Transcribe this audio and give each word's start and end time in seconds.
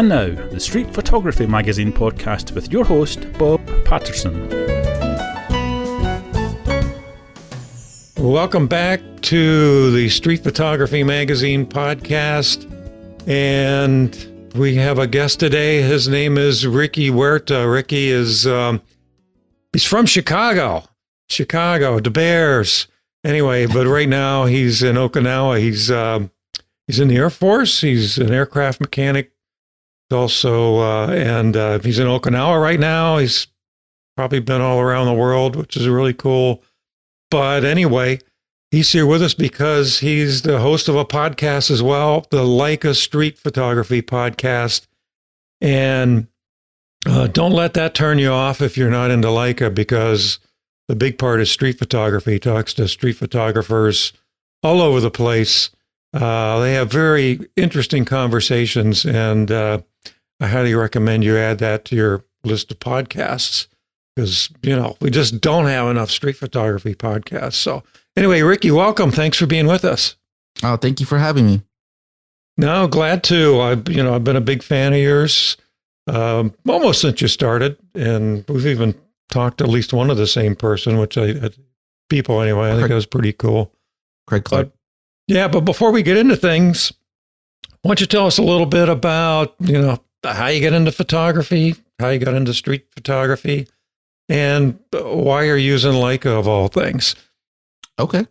And 0.00 0.08
now, 0.08 0.30
the 0.48 0.58
Street 0.58 0.94
Photography 0.94 1.44
Magazine 1.44 1.92
podcast 1.92 2.54
with 2.54 2.72
your 2.72 2.86
host, 2.86 3.30
Bob 3.34 3.60
Patterson. 3.84 4.48
Welcome 8.16 8.66
back 8.66 9.02
to 9.20 9.90
the 9.90 10.08
Street 10.08 10.42
Photography 10.42 11.04
Magazine 11.04 11.66
podcast. 11.66 12.64
And 13.28 14.50
we 14.54 14.74
have 14.76 14.98
a 14.98 15.06
guest 15.06 15.38
today. 15.38 15.82
His 15.82 16.08
name 16.08 16.38
is 16.38 16.66
Ricky 16.66 17.10
Huerta. 17.10 17.70
Ricky 17.70 18.08
is, 18.08 18.46
um, 18.46 18.80
he's 19.74 19.84
from 19.84 20.06
Chicago, 20.06 20.82
Chicago, 21.28 22.00
the 22.00 22.08
Bears. 22.08 22.86
Anyway, 23.22 23.66
but 23.66 23.86
right 23.86 24.08
now 24.08 24.46
he's 24.46 24.82
in 24.82 24.96
Okinawa. 24.96 25.60
He's, 25.60 25.90
um, 25.90 26.30
he's 26.86 26.98
in 26.98 27.08
the 27.08 27.18
Air 27.18 27.28
Force. 27.28 27.82
He's 27.82 28.16
an 28.16 28.32
aircraft 28.32 28.80
mechanic 28.80 29.32
also, 30.12 30.78
uh, 30.78 31.08
and 31.08 31.56
uh, 31.56 31.78
he's 31.80 31.98
in 31.98 32.06
Okinawa 32.06 32.60
right 32.60 32.80
now. 32.80 33.18
He's 33.18 33.46
probably 34.16 34.40
been 34.40 34.60
all 34.60 34.80
around 34.80 35.06
the 35.06 35.14
world, 35.14 35.56
which 35.56 35.76
is 35.76 35.88
really 35.88 36.14
cool. 36.14 36.62
But 37.30 37.64
anyway, 37.64 38.18
he's 38.70 38.92
here 38.92 39.06
with 39.06 39.22
us 39.22 39.34
because 39.34 40.00
he's 40.00 40.42
the 40.42 40.60
host 40.60 40.88
of 40.88 40.96
a 40.96 41.04
podcast 41.04 41.70
as 41.70 41.82
well, 41.82 42.26
the 42.30 42.44
Leica 42.44 42.94
Street 42.94 43.38
Photography 43.38 44.02
Podcast. 44.02 44.86
And 45.60 46.26
uh, 47.06 47.28
don't 47.28 47.52
let 47.52 47.74
that 47.74 47.94
turn 47.94 48.18
you 48.18 48.30
off 48.30 48.60
if 48.60 48.76
you're 48.76 48.90
not 48.90 49.10
into 49.10 49.28
Leica 49.28 49.74
because 49.74 50.38
the 50.88 50.96
big 50.96 51.18
part 51.18 51.40
is 51.40 51.50
street 51.50 51.78
photography. 51.78 52.32
He 52.32 52.38
talks 52.38 52.74
to 52.74 52.88
street 52.88 53.16
photographers 53.16 54.12
all 54.62 54.80
over 54.80 55.00
the 55.00 55.10
place. 55.10 55.70
Uh, 56.12 56.58
they 56.60 56.74
have 56.74 56.90
very 56.90 57.40
interesting 57.56 58.04
conversations, 58.04 59.06
and 59.06 59.50
uh, 59.50 59.80
I 60.40 60.46
highly 60.46 60.74
recommend 60.74 61.22
you 61.24 61.36
add 61.36 61.58
that 61.58 61.84
to 61.86 61.96
your 61.96 62.24
list 62.44 62.70
of 62.70 62.78
podcasts 62.78 63.66
because 64.16 64.48
you 64.62 64.74
know 64.74 64.96
we 65.00 65.10
just 65.10 65.40
don't 65.40 65.66
have 65.66 65.88
enough 65.88 66.10
street 66.10 66.36
photography 66.36 66.94
podcasts. 66.94 67.54
So 67.54 67.82
anyway, 68.16 68.42
Ricky, 68.42 68.70
welcome. 68.70 69.10
Thanks 69.10 69.36
for 69.38 69.46
being 69.46 69.66
with 69.66 69.84
us. 69.84 70.16
Oh, 70.62 70.76
thank 70.76 71.00
you 71.00 71.06
for 71.06 71.18
having 71.18 71.46
me. 71.46 71.62
No, 72.56 72.86
glad 72.88 73.22
to. 73.24 73.60
I've 73.60 73.88
you 73.88 74.02
know 74.02 74.14
I've 74.14 74.24
been 74.24 74.36
a 74.36 74.40
big 74.40 74.62
fan 74.62 74.92
of 74.92 74.98
yours 74.98 75.56
um, 76.06 76.54
almost 76.68 77.00
since 77.02 77.20
you 77.20 77.28
started, 77.28 77.76
and 77.94 78.44
we've 78.48 78.66
even 78.66 78.94
talked 79.30 79.58
to 79.58 79.64
at 79.64 79.70
least 79.70 79.92
one 79.92 80.10
of 80.10 80.16
the 80.16 80.26
same 80.26 80.56
person, 80.56 80.98
which 80.98 81.16
I 81.18 81.30
uh, 81.32 81.48
people 82.08 82.40
anyway. 82.40 82.72
I 82.72 82.76
think 82.76 82.88
that 82.88 82.94
was 82.94 83.06
pretty 83.06 83.32
cool. 83.32 83.72
Craig 84.26 84.44
Clark. 84.44 84.68
But- 84.68 84.76
Yeah, 85.34 85.48
but 85.48 85.60
before 85.60 85.92
we 85.92 86.02
get 86.02 86.16
into 86.16 86.36
things, 86.36 86.92
why 87.82 87.90
don't 87.90 88.00
you 88.00 88.06
tell 88.06 88.26
us 88.26 88.38
a 88.38 88.42
little 88.42 88.66
bit 88.66 88.88
about 88.88 89.54
you 89.60 89.80
know 89.80 89.98
how 90.22 90.46
you 90.48 90.60
get 90.60 90.72
into 90.72 90.92
photography, 90.92 91.76
how 91.98 92.08
you 92.08 92.18
got 92.18 92.34
into 92.34 92.54
street 92.54 92.86
photography, 92.94 93.66
and 94.28 94.78
why 94.92 95.44
you're 95.44 95.56
using 95.56 95.92
Leica 95.92 96.38
of 96.38 96.46
all 96.46 96.68
things. 96.68 97.14
Okay. 97.98 98.26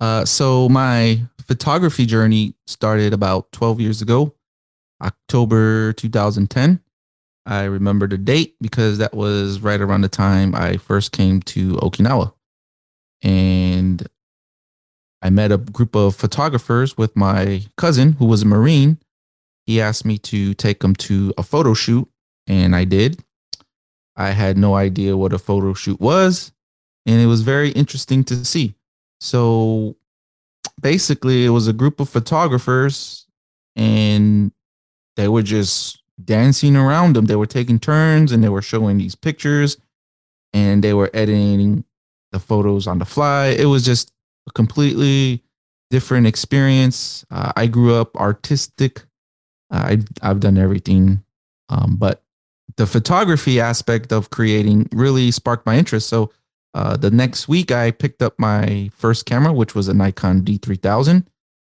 Uh, 0.00 0.24
so 0.24 0.68
my 0.68 1.20
photography 1.46 2.06
journey 2.06 2.54
started 2.66 3.12
about 3.12 3.50
12 3.52 3.80
years 3.80 4.02
ago, 4.02 4.34
October 5.02 5.92
2010. 5.94 6.80
I 7.46 7.64
remember 7.64 8.06
the 8.06 8.18
date 8.18 8.54
because 8.60 8.98
that 8.98 9.14
was 9.14 9.60
right 9.60 9.80
around 9.80 10.02
the 10.02 10.08
time 10.08 10.54
I 10.54 10.76
first 10.76 11.12
came 11.12 11.40
to 11.42 11.74
Okinawa. 11.76 12.32
And 13.22 14.06
I 15.22 15.30
met 15.30 15.52
a 15.52 15.58
group 15.58 15.94
of 15.94 16.16
photographers 16.16 16.96
with 16.96 17.16
my 17.16 17.62
cousin 17.76 18.12
who 18.12 18.26
was 18.26 18.42
a 18.42 18.46
Marine. 18.46 18.98
He 19.70 19.80
asked 19.80 20.04
me 20.04 20.18
to 20.18 20.52
take 20.54 20.82
him 20.82 20.96
to 20.96 21.32
a 21.38 21.44
photo 21.44 21.74
shoot, 21.74 22.08
and 22.48 22.74
I 22.74 22.82
did. 22.82 23.22
I 24.16 24.30
had 24.30 24.58
no 24.58 24.74
idea 24.74 25.16
what 25.16 25.32
a 25.32 25.38
photo 25.38 25.74
shoot 25.74 26.00
was, 26.00 26.50
and 27.06 27.20
it 27.20 27.26
was 27.26 27.42
very 27.42 27.70
interesting 27.70 28.24
to 28.24 28.44
see. 28.44 28.74
So 29.20 29.94
basically, 30.80 31.46
it 31.46 31.50
was 31.50 31.68
a 31.68 31.72
group 31.72 32.00
of 32.00 32.08
photographers, 32.08 33.28
and 33.76 34.50
they 35.14 35.28
were 35.28 35.42
just 35.42 36.02
dancing 36.24 36.74
around 36.74 37.14
them. 37.14 37.26
They 37.26 37.36
were 37.36 37.46
taking 37.46 37.78
turns 37.78 38.32
and 38.32 38.42
they 38.42 38.48
were 38.48 38.62
showing 38.62 38.98
these 38.98 39.14
pictures 39.14 39.76
and 40.52 40.82
they 40.82 40.94
were 40.94 41.10
editing 41.14 41.84
the 42.32 42.40
photos 42.40 42.88
on 42.88 42.98
the 42.98 43.04
fly. 43.04 43.46
It 43.46 43.66
was 43.66 43.84
just 43.84 44.12
a 44.48 44.50
completely 44.50 45.44
different 45.90 46.26
experience. 46.26 47.24
Uh, 47.30 47.52
I 47.54 47.68
grew 47.68 47.94
up 47.94 48.16
artistic. 48.16 49.04
I, 49.70 49.98
I've 50.22 50.40
done 50.40 50.58
everything, 50.58 51.22
um, 51.68 51.96
but 51.96 52.22
the 52.76 52.86
photography 52.86 53.60
aspect 53.60 54.12
of 54.12 54.30
creating 54.30 54.88
really 54.92 55.30
sparked 55.30 55.66
my 55.66 55.76
interest. 55.76 56.08
So 56.08 56.32
uh, 56.74 56.96
the 56.96 57.10
next 57.10 57.48
week, 57.48 57.72
I 57.72 57.90
picked 57.90 58.22
up 58.22 58.38
my 58.38 58.90
first 58.96 59.26
camera, 59.26 59.52
which 59.52 59.74
was 59.74 59.88
a 59.88 59.94
Nikon 59.94 60.42
D3000. 60.42 61.26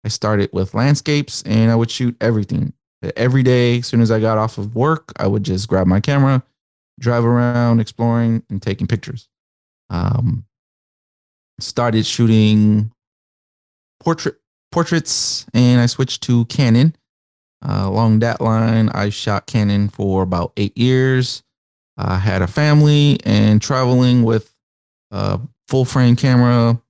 I 0.04 0.08
started 0.08 0.50
with 0.52 0.74
landscapes 0.74 1.42
and 1.42 1.70
I 1.70 1.74
would 1.74 1.90
shoot 1.90 2.16
everything. 2.20 2.72
Every 3.16 3.42
day, 3.42 3.78
as 3.78 3.86
soon 3.86 4.00
as 4.00 4.10
I 4.10 4.20
got 4.20 4.38
off 4.38 4.56
of 4.56 4.74
work, 4.74 5.12
I 5.16 5.26
would 5.26 5.42
just 5.42 5.68
grab 5.68 5.86
my 5.86 6.00
camera, 6.00 6.42
drive 6.98 7.24
around, 7.24 7.80
exploring, 7.80 8.42
and 8.48 8.62
taking 8.62 8.86
pictures. 8.86 9.28
Um, 9.90 10.46
started 11.60 12.06
shooting 12.06 12.92
portrait 14.00 14.36
portraits, 14.72 15.46
and 15.52 15.80
I 15.80 15.86
switched 15.86 16.22
to 16.24 16.46
Canon. 16.46 16.96
Uh, 17.64 17.84
along 17.86 18.18
that 18.20 18.40
line, 18.40 18.90
I 18.90 19.08
shot 19.08 19.46
Canon 19.46 19.88
for 19.88 20.22
about 20.22 20.52
eight 20.56 20.76
years. 20.76 21.42
I 21.96 22.18
had 22.18 22.42
a 22.42 22.46
family 22.46 23.20
and 23.24 23.62
traveling 23.62 24.22
with 24.22 24.54
a 25.10 25.40
full 25.68 25.84
frame 25.84 26.16
camera, 26.16 26.80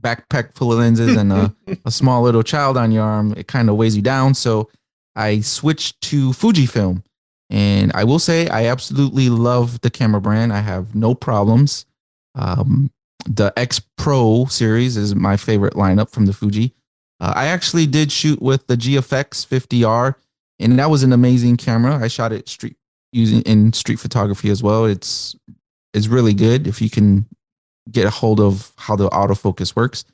backpack 0.00 0.54
full 0.54 0.72
of 0.72 0.78
lenses, 0.78 1.16
and 1.16 1.32
a, 1.32 1.54
a 1.84 1.90
small 1.90 2.22
little 2.22 2.42
child 2.42 2.76
on 2.76 2.90
your 2.90 3.04
arm. 3.04 3.34
It 3.36 3.46
kind 3.46 3.70
of 3.70 3.76
weighs 3.76 3.94
you 3.94 4.02
down. 4.02 4.34
So 4.34 4.68
I 5.14 5.40
switched 5.40 6.00
to 6.02 6.30
Fujifilm. 6.30 7.04
And 7.50 7.92
I 7.94 8.04
will 8.04 8.18
say, 8.18 8.48
I 8.48 8.66
absolutely 8.66 9.28
love 9.28 9.80
the 9.82 9.90
camera 9.90 10.20
brand. 10.20 10.52
I 10.52 10.60
have 10.60 10.94
no 10.94 11.14
problems. 11.14 11.86
Um, 12.34 12.90
the 13.26 13.52
X 13.56 13.80
Pro 13.96 14.46
series 14.46 14.96
is 14.96 15.14
my 15.14 15.36
favorite 15.36 15.74
lineup 15.74 16.10
from 16.10 16.26
the 16.26 16.32
Fuji. 16.32 16.74
Uh, 17.24 17.32
I 17.34 17.46
actually 17.46 17.86
did 17.86 18.12
shoot 18.12 18.42
with 18.42 18.66
the 18.66 18.76
GFX 18.76 19.46
50R, 19.46 20.14
and 20.58 20.78
that 20.78 20.90
was 20.90 21.02
an 21.02 21.12
amazing 21.14 21.56
camera. 21.56 21.96
I 21.96 22.08
shot 22.08 22.32
it 22.32 22.50
street 22.50 22.76
using 23.12 23.40
in 23.42 23.72
street 23.72 23.98
photography 23.98 24.50
as 24.50 24.62
well. 24.62 24.84
It's 24.84 25.34
it's 25.94 26.06
really 26.06 26.34
good 26.34 26.66
if 26.66 26.82
you 26.82 26.90
can 26.90 27.26
get 27.90 28.04
a 28.04 28.10
hold 28.10 28.40
of 28.40 28.72
how 28.76 28.94
the 28.94 29.08
autofocus 29.08 29.74
works. 29.74 30.04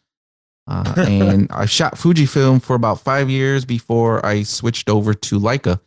Uh, 0.69 0.95
and 1.09 1.51
I 1.51 1.67
shot 1.67 1.97
Fujifilm 1.97 2.63
for 2.63 2.77
about 2.77 3.01
five 3.01 3.29
years 3.29 3.65
before 3.65 4.25
I 4.25 4.45
switched 4.45 4.89
over 4.89 5.13
to 5.13 5.41
Leica. 5.41 5.81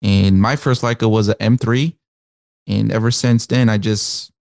And 0.00 0.40
my 0.40 0.56
first 0.56 0.80
Leica 0.80 1.10
was 1.10 1.28
an 1.28 1.36
M3, 1.38 1.94
and 2.66 2.90
ever 2.90 3.10
since 3.10 3.44
then, 3.44 3.68
I 3.68 3.76
just 3.76 4.32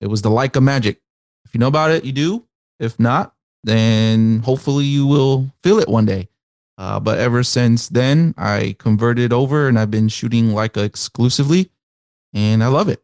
it 0.00 0.06
was 0.06 0.22
the 0.22 0.30
Leica 0.30 0.62
magic. 0.62 1.00
If 1.44 1.54
you 1.54 1.58
know 1.58 1.66
about 1.66 1.90
it, 1.90 2.04
you 2.04 2.12
do. 2.12 2.46
If 2.78 3.00
not, 3.00 3.34
then 3.64 4.40
hopefully 4.40 4.84
you 4.84 5.06
will 5.06 5.50
feel 5.62 5.78
it 5.78 5.88
one 5.88 6.06
day. 6.06 6.28
Uh, 6.78 6.98
but 7.00 7.18
ever 7.18 7.42
since 7.44 7.88
then, 7.88 8.34
I 8.36 8.74
converted 8.78 9.32
over 9.32 9.68
and 9.68 9.78
I've 9.78 9.90
been 9.90 10.08
shooting 10.08 10.48
Leica 10.50 10.84
exclusively, 10.84 11.70
and 12.32 12.62
I 12.64 12.66
love 12.68 12.88
it. 12.88 13.02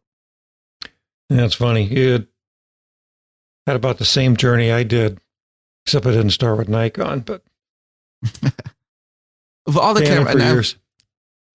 That's 1.28 1.54
funny. 1.54 1.84
You 1.84 2.26
had, 3.66 3.76
about 3.76 3.98
the 3.98 4.04
same 4.04 4.37
journey 4.37 4.72
I 4.72 4.82
did, 4.82 5.21
except 5.87 6.04
I 6.06 6.10
didn't 6.10 6.31
start 6.31 6.59
with 6.59 6.69
Nikon, 6.69 7.21
but 7.21 7.44
Of 9.66 9.77
all 9.78 9.94
the 9.94 10.03
camera, 10.04 10.24
for 10.24 10.30
and 10.33 10.42
I've- 10.42 10.53
years. 10.54 10.77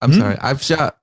I'm 0.00 0.12
Hmm? 0.12 0.18
sorry. 0.20 0.36
I've 0.40 0.62
shot 0.62 0.98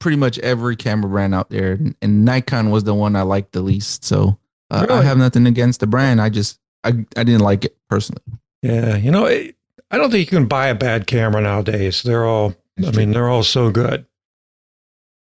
pretty 0.00 0.16
much 0.16 0.38
every 0.40 0.74
camera 0.76 1.08
brand 1.10 1.34
out 1.34 1.50
there, 1.50 1.72
and, 1.72 1.94
and 2.02 2.24
Nikon 2.24 2.70
was 2.70 2.84
the 2.84 2.94
one 2.94 3.14
I 3.16 3.22
liked 3.22 3.52
the 3.52 3.60
least. 3.60 4.04
So 4.04 4.38
uh, 4.70 4.86
I 4.88 4.92
Really? 4.94 5.06
have 5.06 5.18
nothing 5.18 5.46
against 5.46 5.80
the 5.80 5.86
brand. 5.86 6.20
I 6.20 6.28
just 6.28 6.58
I 6.84 6.88
I 7.16 7.24
didn't 7.24 7.40
like 7.40 7.64
it 7.64 7.76
personally. 7.88 8.22
Yeah, 8.62 8.96
you 8.96 9.10
know, 9.10 9.26
I 9.26 9.52
don't 9.92 10.10
think 10.10 10.20
you 10.30 10.36
can 10.38 10.46
buy 10.48 10.68
a 10.68 10.74
bad 10.74 11.06
camera 11.06 11.40
nowadays. 11.40 12.02
They're 12.02 12.24
all, 12.26 12.54
I 12.84 12.90
mean, 12.90 13.12
they're 13.12 13.28
all 13.28 13.42
so 13.44 13.70
good. 13.70 14.04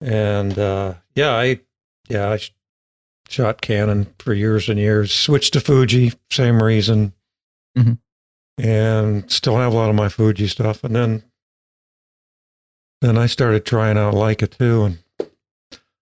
And 0.01 0.57
uh, 0.57 0.95
yeah, 1.15 1.31
I, 1.35 1.59
yeah, 2.09 2.31
I 2.31 2.39
shot 3.29 3.61
Canon 3.61 4.13
for 4.19 4.33
years 4.33 4.67
and 4.69 4.79
years. 4.79 5.13
Switched 5.13 5.53
to 5.53 5.59
Fuji, 5.61 6.13
same 6.31 6.61
reason, 6.61 7.13
Mhm. 7.77 7.99
and 8.57 9.31
still 9.31 9.57
have 9.57 9.71
a 9.73 9.75
lot 9.75 9.89
of 9.89 9.95
my 9.95 10.09
Fuji 10.09 10.47
stuff. 10.47 10.83
And 10.83 10.95
then, 10.95 11.23
then 13.01 13.17
I 13.17 13.27
started 13.27 13.65
trying 13.65 13.97
out 13.97 14.15
Leica 14.15 14.49
too. 14.49 14.83
And 14.85 14.97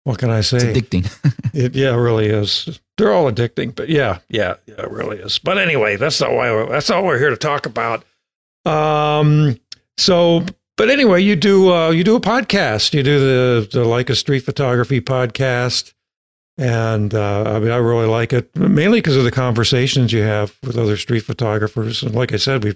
what 0.03 0.17
can 0.19 0.29
I 0.29 0.39
It's 0.39 0.49
say? 0.49 0.57
addicting. 0.73 1.05
It 1.53 1.75
yeah, 1.75 1.93
it 1.93 1.97
really 1.97 2.25
is. 2.27 2.79
They're 2.97 3.13
all 3.13 3.31
addicting, 3.31 3.75
but 3.75 3.87
yeah, 3.87 4.19
yeah, 4.27 4.55
yeah, 4.65 4.81
it 4.81 4.89
really 4.91 5.17
is. 5.17 5.37
But 5.37 5.59
anyway, 5.59 5.97
that's 5.97 6.19
not 6.19 6.31
why 6.33 6.49
we're, 6.51 6.67
that's 6.67 6.89
all 6.89 7.03
we're 7.05 7.19
here 7.19 7.29
to 7.29 7.37
talk 7.37 7.67
about. 7.67 8.03
Um, 8.65 9.59
so 9.97 10.43
but 10.77 10.89
anyway, 10.89 11.21
you 11.21 11.35
do 11.35 11.71
uh, 11.71 11.91
you 11.91 12.03
do 12.03 12.15
a 12.15 12.19
podcast. 12.21 12.93
You 12.93 13.03
do 13.03 13.19
the 13.19 13.67
the 13.71 13.85
Leica 13.85 14.15
street 14.15 14.39
photography 14.39 14.99
podcast, 14.99 15.93
and 16.57 17.13
uh, 17.13 17.43
I 17.55 17.59
mean 17.59 17.69
I 17.71 17.77
really 17.77 18.07
like 18.07 18.33
it 18.33 18.55
mainly 18.55 18.97
because 18.99 19.15
of 19.15 19.23
the 19.25 19.31
conversations 19.31 20.11
you 20.11 20.21
have 20.23 20.55
with 20.63 20.77
other 20.77 20.97
street 20.97 21.21
photographers. 21.21 22.01
And 22.01 22.15
like 22.15 22.33
I 22.33 22.37
said, 22.37 22.63
we 22.63 22.75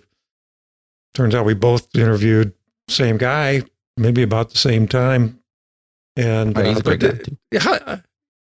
turns 1.16 1.34
out 1.34 1.46
we 1.46 1.56
both 1.56 1.88
interviewed 1.96 2.54
same 2.90 3.18
guy 3.18 3.64
maybe 3.98 4.22
about 4.22 4.52
the 4.52 4.58
same 4.60 4.88
time. 4.88 5.40
And 6.18 6.58
Oh, 6.58 6.64
he's 6.64 6.78
uh, 6.78 6.80
a 6.80 6.84
great 6.84 7.00
guy, 7.00 7.12
too. 7.12 7.38
yeah, 7.52 8.00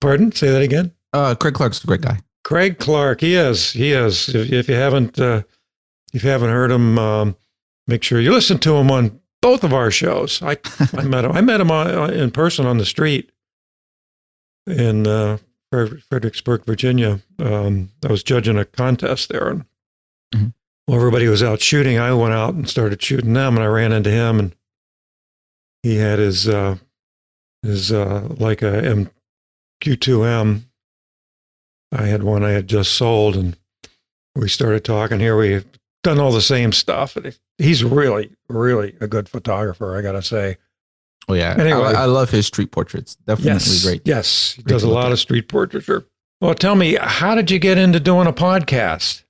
pardon, 0.01 0.33
say 0.33 0.51
that 0.51 0.63
again. 0.63 0.93
Uh, 1.13 1.35
Craig 1.35 1.55
Clark's 1.55 1.83
a 1.83 1.87
great 1.87 2.01
guy. 2.01 2.19
Craig 2.45 2.79
Clark, 2.79 3.21
he 3.21 3.35
is, 3.35 3.73
he 3.73 3.93
is. 3.93 4.29
If, 4.35 4.51
if 4.53 4.69
you 4.69 4.75
haven't, 4.77 5.19
uh, 5.19 5.43
if 6.15 6.23
you 6.25 6.31
haven't 6.31 6.51
heard 6.51 6.71
him, 6.71 6.99
um, 6.99 7.37
make 7.87 8.03
sure 8.03 8.21
you 8.21 8.33
listen 8.33 8.59
to 8.61 8.75
him 8.77 8.91
on 8.91 9.21
both 9.43 9.65
of 9.65 9.73
our 9.75 9.91
shows. 9.91 10.41
I, 10.43 10.57
I 10.97 11.03
met 11.03 11.25
him. 11.25 11.33
I 11.33 11.41
met 11.41 11.61
him 11.61 11.71
on, 11.71 12.13
in 12.15 12.31
person 12.31 12.65
on 12.65 12.79
the 12.79 12.87
street 12.87 13.31
in 14.67 15.07
uh, 15.07 15.39
Fredericksburg, 15.71 16.65
Virginia. 16.65 17.21
Um, 17.39 17.91
I 18.07 18.11
was 18.13 18.23
judging 18.23 18.57
a 18.59 18.65
contest 18.65 19.29
there, 19.31 19.49
and 19.49 19.65
Mhm. 20.35 20.53
while 20.87 20.99
everybody 20.99 21.27
was 21.29 21.43
out 21.43 21.61
shooting, 21.61 21.99
I 21.99 22.13
went 22.15 22.35
out 22.35 22.55
and 22.55 22.69
started 22.69 23.03
shooting 23.03 23.33
them, 23.33 23.57
and 23.57 23.65
I 23.65 23.69
ran 23.69 23.93
into 23.93 24.11
him, 24.11 24.39
and 24.39 24.55
he 25.83 25.97
had 25.97 26.19
his 26.19 26.49
uh, 26.49 26.77
his 27.63 27.91
uh, 27.93 28.23
Leica 28.33 29.09
MQ2M. 29.85 30.63
I 31.93 32.07
had 32.07 32.23
one 32.23 32.45
I 32.45 32.51
had 32.51 32.69
just 32.69 32.93
sold, 32.95 33.37
and 33.37 33.57
we 34.35 34.49
started 34.49 34.85
talking. 34.85 35.21
Here 35.21 35.37
we've 35.37 35.65
done 36.03 36.19
all 36.21 36.33
the 36.33 36.41
same 36.43 36.73
stuff. 36.73 37.17
He's 37.59 37.83
really, 37.83 38.31
really 38.49 38.95
a 39.01 39.07
good 39.09 39.29
photographer. 39.29 39.97
I 39.97 40.03
gotta 40.03 40.23
say. 40.23 40.59
Oh 41.31 41.35
yeah, 41.35 41.55
Anyway. 41.59 41.81
I, 41.83 42.03
I 42.03 42.05
love 42.07 42.31
his 42.31 42.47
street 42.47 42.71
portraits. 42.73 43.17
Definitely 43.27 43.53
Yes, 43.53 43.85
great. 43.85 44.03
yes, 44.07 44.53
he 44.55 44.63
Great 44.63 44.73
does 44.73 44.83
a 44.83 44.89
lot 44.89 45.07
at. 45.07 45.13
of 45.13 45.19
street 45.19 45.49
portraiture. 45.49 46.07
Well, 46.41 46.55
tell 46.55 46.75
me, 46.75 46.95
how 46.99 47.35
did 47.35 47.51
you 47.51 47.59
get 47.59 47.77
into 47.77 48.01
doing 48.01 48.27
a 48.27 48.33
podcast, 48.33 49.25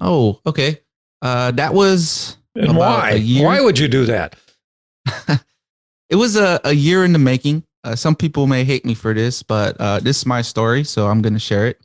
Oh, 0.00 0.38
okay. 0.46 0.80
Uh, 1.20 1.50
that 1.52 1.74
was 1.74 2.36
and 2.54 2.76
why? 2.76 3.10
a 3.12 3.16
year. 3.16 3.44
Why 3.46 3.60
would 3.60 3.76
you 3.80 3.88
do 3.88 4.04
that? 4.06 4.36
it 6.10 6.16
was 6.16 6.36
a, 6.36 6.60
a 6.64 6.72
year 6.72 7.04
in 7.04 7.12
the 7.12 7.18
making. 7.18 7.64
Uh, 7.84 7.94
some 7.94 8.16
people 8.16 8.46
may 8.46 8.64
hate 8.64 8.84
me 8.84 8.94
for 8.94 9.14
this, 9.14 9.42
but 9.42 9.76
uh, 9.78 10.00
this 10.00 10.18
is 10.18 10.26
my 10.26 10.42
story, 10.42 10.84
so 10.84 11.06
I'm 11.06 11.22
going 11.22 11.34
to 11.34 11.38
share 11.38 11.66
it. 11.66 11.80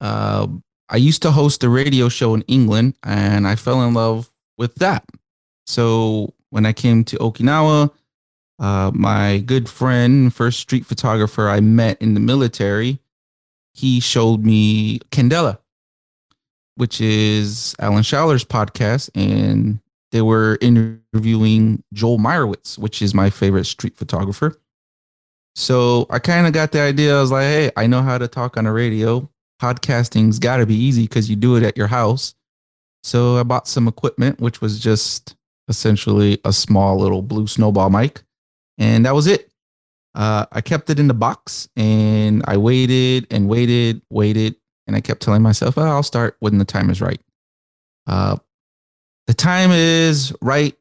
Uh, 0.00 0.46
I 0.88 0.96
used 0.96 1.22
to 1.22 1.30
host 1.30 1.62
a 1.64 1.68
radio 1.68 2.08
show 2.08 2.34
in 2.34 2.42
England, 2.42 2.94
and 3.02 3.46
I 3.46 3.56
fell 3.56 3.82
in 3.82 3.94
love 3.94 4.30
with 4.58 4.74
that. 4.76 5.04
So 5.66 6.34
when 6.50 6.66
I 6.66 6.72
came 6.72 7.04
to 7.04 7.16
Okinawa, 7.18 7.90
uh, 8.58 8.90
my 8.92 9.38
good 9.38 9.68
friend, 9.68 10.34
first 10.34 10.60
street 10.60 10.84
photographer 10.84 11.48
I 11.48 11.60
met 11.60 12.00
in 12.02 12.14
the 12.14 12.20
military, 12.20 12.98
he 13.72 14.00
showed 14.00 14.44
me 14.44 14.98
Candela, 15.10 15.58
which 16.74 17.00
is 17.00 17.74
Alan 17.78 18.02
Schaller 18.02 18.44
podcast, 18.44 19.10
and 19.14 19.78
they 20.12 20.22
were 20.22 20.58
interviewing 20.60 21.82
Joel 21.92 22.18
Meyerowitz, 22.18 22.78
which 22.78 23.02
is 23.02 23.14
my 23.14 23.30
favorite 23.30 23.64
street 23.64 23.96
photographer. 23.96 24.60
So 25.54 26.06
I 26.10 26.18
kind 26.18 26.46
of 26.46 26.52
got 26.52 26.72
the 26.72 26.80
idea. 26.80 27.16
I 27.16 27.20
was 27.20 27.30
like, 27.30 27.44
hey, 27.44 27.70
I 27.76 27.86
know 27.86 28.02
how 28.02 28.18
to 28.18 28.28
talk 28.28 28.56
on 28.56 28.66
a 28.66 28.72
radio. 28.72 29.28
Podcasting's 29.60 30.38
got 30.38 30.58
to 30.58 30.66
be 30.66 30.74
easy 30.74 31.02
because 31.02 31.28
you 31.28 31.36
do 31.36 31.56
it 31.56 31.62
at 31.62 31.76
your 31.76 31.86
house. 31.86 32.34
So 33.02 33.36
I 33.36 33.42
bought 33.42 33.68
some 33.68 33.88
equipment, 33.88 34.40
which 34.40 34.60
was 34.60 34.80
just 34.80 35.36
essentially 35.68 36.40
a 36.44 36.52
small 36.52 36.98
little 36.98 37.22
blue 37.22 37.46
snowball 37.46 37.90
mic. 37.90 38.22
And 38.78 39.06
that 39.06 39.14
was 39.14 39.26
it. 39.26 39.50
Uh, 40.14 40.46
I 40.50 40.60
kept 40.60 40.90
it 40.90 40.98
in 40.98 41.08
the 41.08 41.14
box 41.14 41.68
and 41.76 42.42
I 42.46 42.56
waited 42.56 43.26
and 43.30 43.48
waited, 43.48 44.02
waited. 44.10 44.56
And 44.86 44.96
I 44.96 45.00
kept 45.00 45.22
telling 45.22 45.42
myself, 45.42 45.78
oh, 45.78 45.82
I'll 45.82 46.02
start 46.02 46.36
when 46.40 46.58
the 46.58 46.64
time 46.64 46.90
is 46.90 47.00
right. 47.00 47.20
Uh, 48.06 48.38
the 49.30 49.34
time 49.34 49.70
is 49.70 50.34
right 50.42 50.76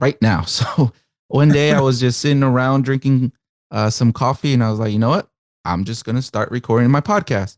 right 0.00 0.20
now. 0.22 0.44
So 0.46 0.92
one 1.28 1.48
day 1.48 1.72
I 1.72 1.80
was 1.80 1.98
just 1.98 2.20
sitting 2.20 2.44
around 2.44 2.84
drinking 2.84 3.32
uh, 3.72 3.90
some 3.90 4.12
coffee 4.12 4.52
and 4.52 4.62
I 4.62 4.70
was 4.70 4.78
like, 4.78 4.92
you 4.92 5.00
know 5.00 5.08
what? 5.08 5.26
I'm 5.64 5.84
just 5.84 6.04
going 6.04 6.14
to 6.14 6.22
start 6.22 6.52
recording 6.52 6.88
my 6.92 7.00
podcast. 7.00 7.56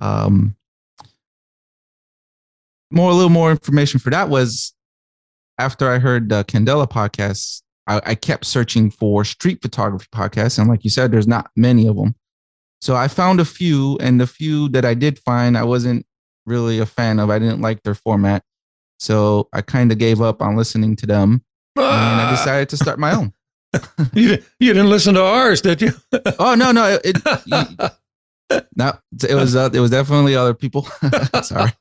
Um, 0.00 0.56
more, 2.90 3.12
a 3.12 3.14
little 3.14 3.30
more 3.30 3.52
information 3.52 4.00
for 4.00 4.10
that 4.10 4.28
was 4.28 4.74
after 5.58 5.88
I 5.88 6.00
heard 6.00 6.30
the 6.30 6.42
Candela 6.44 6.90
podcast, 6.90 7.62
I, 7.86 8.00
I 8.04 8.14
kept 8.16 8.46
searching 8.46 8.90
for 8.90 9.24
street 9.24 9.62
photography 9.62 10.08
podcasts. 10.12 10.58
And 10.58 10.68
like 10.68 10.82
you 10.82 10.90
said, 10.90 11.12
there's 11.12 11.28
not 11.28 11.50
many 11.54 11.86
of 11.86 11.94
them. 11.94 12.16
So 12.80 12.96
I 12.96 13.06
found 13.06 13.38
a 13.38 13.44
few, 13.44 13.96
and 13.98 14.20
the 14.20 14.26
few 14.26 14.68
that 14.70 14.84
I 14.84 14.94
did 14.94 15.20
find, 15.20 15.56
I 15.56 15.62
wasn't 15.62 16.04
really 16.46 16.80
a 16.80 16.86
fan 16.86 17.20
of. 17.20 17.30
I 17.30 17.38
didn't 17.38 17.60
like 17.60 17.84
their 17.84 17.94
format. 17.94 18.42
So 19.02 19.48
I 19.52 19.62
kind 19.62 19.90
of 19.90 19.98
gave 19.98 20.20
up 20.20 20.40
on 20.40 20.54
listening 20.56 20.94
to 20.96 21.06
them 21.06 21.42
and 21.74 22.20
I 22.20 22.24
Ah, 22.24 22.30
decided 22.30 22.68
to 22.68 22.76
start 22.76 23.00
my 23.00 23.12
own. 23.12 23.32
you, 24.14 24.38
you 24.60 24.72
didn't 24.72 24.90
listen 24.90 25.14
to 25.14 25.22
ours, 25.24 25.60
did 25.60 25.82
you? 25.82 25.90
Oh 26.38 26.54
no, 26.54 26.70
no, 26.70 27.00
it, 27.04 27.16
it 27.16 27.92
no, 28.76 28.92
it 29.28 29.34
was 29.34 29.56
uh, 29.56 29.70
it 29.72 29.80
was 29.80 29.90
definitely 29.90 30.36
other 30.36 30.54
people. 30.54 30.86
Sorry. 31.42 31.72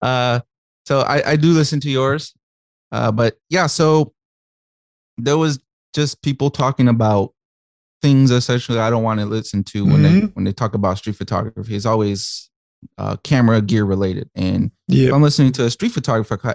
Uh, 0.00 0.38
so 0.86 1.00
I 1.00 1.32
I 1.32 1.36
do 1.36 1.48
listen 1.52 1.80
to 1.80 1.90
yours, 1.90 2.32
uh, 2.92 3.10
but 3.10 3.36
yeah, 3.50 3.66
so 3.66 4.12
there 5.16 5.36
was 5.36 5.58
just 5.94 6.22
people 6.22 6.48
talking 6.50 6.86
about 6.88 7.34
things 8.02 8.30
essentially 8.30 8.78
I 8.78 8.88
don't 8.90 9.02
want 9.02 9.18
to 9.18 9.26
listen 9.26 9.64
to 9.64 9.84
when 9.84 10.02
they 10.02 10.20
Mhm. 10.20 10.34
when 10.36 10.44
they 10.44 10.52
talk 10.52 10.74
about 10.74 10.98
street 10.98 11.16
photography. 11.16 11.74
It's 11.74 11.86
always 11.86 12.50
uh, 12.98 13.16
camera 13.24 13.60
gear 13.60 13.84
related, 13.84 14.30
and 14.34 14.70
if 14.88 14.96
yeah. 14.96 15.14
I'm 15.14 15.22
listening 15.22 15.52
to 15.52 15.64
a 15.64 15.70
street 15.70 15.92
photography 15.92 16.54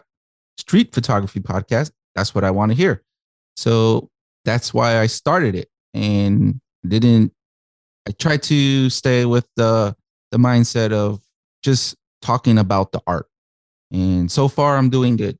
street 0.58 0.94
photography 0.94 1.40
podcast, 1.40 1.92
that's 2.16 2.36
what 2.36 2.44
I 2.44 2.52
want 2.52 2.72
to 2.72 2.78
hear. 2.78 3.04
So 3.56 4.10
that's 4.46 4.74
why 4.74 5.00
I 5.00 5.08
started 5.08 5.56
it 5.56 5.70
and 5.94 6.60
didn't 6.88 7.32
I 8.08 8.12
tried 8.12 8.44
to 8.44 8.90
stay 8.90 9.26
with 9.26 9.48
the 9.56 9.96
the 10.32 10.38
mindset 10.38 10.92
of 10.92 11.22
just 11.64 11.96
talking 12.22 12.58
about 12.58 12.92
the 12.92 13.02
art. 13.08 13.28
And 13.92 14.32
so 14.32 14.48
far 14.48 14.78
I'm 14.78 14.90
doing 14.90 15.16
good. 15.16 15.38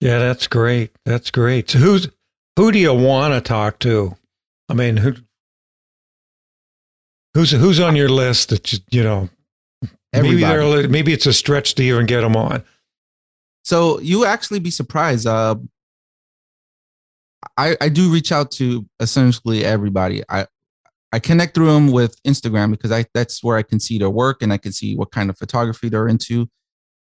Yeah, 0.00 0.18
that's 0.18 0.48
great. 0.48 0.90
That's 1.04 1.30
great. 1.30 1.70
So 1.70 1.78
who's 1.78 2.08
who 2.56 2.72
do 2.72 2.78
you 2.78 2.92
want 2.92 3.34
to 3.34 3.40
talk 3.40 3.78
to? 3.80 4.16
I 4.68 4.74
mean, 4.74 4.96
who 4.96 5.14
who's 7.34 7.50
who's 7.50 7.80
on 7.80 7.96
your 7.96 8.08
list 8.08 8.48
that 8.50 8.72
you, 8.72 8.78
you 8.90 9.02
know 9.02 9.28
maybe 10.12 10.44
Everybody. 10.44 10.82
they're 10.82 10.88
maybe 10.88 11.12
it's 11.12 11.26
a 11.26 11.32
stretch 11.32 11.74
to 11.76 11.82
even 11.82 12.06
get 12.06 12.20
them 12.20 12.36
on. 12.36 12.62
So 13.64 14.00
you 14.00 14.24
actually 14.24 14.58
be 14.60 14.70
surprised. 14.70 15.26
Uh, 15.26 15.56
I 17.56 17.76
I 17.80 17.88
do 17.88 18.12
reach 18.12 18.32
out 18.32 18.50
to 18.52 18.86
essentially 19.00 19.64
everybody. 19.64 20.22
I 20.28 20.46
I 21.12 21.18
connect 21.18 21.54
through 21.54 21.66
them 21.72 21.90
with 21.92 22.20
Instagram 22.22 22.70
because 22.70 22.92
I 22.92 23.04
that's 23.14 23.42
where 23.42 23.56
I 23.56 23.62
can 23.62 23.80
see 23.80 23.98
their 23.98 24.10
work 24.10 24.42
and 24.42 24.52
I 24.52 24.56
can 24.58 24.72
see 24.72 24.96
what 24.96 25.10
kind 25.10 25.30
of 25.30 25.36
photography 25.38 25.88
they're 25.88 26.08
into. 26.08 26.48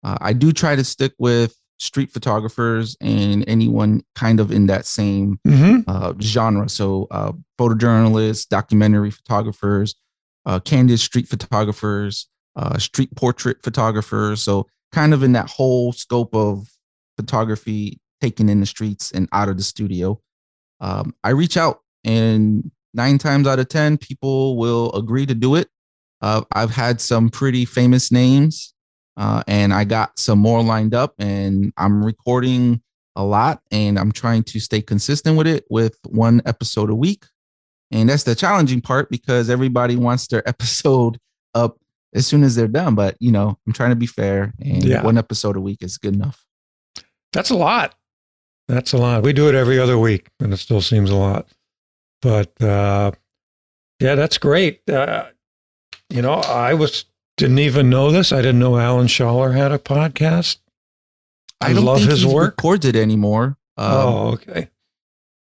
Uh, 0.03 0.17
I 0.19 0.33
do 0.33 0.51
try 0.51 0.75
to 0.75 0.83
stick 0.83 1.13
with 1.19 1.55
street 1.77 2.11
photographers 2.11 2.95
and 3.01 3.43
anyone 3.47 4.03
kind 4.15 4.39
of 4.39 4.51
in 4.51 4.67
that 4.67 4.85
same 4.85 5.39
Mm-hmm. 5.47 5.89
uh, 5.89 6.13
genre. 6.21 6.69
So, 6.69 7.07
uh, 7.11 7.31
photojournalists, 7.59 8.47
documentary 8.47 9.11
photographers, 9.11 9.95
uh, 10.45 10.59
candid 10.59 10.99
street 10.99 11.27
photographers, 11.27 12.27
uh, 12.55 12.77
street 12.77 13.13
portrait 13.15 13.57
photographers. 13.63 14.41
So, 14.41 14.67
kind 14.91 15.13
of 15.13 15.23
in 15.23 15.31
that 15.33 15.49
whole 15.49 15.93
scope 15.93 16.35
of 16.35 16.67
photography 17.17 17.99
taken 18.19 18.49
in 18.49 18.59
the 18.59 18.65
streets 18.65 19.11
and 19.11 19.27
out 19.31 19.49
of 19.49 19.57
the 19.57 19.63
studio. 19.63 20.19
Um, 20.79 21.15
I 21.23 21.29
reach 21.29 21.57
out, 21.57 21.79
and 22.03 22.69
nine 22.93 23.17
times 23.17 23.47
out 23.47 23.59
of 23.59 23.69
10, 23.69 23.97
people 23.97 24.57
will 24.57 24.91
agree 24.93 25.25
to 25.25 25.33
do 25.33 25.55
it. 25.55 25.69
Uh, 26.21 26.41
I've 26.51 26.71
had 26.71 26.99
some 26.99 27.29
pretty 27.29 27.65
famous 27.65 28.11
names, 28.11 28.73
uh, 29.17 29.43
and 29.47 29.73
I 29.73 29.85
got 29.85 30.19
some 30.19 30.39
more 30.39 30.61
lined 30.61 30.93
up, 30.93 31.13
and 31.19 31.71
I'm 31.77 32.03
recording 32.03 32.81
a 33.15 33.23
lot 33.23 33.61
and 33.71 33.99
I'm 33.99 34.11
trying 34.11 34.43
to 34.43 34.59
stay 34.59 34.81
consistent 34.81 35.37
with 35.37 35.47
it 35.47 35.65
with 35.69 35.97
one 36.07 36.41
episode 36.45 36.89
a 36.89 36.95
week. 36.95 37.25
And 37.91 38.09
that's 38.09 38.23
the 38.23 38.35
challenging 38.35 38.81
part 38.81 39.09
because 39.09 39.49
everybody 39.49 39.95
wants 39.95 40.27
their 40.27 40.47
episode 40.47 41.17
up 41.53 41.77
as 42.13 42.25
soon 42.25 42.43
as 42.43 42.55
they're 42.55 42.67
done. 42.67 42.95
But, 42.95 43.17
you 43.19 43.31
know, 43.31 43.57
I'm 43.67 43.73
trying 43.73 43.89
to 43.91 43.95
be 43.95 44.05
fair 44.07 44.53
and 44.59 44.83
Yeah. 44.83 45.03
one 45.03 45.17
episode 45.17 45.57
a 45.57 45.61
week 45.61 45.79
is 45.81 45.97
good 45.97 46.13
enough. 46.15 46.43
That's 47.33 47.49
a 47.49 47.55
lot. 47.55 47.95
That's 48.67 48.93
a 48.93 48.97
lot. 48.97 49.23
We 49.23 49.33
do 49.33 49.49
it 49.49 49.55
every 49.55 49.79
other 49.79 49.97
week, 49.97 50.29
and 50.39 50.53
it 50.53 50.57
still 50.57 50.81
seems 50.81 51.09
a 51.09 51.15
lot. 51.15 51.47
But 52.21 52.61
uh, 52.61 53.11
yeah, 53.99 54.15
that's 54.15 54.37
great. 54.37 54.87
Uh, 54.89 55.25
you 56.09 56.21
know, 56.21 56.33
I 56.35 56.73
was 56.73 57.05
didn't 57.37 57.59
even 57.59 57.89
know 57.89 58.11
this. 58.11 58.31
I 58.31 58.37
didn't 58.37 58.59
know 58.59 58.77
Alan 58.77 59.07
Schaller 59.07 59.53
had 59.55 59.71
a 59.71 59.77
podcast. 59.79 60.57
I 61.59 61.73
don't 61.73 61.83
love 61.85 62.01
his 62.03 62.25
work. 62.25 62.55
records 62.57 62.85
it 62.85 62.95
anymore. 62.95 63.57
Um, 63.77 63.91
oh, 63.91 64.27
okay. 64.33 64.69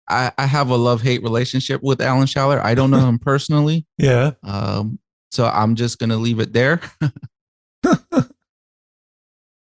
I, 0.09 0.31
I 0.37 0.45
have 0.45 0.69
a 0.69 0.75
love 0.77 1.01
hate 1.01 1.21
relationship 1.23 1.81
with 1.83 2.01
Alan 2.01 2.27
Schaller. 2.27 2.61
I 2.63 2.75
don't 2.75 2.91
know 2.91 3.05
him 3.07 3.19
personally, 3.19 3.85
Yeah. 3.97 4.31
um, 4.43 4.99
so 5.31 5.45
I'm 5.45 5.75
just 5.75 5.99
gonna 5.99 6.17
leave 6.17 6.39
it 6.39 6.53
there. 6.53 6.81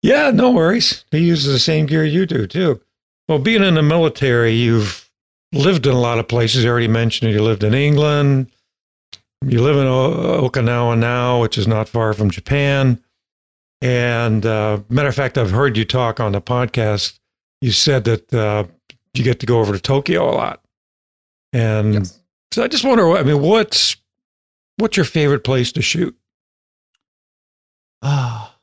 Yeah, 0.02 0.30
no 0.32 0.52
worries. 0.52 1.04
He 1.12 1.20
uses 1.20 1.52
the 1.52 1.58
same 1.60 1.88
gear 1.88 2.06
you 2.06 2.26
do 2.28 2.46
too. 2.46 2.80
Well, 3.28 3.40
being 3.40 3.64
in 3.64 3.74
the 3.74 3.82
military, 3.82 4.52
you've 4.52 5.10
lived 5.52 5.88
in 5.88 5.94
a 5.94 6.00
lot 6.00 6.20
of 6.20 6.28
places. 6.28 6.64
You 6.64 6.70
already 6.70 6.88
mentioned 6.88 7.32
it. 7.32 7.34
You 7.34 7.42
lived 7.42 7.64
in 7.64 7.74
England. 7.74 8.52
You 9.44 9.62
live 9.64 9.78
in 9.78 9.88
o- 9.88 10.48
Okinawa 10.48 10.98
now, 11.00 11.42
which 11.42 11.58
is 11.58 11.68
not 11.68 11.90
far 11.90 12.14
from 12.14 12.30
Japan. 12.30 13.02
And 13.82 14.46
uh, 14.46 14.80
matter 14.90 15.10
of 15.10 15.16
fact, 15.16 15.40
I've 15.40 15.50
heard 15.52 15.76
you 15.76 15.86
talk 15.86 16.20
on 16.20 16.34
the 16.34 16.42
podcast. 16.42 17.18
You 17.62 17.72
said 17.72 18.04
that 18.04 18.32
uh, 18.32 18.66
you 19.18 19.24
get 19.24 19.40
to 19.40 19.46
go 19.46 19.60
over 19.60 19.74
to 19.74 19.80
Tokyo 19.80 20.30
a 20.30 20.34
lot. 20.34 20.62
And 21.54 21.94
Yes. 21.94 22.20
so 22.54 22.64
I 22.64 22.68
just 22.68 22.84
wonder, 22.84 23.10
I 23.12 23.24
mean, 23.24 23.42
what's 23.42 23.96
what's 24.78 24.98
your 24.98 25.06
favorite 25.06 25.44
place 25.44 25.72
to 25.74 25.82
shoot? 25.82 26.16
Ah, 28.02 28.58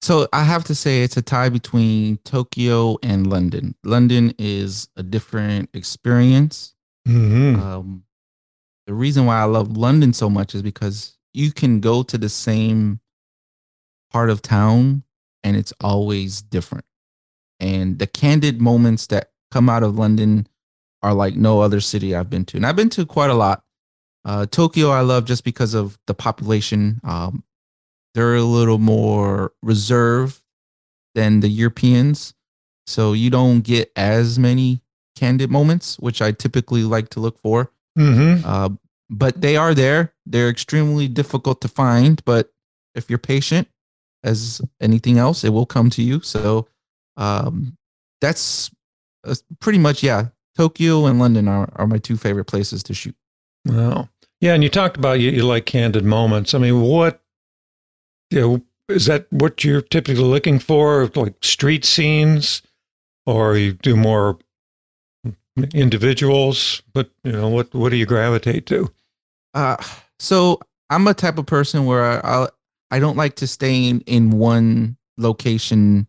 so 0.00 0.28
I 0.32 0.44
have 0.44 0.64
to 0.64 0.74
say 0.74 1.02
it's 1.02 1.16
a 1.16 1.22
tie 1.22 1.48
between 1.48 2.18
Tokyo 2.18 2.96
and 3.02 3.26
London. 3.28 3.74
London 3.84 4.32
is 4.38 4.88
a 4.96 5.02
different 5.02 5.70
experience. 5.74 6.74
Mm-hmm. 7.06 7.60
Um, 7.60 8.04
the 8.86 8.94
reason 8.94 9.26
why 9.26 9.40
I 9.40 9.44
love 9.44 9.76
London 9.76 10.12
so 10.12 10.30
much 10.30 10.54
is 10.54 10.62
because 10.62 11.18
you 11.34 11.52
can 11.52 11.80
go 11.80 12.02
to 12.04 12.16
the 12.16 12.28
same 12.28 13.00
part 14.10 14.30
of 14.30 14.40
town 14.40 15.02
and 15.44 15.56
it's 15.56 15.72
always 15.80 16.40
different. 16.40 16.84
And 17.60 17.98
the 17.98 18.06
candid 18.06 18.62
moments 18.62 19.08
that 19.08 19.32
come 19.50 19.68
out 19.68 19.82
of 19.82 19.98
London 19.98 20.46
are 21.02 21.14
like 21.14 21.36
no 21.36 21.60
other 21.60 21.80
city 21.80 22.14
I've 22.14 22.30
been 22.30 22.44
to. 22.46 22.56
And 22.56 22.66
I've 22.66 22.76
been 22.76 22.90
to 22.90 23.06
quite 23.06 23.30
a 23.30 23.34
lot. 23.34 23.62
Uh, 24.24 24.46
Tokyo, 24.46 24.90
I 24.90 25.00
love 25.00 25.24
just 25.24 25.44
because 25.44 25.74
of 25.74 25.98
the 26.06 26.14
population. 26.14 27.00
Um, 27.04 27.44
they're 28.14 28.34
a 28.34 28.42
little 28.42 28.78
more 28.78 29.52
reserved 29.62 30.42
than 31.14 31.40
the 31.40 31.48
Europeans. 31.48 32.34
So 32.86 33.12
you 33.12 33.30
don't 33.30 33.60
get 33.60 33.92
as 33.96 34.38
many 34.38 34.82
candid 35.14 35.50
moments, 35.50 35.98
which 35.98 36.20
I 36.20 36.32
typically 36.32 36.82
like 36.82 37.10
to 37.10 37.20
look 37.20 37.38
for. 37.38 37.70
Mm-hmm. 37.98 38.44
Uh, 38.44 38.70
but 39.10 39.40
they 39.40 39.56
are 39.56 39.74
there. 39.74 40.14
They're 40.26 40.48
extremely 40.48 41.08
difficult 41.08 41.60
to 41.62 41.68
find. 41.68 42.22
But 42.24 42.50
if 42.94 43.08
you're 43.08 43.18
patient, 43.18 43.68
as 44.24 44.60
anything 44.80 45.18
else, 45.18 45.44
it 45.44 45.50
will 45.50 45.66
come 45.66 45.90
to 45.90 46.02
you. 46.02 46.20
So 46.20 46.66
um, 47.16 47.76
that's 48.20 48.70
uh, 49.28 49.34
pretty 49.60 49.78
much, 49.78 50.02
yeah. 50.02 50.28
Tokyo 50.56 51.06
and 51.06 51.18
London 51.18 51.46
are, 51.46 51.68
are 51.76 51.86
my 51.86 51.98
two 51.98 52.16
favorite 52.16 52.46
places 52.46 52.82
to 52.84 52.94
shoot. 52.94 53.14
Wow. 53.64 54.08
Yeah, 54.40 54.54
and 54.54 54.62
you 54.62 54.68
talked 54.68 54.96
about 54.96 55.20
you, 55.20 55.30
you 55.30 55.44
like 55.44 55.66
candid 55.66 56.04
moments. 56.04 56.54
I 56.54 56.58
mean, 56.58 56.80
what 56.80 57.20
you 58.30 58.40
know, 58.40 58.62
is 58.88 59.06
that 59.06 59.26
what 59.30 59.64
you're 59.64 59.82
typically 59.82 60.22
looking 60.22 60.58
for? 60.58 61.10
Like 61.14 61.34
street 61.42 61.84
scenes, 61.84 62.62
or 63.26 63.56
you 63.56 63.72
do 63.72 63.96
more 63.96 64.38
individuals? 65.74 66.82
But 66.92 67.10
you 67.24 67.32
know, 67.32 67.48
what 67.48 67.72
what 67.74 67.90
do 67.90 67.96
you 67.96 68.06
gravitate 68.06 68.66
to? 68.66 68.92
Uh, 69.54 69.76
so 70.18 70.60
I'm 70.90 71.06
a 71.08 71.14
type 71.14 71.38
of 71.38 71.46
person 71.46 71.84
where 71.84 72.04
I 72.04 72.20
I'll, 72.22 72.50
I 72.90 72.98
don't 72.98 73.16
like 73.16 73.36
to 73.36 73.46
stay 73.46 73.88
in, 73.88 74.00
in 74.02 74.30
one 74.30 74.96
location 75.16 76.06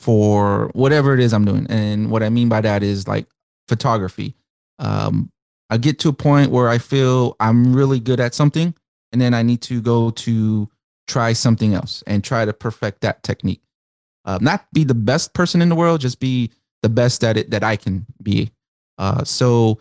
for 0.00 0.70
whatever 0.74 1.14
it 1.14 1.20
is 1.20 1.32
I'm 1.32 1.44
doing. 1.44 1.66
And 1.68 2.10
what 2.10 2.22
I 2.22 2.28
mean 2.28 2.48
by 2.48 2.60
that 2.60 2.82
is 2.82 3.08
like 3.08 3.26
photography. 3.68 4.34
Um, 4.78 5.30
I 5.70 5.78
get 5.78 5.98
to 6.00 6.08
a 6.08 6.12
point 6.12 6.50
where 6.50 6.68
I 6.68 6.78
feel 6.78 7.34
I'm 7.40 7.74
really 7.74 7.98
good 7.98 8.20
at 8.20 8.34
something, 8.34 8.74
and 9.12 9.20
then 9.20 9.34
I 9.34 9.42
need 9.42 9.62
to 9.62 9.80
go 9.80 10.10
to 10.10 10.68
try 11.08 11.32
something 11.32 11.74
else 11.74 12.02
and 12.06 12.22
try 12.22 12.44
to 12.44 12.52
perfect 12.52 13.00
that 13.00 13.22
technique. 13.22 13.62
Uh, 14.24 14.38
not 14.40 14.66
be 14.72 14.84
the 14.84 14.94
best 14.94 15.34
person 15.34 15.62
in 15.62 15.68
the 15.68 15.74
world, 15.74 16.00
just 16.00 16.20
be 16.20 16.50
the 16.82 16.88
best 16.88 17.24
at 17.24 17.36
it 17.36 17.50
that 17.50 17.64
I 17.64 17.76
can 17.76 18.06
be. 18.22 18.50
Uh, 18.98 19.24
so 19.24 19.78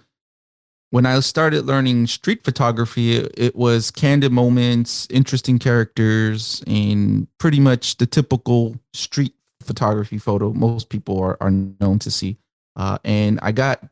when 0.92 1.06
I 1.06 1.20
started 1.20 1.66
learning 1.66 2.08
street 2.08 2.44
photography, 2.44 3.18
it, 3.18 3.34
it 3.38 3.56
was 3.56 3.92
candid 3.92 4.32
moments, 4.32 5.08
interesting 5.10 5.60
characters, 5.60 6.64
and 6.68 7.28
pretty 7.38 7.60
much 7.60 7.98
the 7.98 8.06
typical 8.06 8.76
street 8.94 9.34
photography 9.66 10.18
photo 10.18 10.54
most 10.54 10.90
people 10.90 11.20
are, 11.20 11.38
are 11.42 11.52
known 11.52 12.00
to 12.00 12.12
see. 12.12 12.38
Uh, 12.76 12.98
and 13.04 13.40
I 13.42 13.52
got, 13.52 13.84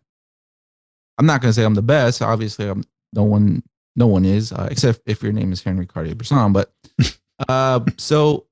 I'm 1.17 1.25
not 1.25 1.41
going 1.41 1.49
to 1.49 1.53
say 1.53 1.63
I'm 1.63 1.75
the 1.75 1.81
best. 1.81 2.21
Obviously, 2.21 2.67
I'm 2.67 2.83
no 3.13 3.23
one, 3.23 3.63
no 3.95 4.07
one 4.07 4.25
is, 4.25 4.51
uh, 4.51 4.67
except 4.71 5.01
if 5.05 5.21
your 5.21 5.31
name 5.31 5.51
is 5.51 5.63
Henry 5.63 5.85
Cartier 5.85 6.15
Bresson. 6.15 6.53
But 6.53 6.73
uh, 7.47 7.81
so 7.97 8.45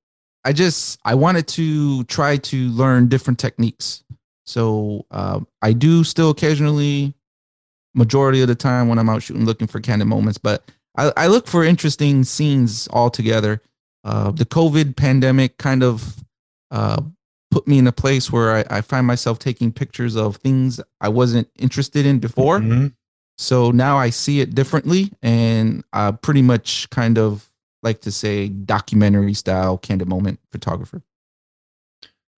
I 0.46 0.54
just, 0.54 1.00
I 1.04 1.16
wanted 1.16 1.48
to 1.50 2.04
try 2.06 2.38
to 2.38 2.70
learn 2.70 3.08
different 3.08 3.40
techniques. 3.40 4.04
So 4.46 5.06
uh, 5.12 5.42
I 5.62 5.74
do 5.74 6.04
still 6.04 6.30
occasionally 6.30 7.14
majority 7.94 8.42
of 8.42 8.48
the 8.48 8.56
time 8.56 8.88
when 8.88 8.98
I'm 9.00 9.10
out 9.10 9.24
shooting 9.24 9.46
looking 9.46 9.68
for 9.68 9.80
candid 9.80 10.08
moments, 10.08 10.38
but 10.38 10.64
I, 10.98 11.12
I 11.18 11.28
look 11.28 11.48
for 11.48 11.64
interesting 11.64 12.24
scenes 12.24 12.88
altogether. 12.92 13.62
Uh, 14.04 14.32
the 14.32 14.46
COVID 14.46 14.96
pandemic 14.96 15.58
kind 15.58 15.84
of 15.84 16.24
uh, 16.72 17.02
put 17.52 17.68
me 17.68 17.78
in 17.78 17.86
a 17.86 17.92
place 17.92 18.32
where 18.32 18.56
I, 18.56 18.78
I 18.78 18.82
find 18.82 19.06
myself 19.06 19.38
taking 19.38 19.72
pictures 19.72 20.16
of 20.16 20.38
things 20.38 20.80
I 21.00 21.10
wasn't 21.10 21.50
interested 21.60 22.06
in 22.06 22.20
before. 22.20 22.60
Mhm. 22.60 22.94
So 23.38 23.72
now 23.72 23.98
I 23.98 24.10
see 24.10 24.40
it 24.40 24.56
differently, 24.56 25.12
and 25.22 25.84
I 25.94 26.12
pretty 26.12 26.42
much 26.42 26.90
kind 26.92 27.18
of 27.18 27.50
like 27.84 28.02
to 28.02 28.12
say 28.12 28.48
documentary 28.50 29.34
style 29.34 29.78
candid 29.78 30.08
moment 30.08 30.40
photographer. 30.52 31.02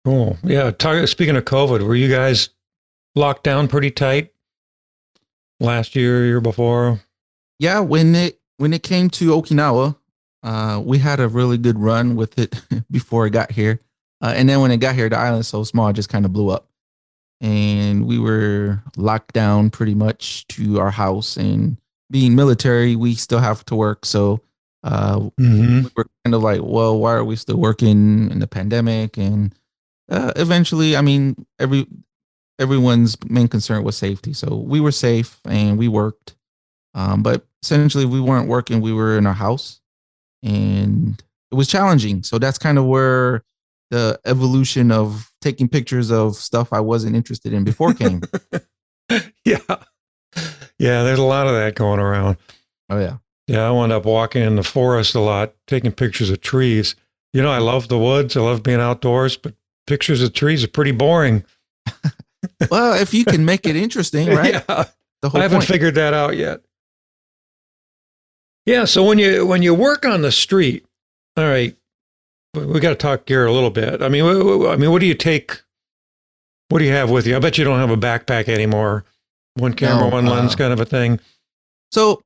Cool. 0.06 0.38
Yeah. 0.44 0.72
Talk, 0.72 1.08
speaking 1.08 1.36
of 1.36 1.46
COVID, 1.46 1.86
were 1.86 1.96
you 1.96 2.10
guys 2.10 2.50
locked 3.16 3.44
down 3.44 3.68
pretty 3.68 3.92
tight 3.92 4.34
last 5.60 5.96
year, 5.96 6.26
year 6.26 6.42
before? 6.42 7.02
yeah 7.60 7.80
when 7.80 8.16
it 8.16 8.40
when 8.58 8.74
it 8.74 8.82
came 8.82 9.10
to 9.12 9.30
okinawa 9.30 9.96
uh 10.42 10.82
we 10.84 10.98
had 10.98 11.20
a 11.20 11.28
really 11.28 11.58
good 11.58 11.78
run 11.78 12.16
with 12.16 12.38
it 12.40 12.60
before 12.92 13.28
it 13.28 13.30
got 13.30 13.52
here 13.52 13.80
uh, 14.22 14.34
and 14.36 14.48
then 14.48 14.62
when 14.62 14.72
it 14.72 14.78
got 14.78 14.96
here 14.96 15.10
the 15.10 15.18
island's 15.18 15.48
so 15.48 15.64
small 15.64 15.88
it 15.90 15.94
just 15.94 16.10
kind 16.10 16.26
of 16.26 16.34
blew 16.34 16.50
up. 16.50 16.68
And 17.42 18.06
we 18.06 18.20
were 18.20 18.82
locked 18.96 19.34
down 19.34 19.70
pretty 19.70 19.96
much 19.96 20.48
to 20.50 20.80
our 20.80 20.92
house. 20.92 21.36
And 21.36 21.78
being 22.10 22.36
military 22.36 22.96
we 22.96 23.16
still 23.16 23.40
have 23.40 23.66
to 23.66 23.76
work. 23.76 24.06
So 24.06 24.40
uh 24.84 25.20
Mm-hmm. 25.40 25.84
we 25.84 25.90
were 25.96 26.08
kind 26.24 26.36
of 26.36 26.44
like 26.44 26.62
well 26.64 27.00
why 27.00 27.14
are 27.14 27.26
we 27.26 27.36
still 27.36 27.58
working 27.58 28.30
in 28.32 28.40
the 28.40 28.48
pandemic? 28.48 29.18
And 29.18 29.54
uh, 30.10 30.34
eventually 30.36 30.98
i 30.98 31.02
mean 31.02 31.46
every 31.60 31.88
everyone's 32.60 33.18
main 33.30 33.48
concern 33.48 33.84
was 33.84 33.98
safety. 33.98 34.34
So 34.34 34.56
we 34.56 34.80
were 34.80 34.92
safe 34.92 35.40
and 35.46 35.78
we 35.78 35.88
worked. 35.88 36.36
Um, 36.94 37.24
but 37.24 37.46
essentially 37.64 38.06
we 38.06 38.22
weren't 38.22 38.48
working. 38.48 38.80
We 38.80 38.94
were 38.94 39.18
in 39.18 39.26
our 39.26 39.34
house. 39.34 39.82
And 40.44 41.22
it 41.52 41.56
was 41.56 41.68
challenging. 41.68 42.22
So 42.24 42.38
that's 42.38 42.60
kind 42.60 42.78
of 42.78 42.86
where 42.86 43.44
the 43.94 44.20
evolution 44.26 44.92
of 44.92 45.32
taking 45.42 45.68
pictures 45.70 46.12
of 46.12 46.36
stuff 46.36 46.74
i 46.74 46.80
wasn't 46.80 47.16
interested 47.16 47.54
in 47.54 47.64
before 47.64 47.94
came 47.94 48.22
Yeah. 49.46 49.60
Yeah. 50.80 51.04
There's 51.04 51.20
a 51.20 51.24
lot 51.24 51.46
of 51.48 51.54
that 51.54 51.76
going 51.76 52.00
around. 52.00 52.38
oh 52.90 53.00
yeah 53.00 53.18
Yeah, 53.48 53.68
I 53.68 53.72
wound 53.72 53.92
up 53.92 54.06
walking 54.06 54.42
in 54.42 54.56
the 54.56 54.64
forest 54.64 55.14
a 55.16 55.20
lot, 55.20 55.54
taking 55.68 55.92
pictures 55.92 56.30
of 56.32 56.42
trees. 56.42 56.96
You 57.34 57.42
know, 57.44 57.52
I 57.52 57.60
love 57.60 57.88
the 57.90 58.00
woods. 58.00 58.36
I 58.38 58.42
love 58.42 58.64
being 58.64 58.80
outdoors, 58.80 59.38
but 59.38 59.54
pictures 59.86 60.22
of 60.24 60.34
trees 60.34 60.64
are 60.64 60.70
pretty 60.70 60.92
boring. 60.92 61.44
well 62.72 62.94
if 63.00 63.14
you 63.14 63.26
can 63.26 63.46
make 63.46 63.68
it 63.68 63.76
interesting 63.76 64.30
right 64.30 64.54
Yeah, 64.70 64.86
the 65.22 65.30
I 65.34 65.42
haven't 65.42 65.60
point 65.60 65.68
figured 65.68 65.96
that 65.96 66.14
out 66.14 66.36
yet. 66.38 66.62
Yeah, 68.66 68.86
so 68.86 69.04
when 69.04 69.20
you 69.20 69.46
when 69.46 69.62
you 69.62 69.74
work 69.76 70.06
on 70.06 70.22
the 70.22 70.32
street, 70.32 70.86
all 71.38 71.44
right, 71.46 71.76
we- 72.54 72.80
got 72.80 72.90
to 72.90 72.96
talk 72.96 73.26
gear 73.26 73.46
a 73.46 73.52
little 73.52 73.70
bit. 73.72 74.02
I 74.02 74.10
mean, 74.10 74.24
I 74.26 74.76
mean, 74.76 74.92
what 74.92 75.00
do 75.00 75.06
you 75.06 75.14
take? 75.16 75.62
What 76.70 76.80
do 76.80 76.86
you 76.86 76.92
have 76.92 77.10
with 77.10 77.28
you? 77.28 77.36
I 77.36 77.40
bet 77.40 77.58
you 77.58 77.64
don't 77.64 77.80
have 77.80 77.92
a 77.92 77.98
backpack 77.98 78.48
anymore. 78.48 79.06
One 79.56 79.74
camera, 79.74 80.06
No, 80.06 80.10
one 80.10 80.26
lens, 80.26 80.54
uh, 80.54 80.58
kind 80.58 80.74
of 80.74 80.80
a 80.80 80.86
thing. 80.86 81.20
So 81.92 82.22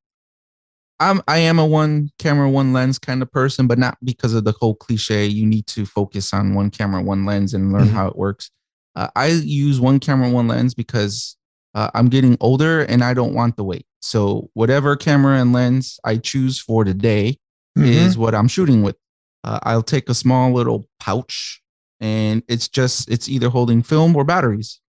I'm 0.99 1.21
I 1.27 1.39
am 1.39 1.59
a 1.59 1.65
one 1.65 2.09
camera, 2.19 2.49
one 2.49 2.71
lens 2.71 2.97
kind 2.97 3.21
of 3.21 3.29
person, 3.31 3.67
but 3.67 3.77
not 3.77 3.97
because 4.03 4.33
of 4.33 4.45
the 4.45 4.53
whole 4.53 4.75
cliche. 4.75 5.25
You 5.25 5.45
need 5.45 5.67
to 5.67 5.85
focus 5.85 6.33
on 6.33 6.53
one 6.53 6.69
camera, 6.69 7.01
one 7.01 7.25
lens, 7.25 7.53
and 7.53 7.73
learn 7.73 7.87
Mhm. 7.89 7.91
how 7.91 8.07
it 8.07 8.15
works. 8.15 8.49
Uh, 8.95 9.09
I 9.15 9.27
use 9.27 9.79
one 9.81 9.99
camera, 9.99 10.29
one 10.29 10.47
lens 10.47 10.73
because 10.73 11.35
uh, 11.75 11.91
I'm 11.93 12.07
getting 12.07 12.37
older 12.39 12.81
and 12.81 13.03
I 13.03 13.13
don't 13.13 13.33
want 13.33 13.55
the 13.57 13.63
weight. 13.63 13.85
So 14.01 14.49
whatever 14.53 14.95
camera 14.95 15.39
and 15.39 15.53
lens 15.53 15.99
I 16.03 16.17
choose 16.17 16.59
for 16.59 16.83
the 16.85 16.93
day 16.93 17.37
Mhm. 17.77 17.85
is 17.85 18.17
what 18.17 18.33
I'm 18.33 18.47
shooting 18.47 18.81
with. 18.81 18.95
Uh, 19.43 19.59
I'll 19.63 19.83
take 19.83 20.09
a 20.09 20.13
small 20.13 20.51
little 20.53 20.87
pouch 20.99 21.61
and 21.99 22.43
it's 22.47 22.67
just 22.67 23.09
it's 23.09 23.27
either 23.29 23.49
holding 23.49 23.81
film 23.83 24.15
or 24.15 24.23
batteries. 24.23 24.79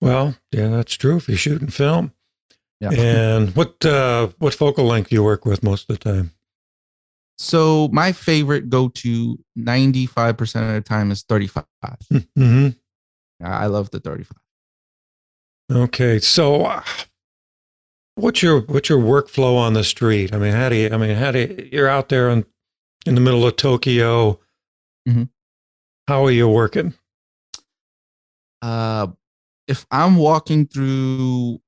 Well, 0.00 0.34
yeah, 0.52 0.68
that's 0.68 0.94
true. 0.94 1.16
If 1.16 1.28
you're 1.28 1.38
shooting 1.38 1.68
film, 1.68 2.12
Yeah. 2.80 2.90
and 2.90 3.54
what 3.56 3.84
uh, 3.84 4.28
what 4.38 4.54
focal 4.54 4.84
length 4.84 5.08
do 5.10 5.16
you 5.16 5.22
work 5.24 5.44
with 5.46 5.62
most 5.62 5.88
of 5.88 5.98
the 5.98 6.02
time? 6.12 6.32
So 7.38 7.88
my 7.92 8.12
favorite 8.12 8.70
go 8.70 8.88
to 8.88 9.38
95% 9.58 10.68
of 10.68 10.74
the 10.74 10.80
time 10.80 11.10
is 11.10 11.22
35. 11.22 11.64
hmm 12.34 12.68
I 13.44 13.66
love 13.66 13.90
the 13.90 14.00
35. 14.00 14.32
Okay, 15.70 16.18
so 16.18 16.64
uh, 16.64 16.82
what's 18.16 18.42
your 18.42 18.60
what's 18.62 18.88
your 18.88 18.98
workflow 18.98 19.56
on 19.56 19.72
the 19.74 19.84
street? 19.84 20.34
I 20.34 20.38
mean, 20.38 20.52
how 20.52 20.68
do 20.68 20.76
you? 20.76 20.90
I 20.90 20.96
mean, 20.96 21.16
how 21.16 21.30
do 21.30 21.40
you, 21.40 21.68
you're 21.72 21.88
out 21.88 22.08
there 22.08 22.28
in 22.30 22.44
in 23.06 23.14
the 23.14 23.20
middle 23.20 23.46
of 23.46 23.56
Tokyo? 23.56 24.40
Mhm. 25.08 25.28
How 26.08 26.24
are 26.24 26.30
you 26.30 26.48
working? 26.48 26.94
Uh, 28.62 29.08
if 29.68 29.86
I'm 29.90 30.16
walking 30.16 30.66
through 30.66 31.60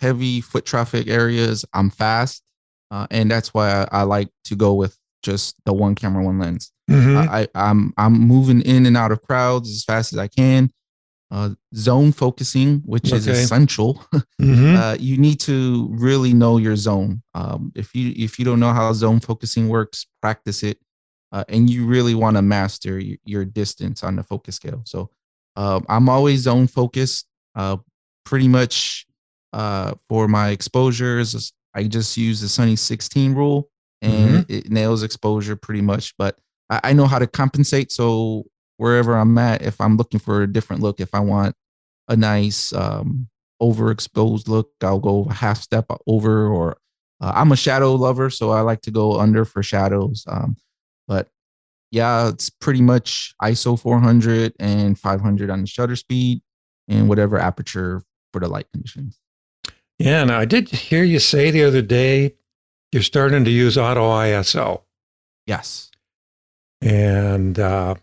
heavy 0.00 0.40
foot 0.40 0.64
traffic 0.64 1.08
areas, 1.08 1.64
I'm 1.72 1.90
fast. 1.90 2.42
Uh, 2.90 3.06
and 3.10 3.30
that's 3.30 3.52
why 3.52 3.70
I, 3.70 3.88
I 3.92 4.02
like 4.02 4.28
to 4.44 4.56
go 4.56 4.74
with 4.74 4.96
just 5.22 5.56
the 5.66 5.72
one 5.74 5.94
camera, 5.94 6.24
one 6.24 6.38
lens. 6.38 6.72
Mhm. 6.90 7.28
I, 7.28 7.42
I, 7.42 7.48
I'm 7.54 7.92
I'm 7.98 8.14
moving 8.14 8.62
in 8.62 8.86
and 8.86 8.96
out 8.96 9.12
of 9.12 9.20
crowds 9.22 9.68
as 9.70 9.84
fast 9.84 10.12
as 10.12 10.18
I 10.18 10.28
can. 10.28 10.70
Uh, 11.30 11.50
zone 11.74 12.10
focusing, 12.10 12.80
which 12.86 13.12
is 13.12 13.28
Okay. 13.28 13.42
essential. 13.42 14.02
Mhm. 14.40 14.76
uh, 14.76 14.96
you 14.98 15.18
need 15.18 15.38
to 15.40 15.88
really 15.90 16.32
know 16.32 16.56
your 16.56 16.74
zone. 16.76 17.22
Um, 17.34 17.70
if 17.74 17.94
you 17.94 18.14
if 18.16 18.38
you 18.38 18.44
don't 18.46 18.60
know 18.60 18.72
how 18.72 18.90
zone 18.94 19.20
focusing 19.20 19.68
works, 19.68 20.06
practice 20.22 20.62
it, 20.62 20.78
uh, 21.32 21.44
and 21.50 21.68
you 21.68 21.84
really 21.86 22.14
want 22.14 22.36
to 22.36 22.42
master 22.42 22.98
your, 22.98 23.18
your 23.26 23.44
distance 23.44 24.02
on 24.02 24.16
the 24.16 24.22
focus 24.22 24.56
scale. 24.56 24.80
So 24.86 25.10
um, 25.56 25.84
I'm 25.88 26.08
always 26.08 26.40
zone 26.42 26.66
focused. 26.66 27.26
Uh, 27.54 27.76
pretty 28.24 28.48
much 28.48 29.04
uh, 29.52 29.92
for 30.08 30.28
my 30.28 30.48
exposures, 30.50 31.52
I 31.74 31.84
just 31.88 32.16
use 32.16 32.40
the 32.40 32.48
Sunny 32.48 32.76
16 32.76 33.34
rule, 33.34 33.68
and 34.00 34.46
it 34.48 34.70
nails 34.70 35.02
exposure 35.02 35.56
pretty 35.56 35.82
much. 35.82 36.14
But 36.16 36.38
I, 36.70 36.80
I 36.84 36.92
know 36.94 37.06
how 37.06 37.18
to 37.18 37.26
compensate. 37.26 37.92
So 37.92 38.44
wherever 38.78 39.14
I'm 39.16 39.36
at, 39.38 39.62
if 39.62 39.80
I'm 39.80 39.96
looking 39.96 40.18
for 40.20 40.42
a 40.42 40.52
different 40.52 40.82
look, 40.82 41.00
if 41.00 41.14
I 41.14 41.20
want 41.20 41.54
a 42.08 42.16
nice 42.16 42.72
um, 42.72 43.28
overexposed 43.60 44.48
look, 44.48 44.70
I'll 44.80 44.98
go 44.98 45.26
a 45.28 45.34
half 45.34 45.60
step 45.60 45.86
over. 46.06 46.48
Or 46.48 46.78
uh, 47.20 47.32
I'm 47.34 47.52
a 47.52 47.56
shadow 47.56 47.94
lover, 47.94 48.30
so 48.30 48.50
I 48.50 48.62
like 48.62 48.80
to 48.82 48.90
go 48.90 49.18
under 49.20 49.44
for 49.44 49.62
shadows. 49.62 50.24
Um, 50.26 50.56
but 51.06 51.28
yeah, 51.90 52.28
it's 52.28 52.50
pretty 52.50 52.80
much 52.82 53.34
ISO 53.42 53.78
400 53.78 54.54
and 54.58 54.98
500 54.98 55.50
on 55.50 55.60
the 55.60 55.66
shutter 55.66 55.96
speed, 55.96 56.40
and 56.88 57.08
whatever 57.08 57.38
aperture 57.38 58.02
for 58.32 58.40
the 58.40 58.48
light 58.48 58.66
conditions. 58.72 59.18
Yeah, 59.98 60.22
and 60.22 60.30
I 60.30 60.44
did 60.44 60.68
hear 60.68 61.02
you 61.02 61.18
say 61.18 61.50
the 61.50 61.64
other 61.64 61.82
day 61.82 62.34
you're 62.92 63.02
starting 63.02 63.44
to 63.44 63.50
use 63.50 63.76
auto 63.76 64.02
ISO, 64.02 64.82
Yes. 65.46 65.90
and 66.80 67.58
uh, 67.58 67.94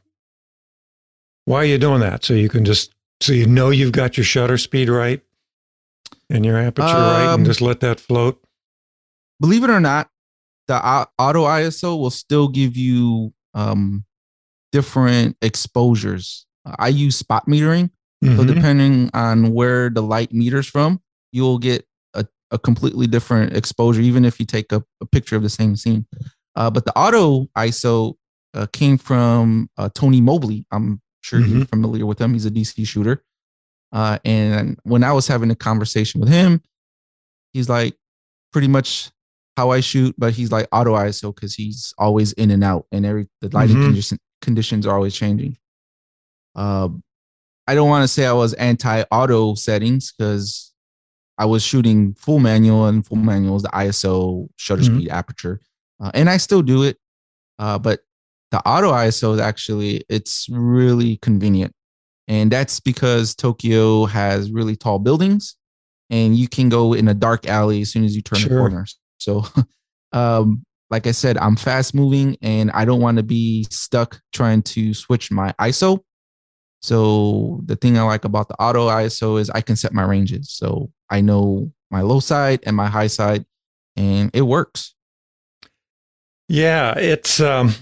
why 1.45 1.57
are 1.61 1.65
you 1.65 1.77
doing 1.77 2.01
that? 2.01 2.23
So 2.25 2.33
you 2.33 2.49
can 2.49 2.65
just 2.65 2.93
so 3.21 3.33
you 3.33 3.45
know 3.47 3.69
you've 3.69 3.91
got 3.93 4.17
your 4.17 4.23
shutter 4.25 4.57
speed 4.57 4.89
right 4.89 5.21
and 6.29 6.45
your 6.45 6.57
aperture 6.57 6.97
right, 6.97 7.27
Um, 7.29 7.39
and 7.41 7.45
just 7.45 7.61
let 7.61 7.79
that 7.81 7.99
float. 7.99 8.41
believe 9.39 9.63
it 9.63 9.69
or 9.69 9.79
not, 9.79 10.09
the 10.67 10.75
auto 11.19 11.43
ISO 11.45 11.97
will 11.99 12.09
still 12.09 12.47
give 12.47 12.75
you 12.75 13.33
um, 13.53 14.03
different 14.71 15.37
exposures. 15.41 16.45
I 16.65 16.87
use 16.89 17.15
spot 17.15 17.45
metering, 17.47 17.89
so 18.23 18.29
Mhm. 18.43 18.47
depending 18.55 19.09
on 19.13 19.53
where 19.53 19.89
the 19.89 20.01
light 20.01 20.33
meters 20.33 20.65
from, 20.67 20.99
you'll 21.31 21.59
get 21.59 21.85
a, 22.15 22.25
a 22.51 22.57
completely 22.57 23.05
different 23.07 23.55
exposure, 23.55 24.01
even 24.01 24.25
if 24.25 24.39
you 24.39 24.45
take 24.45 24.71
a, 24.71 24.83
a 24.99 25.05
picture 25.05 25.35
of 25.35 25.43
the 25.43 25.49
same 25.49 25.75
scene. 25.75 26.05
Uh, 26.55 26.69
but 26.71 26.85
the 26.85 26.97
auto 26.97 27.47
ISO 27.57 28.15
uh, 28.55 28.65
came 28.73 28.97
from 28.97 29.69
uh, 29.77 29.89
Tony 29.93 30.21
Mobley. 30.21 30.65
I'm 30.71 31.01
sure 31.25 31.39
you're 31.41 31.65
familiar 31.65 32.05
with 32.05 32.19
him. 32.19 32.33
He's 32.33 32.45
a 32.45 32.51
DC 32.51 32.85
shooter. 32.87 33.23
Uh, 33.91 34.19
and 34.25 34.77
when 34.83 35.03
I 35.03 35.11
was 35.11 35.27
having 35.27 35.49
a 35.51 35.55
conversation 35.55 36.19
with 36.21 36.29
him, 36.29 36.61
he's 37.53 37.67
like, 37.69 37.95
pretty 38.51 38.67
much 38.67 39.09
how 39.57 39.71
I 39.71 39.79
shoot, 39.79 40.13
but 40.17 40.33
he's 40.33 40.51
like 40.51 40.67
auto 40.71 40.93
ISO 40.95 41.33
because 41.33 41.55
he's 41.55 41.93
always 41.97 42.33
in 42.33 42.51
and 42.51 42.63
out, 42.63 42.85
and 42.91 43.05
every 43.05 43.27
the 43.41 43.49
lighting 43.49 43.77
Mhm. 43.77 43.83
condition, 43.85 44.17
conditions 44.41 44.85
are 44.85 44.93
always 44.95 45.15
changing. 45.15 45.57
Um, 46.55 47.03
I 47.67 47.73
don't 47.75 47.89
want 47.89 48.03
to 48.03 48.07
say 48.07 48.25
I 48.25 48.33
was 48.33 48.53
anti 48.53 49.03
auto 49.11 49.55
settings 49.55 50.11
because 50.13 50.73
I 51.37 51.45
was 51.45 51.63
shooting 51.63 52.13
full 52.15 52.39
manual, 52.39 52.85
and 52.87 53.05
full 53.05 53.17
manual 53.17 53.55
is 53.57 53.63
the 53.63 53.69
ISO, 53.69 54.47
shutter 54.57 54.83
Mhm. 54.83 54.95
speed, 54.97 55.09
aperture, 55.09 55.59
uh, 55.99 56.11
and 56.13 56.29
I 56.29 56.37
still 56.37 56.61
do 56.61 56.83
it. 56.83 56.97
Uh, 57.59 57.79
but 57.79 58.01
the 58.55 58.65
auto 58.65 58.93
ISO 58.93 59.33
is 59.33 59.39
actually 59.41 60.05
it's 60.07 60.47
really 60.49 61.17
convenient, 61.17 61.73
and 62.29 62.49
that's 62.49 62.79
because 62.79 63.35
Tokyo 63.35 64.05
has 64.05 64.49
really 64.49 64.77
tall 64.77 64.97
buildings, 64.97 65.57
and 66.09 66.37
you 66.37 66.47
can 66.47 66.69
go 66.69 66.93
in 66.93 67.09
a 67.09 67.13
dark 67.13 67.47
alley 67.47 67.81
as 67.81 67.91
soon 67.91 68.05
as 68.05 68.15
you 68.15 68.21
turn 68.21 68.41
the 68.41 68.47
corner. 68.47 68.85
So, 69.17 69.45
um, 70.13 70.63
like 70.89 71.05
I 71.05 71.11
said, 71.11 71.37
I'm 71.37 71.57
fast 71.57 71.93
moving, 71.93 72.37
and 72.41 72.71
I 72.71 72.85
don't 72.85 73.01
want 73.01 73.17
to 73.17 73.23
be 73.23 73.67
stuck 73.69 74.21
trying 74.31 74.61
to 74.61 74.93
switch 74.93 75.31
my 75.31 75.53
ISO. 75.59 75.99
So 76.81 77.59
the 77.65 77.75
thing 77.75 77.97
I 77.97 78.03
like 78.03 78.23
about 78.23 78.47
the 78.47 78.55
auto 78.55 78.87
ISO 78.87 79.37
is 79.37 79.49
I 79.49 79.59
can 79.59 79.75
set 79.75 79.91
my 79.91 80.03
ranges. 80.03 80.49
So 80.53 80.91
I 81.09 81.19
know 81.19 81.73
my 81.91 81.99
low 81.99 82.21
side 82.21 82.61
and 82.65 82.73
my 82.73 82.87
high 82.87 83.07
side, 83.07 83.43
and 83.97 84.31
it 84.33 84.43
works. 84.43 84.95
Yeah, 86.47 86.97
it's 86.97 87.41
um, 87.41 87.73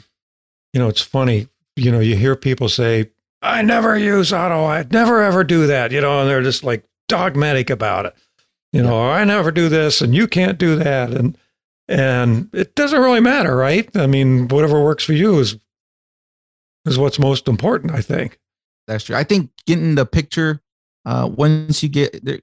you 0.74 0.80
know, 0.80 0.90
it's 0.90 1.02
funny. 1.02 1.48
You 1.76 1.92
know, 1.92 2.00
you 2.00 2.16
hear 2.16 2.36
people 2.36 2.70
say, 2.70 3.12
"I 3.42 3.62
never 3.62 3.98
use 3.98 4.34
auto. 4.34 4.66
I 4.66 4.86
never 4.92 5.22
ever 5.22 5.44
do 5.44 5.68
that." 5.68 5.92
You 5.92 6.02
know, 6.02 6.22
and 6.22 6.30
they're 6.30 6.42
just 6.42 6.64
like 6.64 6.84
dogmatic 7.08 7.70
about 7.70 8.06
it. 8.06 8.16
You 8.72 8.82
know, 8.82 9.08
I 9.08 9.24
never 9.24 9.52
do 9.52 9.70
this, 9.70 10.02
and 10.02 10.16
you 10.16 10.28
can't 10.28 10.58
do 10.58 10.76
that, 10.78 11.12
and 11.12 11.38
and 11.88 12.50
it 12.54 12.76
doesn't 12.76 13.00
really 13.00 13.20
matter, 13.20 13.56
right? 13.56 13.88
I 13.96 14.08
mean, 14.08 14.48
whatever 14.48 14.82
works 14.84 15.04
for 15.04 15.14
you 15.14 15.40
is 15.40 15.58
is 16.86 16.98
what's 16.98 17.20
most 17.20 17.48
important, 17.48 17.94
I 17.94 18.02
think. 18.02 18.40
That's 18.88 19.06
true. 19.06 19.16
I 19.16 19.24
think 19.24 19.52
getting 19.66 19.96
the 19.96 20.06
picture, 20.06 20.62
uh, 21.06 21.30
once 21.32 21.84
you 21.84 21.90
get 21.90 22.24
there, 22.26 22.40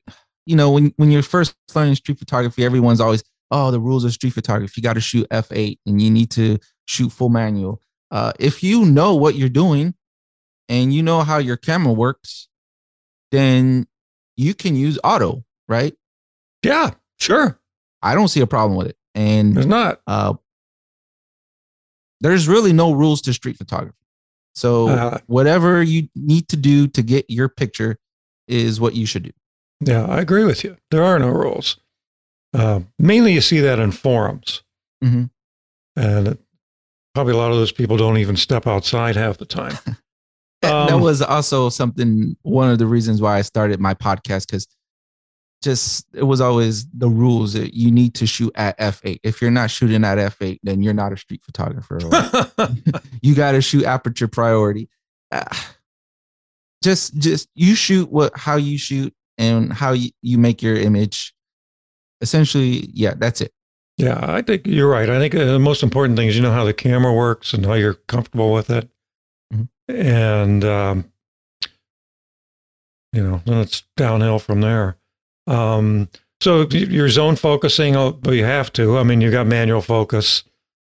you 0.47 0.57
know, 0.57 0.71
when 0.71 0.93
when 0.97 1.11
you're 1.11 1.23
first 1.23 1.55
learning 1.75 1.97
street 1.97 2.19
photography, 2.19 2.65
everyone's 2.65 3.01
always, 3.01 3.23
oh, 3.51 3.71
the 3.71 3.81
rules 3.81 4.05
of 4.05 4.13
street 4.13 4.33
photography. 4.33 4.75
You 4.77 4.83
got 4.83 4.95
to 4.95 5.01
shoot 5.01 5.29
f8 5.31 5.79
and 5.87 6.01
you 6.01 6.11
need 6.11 6.31
to 6.33 6.59
shoot 6.87 7.11
full 7.11 7.29
manual. 7.29 7.81
Uh, 8.11 8.33
if 8.39 8.63
you 8.63 8.85
know 8.85 9.15
what 9.15 9.35
you're 9.37 9.49
doing 9.49 9.95
and 10.69 10.93
you 10.93 11.03
know 11.03 11.21
how 11.23 11.39
your 11.39 11.57
camera 11.57 11.93
works, 11.93 12.49
then 13.31 13.87
you 14.37 14.55
can 14.55 14.75
use 14.75 14.99
auto, 15.05 15.45
right? 15.69 15.95
Yeah, 16.63 16.91
sure. 17.19 17.59
I 18.03 18.15
don't 18.15 18.29
see 18.29 18.41
a 18.41 18.47
problem 18.47 18.77
with 18.77 18.89
it. 18.89 18.97
And 19.15 19.55
There's 19.57 19.67
not. 19.67 20.01
uh, 20.07 20.35
there's 22.21 22.49
really 22.49 22.73
no 22.73 22.93
rules 22.93 23.23
to 23.23 23.33
street 23.33 23.57
photography. 23.57 23.97
So 24.55 24.89
Uh, 24.89 25.19
whatever 25.27 25.83
you 25.83 26.09
need 26.15 26.49
to 26.49 26.57
do 26.57 26.87
to 26.89 27.03
get 27.03 27.27
your 27.29 27.49
picture 27.49 27.99
is 28.49 28.81
what 28.81 28.95
you 28.95 29.07
should 29.07 29.23
do. 29.25 29.31
Yeah, 29.81 30.05
I 30.07 30.21
agree 30.21 30.45
with 30.45 30.65
you. 30.65 30.77
There 30.91 31.03
are 31.05 31.19
no 31.19 31.29
rules. 31.29 31.77
Uh, 32.53 32.81
mainly, 32.99 33.33
you 33.33 33.41
see 33.41 33.61
that 33.61 33.79
in 33.79 33.93
forums, 33.93 34.63
Mhm. 35.03 35.31
and 35.97 36.29
it, 36.29 36.41
probably 37.15 37.33
a 37.33 37.37
lot 37.37 37.51
of 37.51 37.57
those 37.57 37.73
people 37.73 37.97
don't 37.97 38.19
even 38.19 38.37
step 38.37 38.67
outside 38.67 39.17
half 39.17 39.39
the 39.39 39.47
time. 39.47 39.77
That- 39.87 39.97
that 40.63 40.93
Um, 40.93 41.01
was 41.01 41.23
also 41.23 41.69
something 41.71 42.37
one 42.43 42.71
of 42.71 42.79
the 42.79 42.87
reasons 42.87 43.23
why 43.23 43.39
I 43.39 43.43
started 43.43 43.81
my 43.81 43.95
podcast 43.95 44.47
because 44.47 44.67
just 45.63 46.07
it 46.15 46.23
was 46.23 46.41
always 46.41 46.87
the 46.91 47.09
rules 47.09 47.53
that 47.55 47.75
you 47.75 47.91
need 47.91 48.15
to 48.15 48.27
shoot 48.27 48.51
at 48.55 48.79
f8. 48.79 49.21
If 49.23 49.43
you're 49.43 49.51
not 49.51 49.71
shooting 49.71 50.05
at 50.05 50.17
f8, 50.19 50.59
then 50.63 50.83
you're 50.83 50.95
not 50.95 51.13
a 51.13 51.17
street 51.17 51.43
photographer. 51.45 51.99
Or 52.03 52.69
you 53.23 53.35
got 53.35 53.53
to 53.53 53.61
shoot 53.61 53.85
aperture 53.85 54.29
priority. 54.29 54.89
Ah, 55.33 55.75
just 56.83 57.15
just 57.19 57.49
you 57.55 57.75
shoot 57.75 58.11
what 58.11 58.37
how 58.37 58.57
you 58.57 58.79
shoot 58.79 59.15
and 59.39 59.73
how 59.73 59.93
you, 59.93 60.11
you 60.23 60.39
make 60.39 60.63
your 60.63 60.77
image. 60.77 61.35
Essentially, 62.23 62.89
yeah, 62.93 63.15
that's 63.17 63.41
it. 63.41 63.53
Yeah, 64.01 64.19
I 64.23 64.43
think 64.43 64.67
you're 64.67 64.89
right. 64.89 65.09
I 65.11 65.19
think 65.19 65.35
uh, 65.35 65.45
the 65.45 65.59
most 65.59 65.83
important 65.83 66.17
thing 66.19 66.29
is 66.29 66.37
you 66.37 66.43
know 66.43 66.53
how 66.53 66.65
the 66.65 66.73
camera 66.75 67.13
works 67.13 67.53
and 67.53 67.65
how 67.67 67.75
you're 67.75 67.95
comfortable 67.95 68.53
with 68.53 68.71
it, 68.71 68.89
Mhm. 69.53 69.69
and 69.89 70.65
um, 70.65 71.13
you 73.13 73.23
know 73.23 73.43
then 73.45 73.59
it's 73.59 73.83
downhill 73.97 74.39
from 74.39 74.61
there. 74.61 74.97
Um, 75.47 76.09
so 76.41 76.67
you're 76.71 77.09
zone 77.09 77.37
focusing, 77.37 77.97
oh, 77.97 78.13
but 78.13 78.33
you 78.33 78.45
have 78.45 78.73
to. 78.75 78.99
I 78.99 79.03
mean, 79.03 79.21
you 79.21 79.31
got 79.31 79.47
manual 79.47 79.83
focus. 79.83 80.45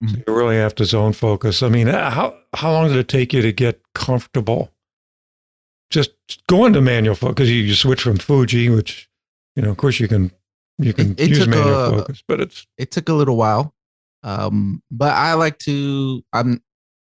So 0.07 0.17
you 0.27 0.33
really 0.35 0.57
have 0.57 0.75
to 0.77 0.85
zone 0.85 1.13
focus. 1.13 1.63
I 1.63 1.69
mean, 1.69 1.89
uh, 1.89 2.11
how 2.11 2.37
how 2.55 2.71
long 2.73 2.89
did 2.89 2.97
it 2.99 3.09
take 3.09 3.33
you 3.33 3.43
to 3.43 3.53
get 3.53 3.81
comfortable? 3.95 4.71
Just 5.91 6.11
going 6.49 6.73
to 6.75 6.81
manual 6.81 7.15
focus 7.17 7.35
because 7.35 7.51
you, 7.51 7.63
you 7.63 7.75
switch 7.75 8.03
from 8.03 8.19
Fuji, 8.19 8.69
which 8.69 9.09
you 9.57 9.63
know, 9.63 9.71
of 9.71 9.77
course, 9.77 9.99
you 9.99 10.07
can 10.07 10.31
you 10.79 10.93
can 10.93 11.13
It- 11.13 11.21
it 11.21 11.29
use 11.31 11.39
took 11.41 11.49
manual 11.49 11.75
a- 11.85 11.91
focus, 11.99 12.23
but 12.29 12.41
it's 12.41 12.67
it 12.77 12.91
took 12.91 13.09
a 13.09 13.15
little 13.15 13.37
while 13.37 13.75
um 14.25 14.83
but 14.91 15.13
i 15.13 15.35
like 15.35 15.59
to 15.59 16.23
i'm 16.33 16.61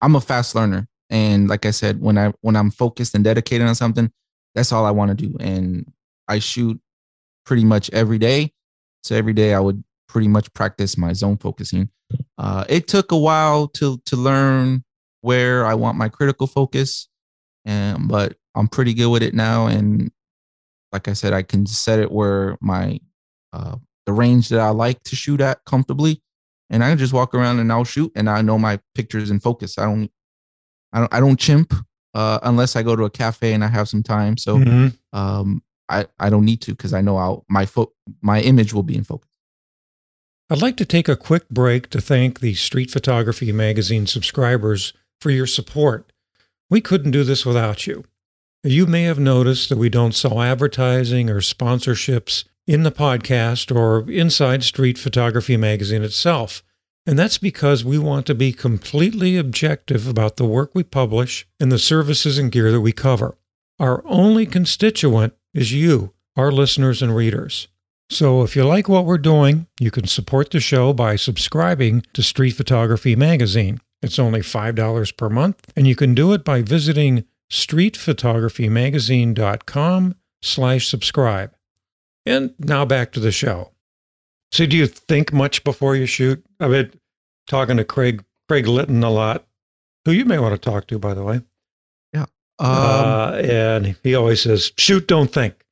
i'm 0.02 0.16
a 0.16 0.22
fast 0.22 0.56
learner. 0.56 0.88
And 1.12 1.48
like 1.48 1.66
i 1.68 1.72
said 1.72 2.02
when 2.02 2.18
i 2.18 2.34
when 2.42 2.56
i'm 2.56 2.72
focused 2.72 3.14
and 3.14 3.24
dedicated 3.24 3.68
on 3.68 3.76
something 3.76 4.12
that's 4.56 4.72
all 4.72 4.86
i 4.86 4.92
want 4.92 5.10
to 5.18 5.28
do. 5.28 5.36
And 5.40 5.86
i 6.28 6.40
shoot 6.40 6.80
pretty 7.46 7.64
much 7.64 7.92
every 7.92 8.18
day. 8.18 8.52
So 9.04 9.16
every 9.16 9.34
day 9.34 9.54
i 9.54 9.60
would 9.60 9.84
pretty 10.08 10.28
much 10.28 10.52
practice 10.54 10.98
my 10.98 11.14
zone 11.14 11.38
focusing. 11.38 11.90
Uh 12.40 12.66
it 12.70 12.88
took 12.88 13.12
a 13.12 13.18
while 13.18 13.68
to 13.78 14.00
to 14.08 14.16
learn 14.16 14.84
where 15.22 15.66
i 15.66 15.74
want 15.76 15.98
my 15.98 16.10
critical 16.10 16.48
focus 16.48 17.08
and 17.66 18.08
but 18.08 18.36
i'm 18.56 18.68
pretty 18.68 18.94
good 18.96 19.10
with 19.10 19.22
it 19.24 19.34
now. 19.36 19.68
And 19.68 20.12
like 20.92 21.08
i 21.08 21.14
said 21.14 21.34
i 21.34 21.44
can 21.44 21.68
set 21.68 22.00
it 22.00 22.12
where 22.12 22.58
my 22.62 23.00
uh 23.56 23.76
the 24.06 24.14
range 24.14 24.50
that 24.50 24.60
I 24.60 24.70
like 24.70 25.00
to 25.10 25.16
shoot 25.16 25.42
at 25.42 25.58
comfortably, 25.66 26.22
and 26.70 26.84
I 26.84 26.90
can 26.90 26.98
just 27.00 27.14
walk 27.14 27.34
around 27.34 27.60
and 27.60 27.72
I'll 27.72 27.84
shoot, 27.96 28.12
and 28.16 28.30
I 28.30 28.42
know 28.44 28.60
my 28.60 28.80
pictures 28.94 29.32
in 29.32 29.40
focus. 29.40 29.78
I 29.80 29.86
don't, 29.86 30.12
I 30.94 31.00
don't, 31.00 31.14
I 31.16 31.20
don't 31.20 31.40
chimp 31.40 31.74
uh, 32.14 32.38
unless 32.44 32.76
I 32.76 32.84
go 32.84 32.96
to 32.96 33.04
a 33.06 33.10
cafe 33.10 33.54
and 33.54 33.64
I 33.64 33.68
have 33.68 33.90
some 33.90 34.04
time. 34.04 34.38
So 34.38 34.58
Mhm. 34.60 34.98
um, 35.14 35.64
I 35.90 36.06
I 36.20 36.30
don't 36.30 36.46
need 36.46 36.62
to 36.62 36.72
because 36.72 36.94
I 36.94 37.02
know 37.02 37.18
I'll 37.18 37.46
my 37.50 37.66
fo- 37.66 37.94
my 38.22 38.42
image 38.42 38.74
will 38.74 38.84
be 38.92 38.96
in 38.96 39.04
focus. 39.04 39.32
I'd 40.50 40.62
like 40.62 40.78
to 40.78 40.86
take 40.86 41.10
a 41.10 41.16
quick 41.16 41.50
break 41.50 41.90
to 41.90 42.00
thank 42.02 42.40
the 42.40 42.54
Street 42.54 42.92
Photography 42.92 43.52
Magazine 43.52 44.06
subscribers 44.06 44.94
for 45.20 45.32
your 45.32 45.48
support. 45.48 46.12
We 46.70 46.82
couldn't 46.82 47.12
do 47.12 47.24
this 47.24 47.46
without 47.46 47.88
you. 47.88 48.04
You 48.64 48.86
may 48.86 49.04
have 49.04 49.20
noticed 49.20 49.70
that 49.70 49.78
we 49.80 49.90
don't 49.90 50.14
sell 50.14 50.42
advertising 50.42 51.30
or 51.30 51.40
sponsorships 51.42 52.44
in 52.68 52.84
the 52.84 52.92
podcast 52.92 53.76
or 53.76 54.08
inside 54.10 54.64
Street 54.64 54.98
Photography 54.98 55.58
Magazine 55.58 56.04
itself. 56.04 56.64
And 57.06 57.20
that's 57.20 57.38
because 57.38 57.86
we 57.86 58.00
want 58.00 58.26
to 58.26 58.34
be 58.34 58.52
completely 58.52 59.38
objective 59.38 60.08
about 60.08 60.38
the 60.38 60.46
work 60.46 60.72
we 60.74 60.82
publish 60.84 61.48
and 61.60 61.72
the 61.72 61.78
services 61.78 62.40
and 62.40 62.52
gear 62.52 62.72
that 62.72 62.82
we 62.82 62.92
cover. 62.92 63.38
Our 63.80 64.02
only 64.06 64.48
constituent 64.48 65.34
is 65.54 65.72
you, 65.72 66.14
our 66.36 66.52
listeners 66.52 67.02
and 67.02 67.16
readers. 67.16 67.70
So 68.10 68.44
if 68.44 68.56
you 68.56 68.64
like 68.64 68.90
what 68.90 69.06
we're 69.06 69.18
doing, 69.18 69.66
you 69.80 69.90
can 69.92 70.08
support 70.08 70.52
the 70.52 70.60
show 70.60 70.94
by 70.94 71.16
subscribing 71.16 72.04
to 72.14 72.22
Street 72.24 72.52
Photography 72.52 73.16
Magazine. 73.16 73.80
It's 74.02 74.20
only 74.20 74.42
$5 74.42 75.18
per 75.18 75.30
month, 75.30 75.72
and 75.76 75.88
you 75.88 75.96
can 75.96 76.14
do 76.14 76.34
it 76.34 76.44
by 76.44 76.62
visiting 76.62 77.24
streetphotographymagazine.com 77.52 80.16
slash 80.42 80.88
subscribe. 80.88 81.55
And 82.26 82.54
now 82.60 82.86
back 82.86 83.12
to 83.14 83.20
the 83.20 83.32
show. 83.32 83.72
So 84.52 84.66
do 84.66 84.78
you 84.78 84.88
think 84.88 85.34
much 85.34 85.64
before 85.64 85.96
you 85.96 86.06
shoot? 86.06 86.44
I've 86.60 86.72
been 86.72 87.00
talking 87.48 87.78
to 87.78 87.84
Craig 87.84 88.24
Craig 88.48 88.68
Litten 88.68 89.04
a 89.04 89.10
lot, 89.10 89.46
who 90.06 90.12
you 90.12 90.26
may 90.26 90.40
want 90.40 90.54
to 90.54 90.70
talk 90.70 90.88
to, 90.88 91.00
by 91.00 91.14
the 91.14 91.24
way. 91.24 91.42
Yeah. 92.14 92.26
Um, 92.60 92.70
uh, 92.70 93.32
and 93.44 93.98
he 94.04 94.16
always 94.16 94.42
says, 94.42 94.72
shoot, 94.78 95.08
don't 95.08 95.32
think. 95.32 95.66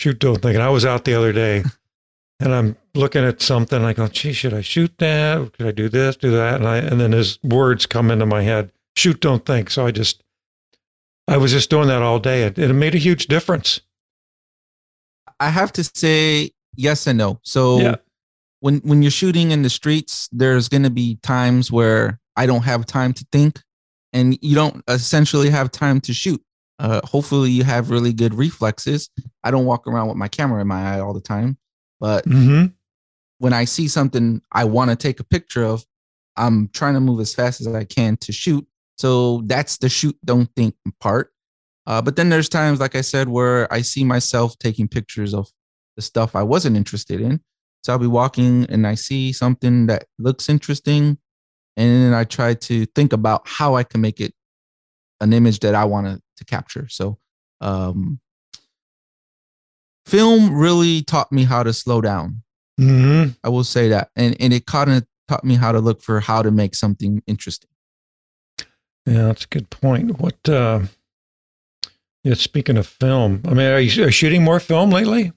Shoot, 0.00 0.18
don't 0.18 0.40
think. 0.40 0.54
And 0.54 0.62
I 0.62 0.70
was 0.70 0.86
out 0.86 1.04
the 1.04 1.14
other 1.14 1.32
day 1.32 1.62
and 2.40 2.54
I'm 2.54 2.76
looking 2.94 3.24
at 3.24 3.42
something. 3.42 3.76
And 3.76 3.86
I 3.86 3.92
go, 3.92 4.08
gee, 4.08 4.32
should 4.32 4.54
I 4.54 4.62
shoot 4.62 4.96
that? 4.98 5.52
Should 5.56 5.66
I 5.66 5.72
do 5.72 5.88
this, 5.88 6.16
do 6.16 6.30
that? 6.30 6.56
And, 6.56 6.66
I, 6.66 6.78
and 6.78 7.00
then 7.00 7.12
his 7.12 7.38
words 7.42 7.86
come 7.86 8.10
into 8.10 8.26
my 8.26 8.42
head 8.42 8.72
shoot, 8.96 9.20
don't 9.20 9.44
think. 9.44 9.70
So 9.70 9.86
I 9.86 9.90
just, 9.90 10.22
I 11.26 11.36
was 11.36 11.52
just 11.52 11.70
doing 11.70 11.88
that 11.88 12.02
all 12.02 12.18
day. 12.18 12.42
It, 12.42 12.58
it 12.58 12.72
made 12.72 12.94
a 12.94 12.98
huge 12.98 13.26
difference. 13.26 13.80
I 15.40 15.48
have 15.48 15.72
to 15.72 15.84
say 15.84 16.50
yes 16.76 17.06
and 17.06 17.18
no. 17.18 17.40
So 17.42 17.78
Yeah. 17.80 17.96
when 18.60 18.78
when 18.84 19.02
you're 19.02 19.10
shooting 19.10 19.50
in 19.50 19.62
the 19.62 19.70
streets, 19.70 20.28
there's 20.32 20.68
going 20.68 20.82
to 20.84 20.90
be 20.90 21.16
times 21.22 21.72
where 21.72 22.20
I 22.36 22.46
don't 22.46 22.62
have 22.64 22.86
time 22.86 23.12
to 23.14 23.26
think, 23.32 23.60
and 24.12 24.38
you 24.42 24.54
don't 24.54 24.82
essentially 24.88 25.50
have 25.50 25.70
time 25.70 26.00
to 26.02 26.12
shoot. 26.14 26.42
Uh, 26.78 27.00
hopefully, 27.04 27.50
you 27.50 27.64
have 27.64 27.90
really 27.90 28.12
good 28.12 28.34
reflexes. 28.34 29.10
I 29.44 29.50
don't 29.50 29.66
walk 29.66 29.86
around 29.86 30.08
with 30.08 30.16
my 30.16 30.28
camera 30.28 30.60
in 30.60 30.68
my 30.68 30.94
eye 30.94 31.00
all 31.00 31.12
the 31.14 31.20
time, 31.20 31.58
but 31.98 32.24
Mm-hmm. 32.26 32.66
when 33.38 33.52
I 33.52 33.64
see 33.64 33.88
something 33.88 34.40
I 34.52 34.64
want 34.64 34.90
to 34.90 34.96
take 34.96 35.20
a 35.20 35.24
picture 35.24 35.64
of, 35.64 35.84
I'm 36.36 36.68
trying 36.68 36.94
to 36.94 37.00
move 37.00 37.20
as 37.20 37.34
fast 37.34 37.60
as 37.60 37.66
I 37.68 37.84
can 37.84 38.16
to 38.18 38.32
shoot. 38.32 38.66
So 38.96 39.42
that's 39.46 39.78
the 39.78 39.88
shoot, 39.88 40.16
don't 40.24 40.48
think 40.56 40.74
part. 41.00 41.32
Uh, 41.90 42.00
but 42.00 42.14
then 42.14 42.28
there's 42.28 42.48
times, 42.48 42.78
like 42.78 42.94
I 42.94 43.00
said, 43.00 43.28
where 43.28 43.66
I 43.72 43.80
see 43.80 44.04
myself 44.04 44.56
taking 44.60 44.86
pictures 44.86 45.34
of 45.34 45.48
the 45.96 46.02
stuff 46.02 46.36
I 46.36 46.44
wasn't 46.44 46.76
interested 46.76 47.20
in. 47.20 47.40
So 47.82 47.92
I'll 47.92 47.98
be 47.98 48.06
walking 48.06 48.64
and 48.68 48.86
I 48.86 48.94
see 48.94 49.32
something 49.32 49.88
that 49.88 50.04
looks 50.16 50.48
interesting. 50.48 51.18
And 51.76 52.04
then 52.04 52.14
I 52.14 52.22
try 52.22 52.54
to 52.54 52.86
think 52.94 53.12
about 53.12 53.42
how 53.44 53.74
I 53.74 53.82
can 53.82 54.00
make 54.00 54.20
it 54.20 54.32
an 55.20 55.32
image 55.32 55.58
that 55.60 55.74
I 55.74 55.84
want 55.84 56.06
to, 56.06 56.44
capture. 56.46 56.88
So 56.88 57.18
um, 57.60 58.20
film 60.06 60.54
really 60.54 61.02
taught 61.02 61.32
me 61.32 61.42
how 61.42 61.64
to 61.64 61.72
slow 61.72 62.00
down. 62.00 62.42
Mm-hmm. 62.80 63.32
I 63.42 63.48
will 63.48 63.64
say 63.64 63.88
that. 63.88 64.10
And 64.16 64.34
and 64.40 64.54
it 64.54 64.64
kind 64.64 64.90
of 64.90 65.06
taught 65.28 65.44
me 65.44 65.56
how 65.56 65.72
to 65.72 65.80
look 65.80 66.02
for 66.02 66.20
how 66.20 66.40
to 66.40 66.50
make 66.50 66.74
something 66.74 67.22
interesting. 67.26 67.68
Yeah, 69.04 69.24
that's 69.24 69.44
a 69.44 69.48
good 69.48 69.68
point. 69.68 70.18
What, 70.18 70.48
uh, 70.48 70.80
yeah, 72.24 72.34
speaking 72.34 72.76
of 72.76 72.86
film, 72.86 73.42
I 73.46 73.50
mean, 73.50 73.66
are 73.66 73.80
you, 73.80 74.02
are 74.02 74.06
you 74.06 74.12
shooting 74.12 74.44
more 74.44 74.60
film 74.60 74.90
lately? 74.90 75.32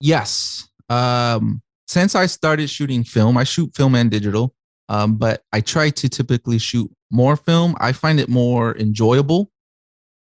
Yes. 0.00 0.68
Um 0.88 1.62
since 1.86 2.14
I 2.14 2.26
started 2.26 2.70
shooting 2.70 3.04
film, 3.04 3.36
I 3.36 3.44
shoot 3.44 3.74
film 3.74 3.94
and 3.94 4.10
digital. 4.10 4.54
Um, 4.88 5.16
but 5.16 5.42
I 5.52 5.60
try 5.60 5.90
to 5.90 6.08
typically 6.08 6.58
shoot 6.58 6.90
more 7.10 7.36
film. 7.36 7.76
I 7.80 7.92
find 7.92 8.18
it 8.18 8.28
more 8.28 8.76
enjoyable. 8.78 9.50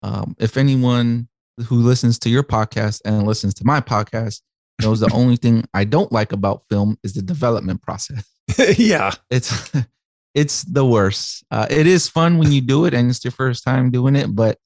Um, 0.02 0.34
if 0.38 0.56
anyone 0.56 1.28
who 1.66 1.76
listens 1.76 2.18
to 2.20 2.30
your 2.30 2.42
podcast 2.42 3.00
and 3.04 3.26
listens 3.26 3.54
to 3.54 3.64
my 3.64 3.80
podcast 3.80 4.40
knows 4.80 5.00
the 5.00 5.12
only 5.12 5.36
thing 5.36 5.64
I 5.74 5.84
don't 5.84 6.10
like 6.10 6.32
about 6.32 6.62
film 6.70 6.96
is 7.02 7.14
the 7.14 7.22
development 7.22 7.82
process. 7.82 8.24
yeah. 8.78 9.12
it's 9.30 9.72
it's 10.34 10.62
the 10.64 10.86
worst. 10.86 11.44
Uh, 11.50 11.66
it 11.70 11.86
is 11.86 12.08
fun 12.08 12.38
when 12.38 12.52
you 12.52 12.60
do 12.60 12.84
it 12.84 12.94
and 12.94 13.10
it's 13.10 13.24
your 13.24 13.32
first 13.32 13.64
time 13.64 13.90
doing 13.90 14.16
it, 14.16 14.34
but 14.34 14.58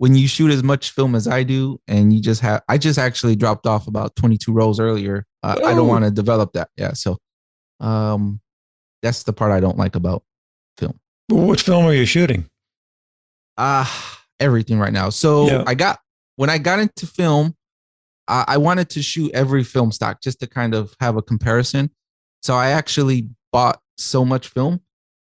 when 0.00 0.14
you 0.14 0.26
shoot 0.26 0.50
as 0.50 0.62
much 0.62 0.92
film 0.92 1.14
as 1.14 1.28
I 1.28 1.42
do, 1.42 1.78
and 1.86 2.10
you 2.10 2.22
just 2.22 2.40
have, 2.40 2.62
I 2.70 2.78
just 2.78 2.98
actually 2.98 3.36
dropped 3.36 3.66
off 3.66 3.86
about 3.86 4.16
22 4.16 4.50
rolls 4.50 4.80
earlier. 4.80 5.26
Uh, 5.42 5.60
I 5.62 5.74
don't 5.74 5.88
want 5.88 6.06
to 6.06 6.10
develop 6.10 6.54
that. 6.54 6.70
Yeah, 6.74 6.94
so 6.94 7.18
um, 7.80 8.40
that's 9.02 9.24
the 9.24 9.34
part 9.34 9.52
I 9.52 9.60
don't 9.60 9.76
like 9.76 9.96
about 9.96 10.22
film. 10.78 10.98
What 11.28 11.60
film 11.60 11.84
are 11.84 11.92
you 11.92 12.06
shooting? 12.06 12.48
ah 13.58 14.18
everything 14.40 14.78
right 14.78 14.92
now. 14.92 15.10
So 15.10 15.46
Yeah. 15.46 15.64
I 15.66 15.74
got 15.74 15.98
when 16.36 16.48
I 16.48 16.56
got 16.56 16.78
into 16.78 17.06
film, 17.06 17.54
I, 18.26 18.44
I 18.48 18.56
wanted 18.56 18.88
to 18.90 19.02
shoot 19.02 19.30
every 19.34 19.62
film 19.64 19.92
stock 19.92 20.22
just 20.22 20.40
to 20.40 20.46
kind 20.46 20.74
of 20.74 20.94
have 20.98 21.16
a 21.18 21.22
comparison. 21.22 21.90
So 22.42 22.54
I 22.54 22.70
actually 22.70 23.28
bought 23.52 23.80
so 23.98 24.24
much 24.24 24.48
film 24.48 24.80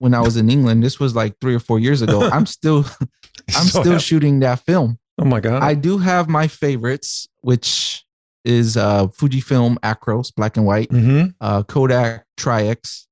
when 0.03 0.13
I 0.13 0.19
was 0.19 0.35
in 0.35 0.49
England. 0.49 0.83
This 0.83 0.99
was 0.99 1.15
like 1.15 1.39
three 1.39 1.55
or 1.55 1.59
four 1.61 1.79
years 1.79 2.01
ago. 2.01 2.29
I'm 2.33 2.45
still 2.45 2.79
I'm 3.55 3.67
So 3.67 3.79
still 3.79 3.93
happy. 3.93 4.03
shooting 4.03 4.41
that 4.41 4.59
film. 4.59 4.99
Oh 5.17 5.23
my 5.23 5.39
God. 5.39 5.63
I 5.63 5.75
do 5.75 5.97
have 5.97 6.27
my 6.27 6.45
favorites, 6.49 7.29
which 7.39 8.03
is 8.43 8.75
uh 8.75 9.07
Fujifilm 9.07 9.77
Acros 9.79 10.35
black 10.35 10.57
and 10.57 10.65
white, 10.65 10.89
mm-hmm. 10.89 11.29
uh 11.39 11.63
Kodak 11.63 12.25
Tri-X, 12.35 13.07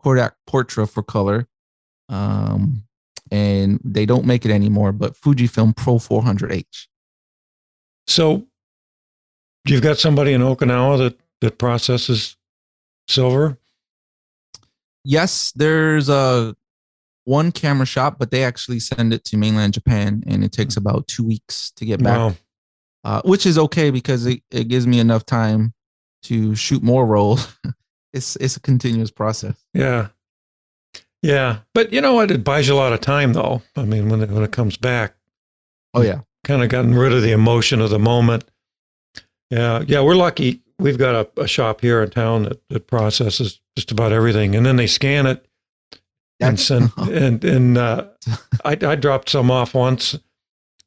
Kodak 0.00 0.36
Portra 0.48 0.88
for 0.88 1.02
color. 1.02 1.48
Um 2.08 2.84
and 3.32 3.80
they 3.84 4.06
don't 4.06 4.24
make 4.24 4.44
it 4.44 4.52
anymore, 4.52 4.92
but 4.92 5.14
Fujifilm 5.14 5.74
Pro 5.76 5.96
400H. 5.96 6.86
So 8.06 8.46
you've 9.66 9.82
got 9.82 9.98
somebody 9.98 10.34
in 10.34 10.40
Okinawa 10.40 10.98
that, 10.98 11.18
that 11.40 11.58
processes 11.58 12.36
silver? 13.08 13.58
Yes, 15.10 15.52
there's 15.56 16.10
a 16.10 16.54
one 17.24 17.50
camera 17.50 17.86
shop, 17.86 18.18
but 18.18 18.30
they 18.30 18.44
actually 18.44 18.78
send 18.78 19.14
it 19.14 19.24
to 19.24 19.38
mainland 19.38 19.72
Japan 19.72 20.22
and 20.26 20.44
it 20.44 20.52
takes 20.52 20.76
about 20.76 21.08
two 21.08 21.24
weeks 21.24 21.70
to 21.76 21.86
get 21.86 22.02
back, 22.02 22.18
Wow. 22.18 22.34
uh, 23.04 23.22
which 23.24 23.46
is 23.46 23.56
okay 23.58 23.90
because 23.90 24.26
it, 24.26 24.42
it 24.50 24.68
gives 24.68 24.86
me 24.86 25.00
enough 25.00 25.24
time 25.24 25.72
to 26.24 26.54
shoot 26.54 26.82
more 26.82 27.06
rolls. 27.06 27.56
it's 28.12 28.36
it's 28.36 28.56
a 28.58 28.60
continuous 28.60 29.10
process. 29.10 29.54
Yeah. 29.72 30.08
Yeah. 31.22 31.60
But 31.74 31.90
you 31.92 32.02
know 32.02 32.12
what? 32.14 32.30
It 32.30 32.44
buys 32.44 32.68
you 32.68 32.74
a 32.74 32.76
lot 32.76 32.92
of 32.92 33.00
time, 33.00 33.32
though. 33.32 33.62
I 33.76 33.84
mean, 33.86 34.10
when 34.10 34.20
it, 34.22 34.30
when 34.30 34.42
it 34.42 34.52
comes 34.52 34.76
back, 34.76 35.14
Oh 35.94 36.02
yeah. 36.02 36.20
kind 36.44 36.62
of 36.62 36.68
gotten 36.68 36.94
rid 36.94 37.12
of 37.14 37.22
the 37.22 37.32
emotion 37.32 37.80
of 37.80 37.88
the 37.90 37.98
moment. 37.98 38.44
Yeah. 39.50 39.82
Yeah. 39.86 40.02
We're 40.02 40.16
lucky. 40.16 40.60
We've 40.78 40.98
got 40.98 41.14
a, 41.14 41.42
a 41.42 41.48
shop 41.48 41.80
here 41.80 42.02
in 42.02 42.10
town 42.10 42.42
that, 42.44 42.60
that 42.68 42.86
processes 42.86 43.60
just 43.78 43.92
about 43.92 44.12
everything, 44.12 44.56
and 44.56 44.66
then 44.66 44.74
they 44.74 44.88
scan 44.88 45.24
it 45.24 45.46
and 46.40 46.58
send 46.58 46.90
and 46.96 47.44
and 47.44 47.78
uh, 47.78 48.08
I 48.64 48.72
I 48.72 48.96
dropped 48.96 49.30
some 49.30 49.52
off 49.52 49.72
once, 49.72 50.18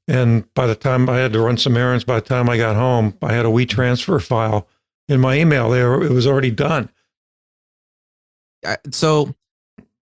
and 0.10 0.54
by 0.56 0.68
the 0.68 0.76
time 0.76 1.10
I 1.10 1.16
had 1.18 1.32
to 1.32 1.40
run 1.40 1.56
some 1.56 1.78
errands, 1.78 2.04
by 2.04 2.16
the 2.16 2.28
time 2.28 2.50
I 2.50 2.58
got 2.58 2.76
home, 2.76 3.18
I 3.22 3.32
had 3.32 3.46
a 3.46 3.50
WeTransfer 3.50 4.22
file 4.22 4.68
in 5.08 5.22
my 5.22 5.38
email. 5.38 5.70
There, 5.70 6.04
it 6.04 6.12
was 6.12 6.28
already 6.28 6.52
done. 6.52 6.90
So 8.92 9.34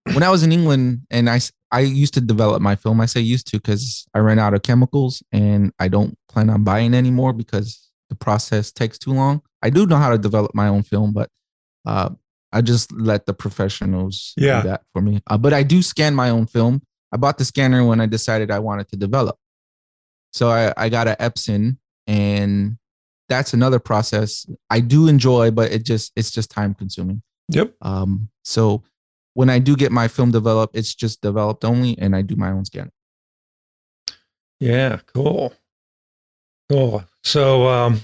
when 0.06 0.24
I 0.24 0.32
was 0.32 0.42
in 0.42 0.52
England 0.52 1.02
and 1.12 1.30
I 1.30 1.40
I 1.72 1.82
used 1.82 2.16
to 2.16 2.22
develop 2.22 2.60
my 2.64 2.76
film. 2.76 3.00
I 3.00 3.06
say 3.06 3.22
used 3.22 3.46
to 3.52 3.58
because 3.58 4.08
I 4.16 4.20
ran 4.20 4.40
out 4.40 4.56
of 4.56 4.64
chemicals 4.64 5.22
and 5.32 5.72
I 5.78 5.90
don't 5.90 6.18
plan 6.28 6.50
on 6.50 6.64
buying 6.64 6.96
anymore 6.96 7.34
because 7.34 7.92
the 8.10 8.16
process 8.16 8.72
takes 8.72 8.98
too 8.98 9.14
long. 9.14 9.44
I 9.62 9.70
do 9.70 9.86
know 9.86 9.98
how 9.98 10.10
to 10.10 10.18
develop 10.18 10.56
my 10.56 10.68
own 10.68 10.82
film, 10.82 11.14
but 11.14 11.30
uh, 11.86 12.10
I 12.52 12.62
just 12.62 12.92
let 12.92 13.26
the 13.26 13.34
professionals 13.34 14.34
Yeah. 14.38 14.62
do 14.62 14.70
that 14.70 14.82
for 14.94 15.02
me. 15.02 15.22
Uh, 15.28 15.38
but 15.38 15.54
I 15.54 15.64
do 15.64 15.82
scan 15.82 16.16
my 16.16 16.30
own 16.30 16.46
film. 16.48 16.82
I 17.12 17.18
bought 17.18 17.38
the 17.38 17.46
scanner 17.46 17.84
when 17.86 18.02
I 18.02 18.06
decided 18.06 18.52
I 18.52 18.60
wanted 18.60 18.88
to 18.90 18.96
develop. 18.98 19.38
So 20.34 20.50
I, 20.50 20.74
I 20.78 20.90
got 20.90 21.08
an 21.08 21.16
Epson 21.20 21.78
and 22.08 22.78
that's 23.30 23.54
another 23.54 23.80
process 23.80 24.46
I 24.70 24.80
do 24.80 25.08
enjoy, 25.08 25.52
but 25.52 25.72
it 25.72 25.86
just 25.86 26.12
it's 26.16 26.32
just 26.32 26.50
time 26.50 26.74
consuming. 26.74 27.22
Yep. 27.50 27.76
Um, 27.82 28.30
so 28.44 28.84
when 29.36 29.50
I 29.50 29.60
do 29.60 29.76
get 29.76 29.92
my 29.92 30.08
film 30.08 30.32
developed, 30.32 30.76
it's 30.76 30.94
just 30.96 31.22
developed 31.22 31.64
only, 31.64 31.98
and 32.00 32.16
I 32.16 32.22
do 32.24 32.36
my 32.36 32.52
own 32.52 32.66
scanning. 32.66 32.92
Yeah. 34.60 35.00
Cool. 35.14 35.54
Cool. 36.70 37.04
So, 37.24 37.68
um, 37.68 38.02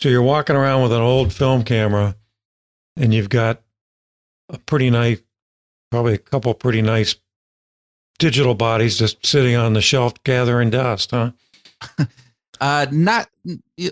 so 0.00 0.08
you're 0.08 0.22
walking 0.22 0.56
around 0.56 0.82
with 0.82 0.92
an 0.92 1.02
old 1.02 1.32
film 1.32 1.62
camera, 1.62 2.16
and 3.00 3.14
you've 3.14 3.30
got 3.30 3.62
a 4.50 4.58
pretty 4.58 4.90
nice, 4.90 5.20
probably 5.90 6.14
a 6.14 6.18
couple 6.18 6.52
pretty 6.54 6.82
nice 6.82 7.16
digital 8.18 8.54
bodies 8.54 8.98
just 8.98 9.24
sitting 9.24 9.56
on 9.56 9.72
the 9.72 9.80
shelf 9.80 10.14
gathering 10.24 10.70
dust, 10.70 11.10
huh? 11.10 11.32
Uh, 12.60 12.84
not 12.92 13.26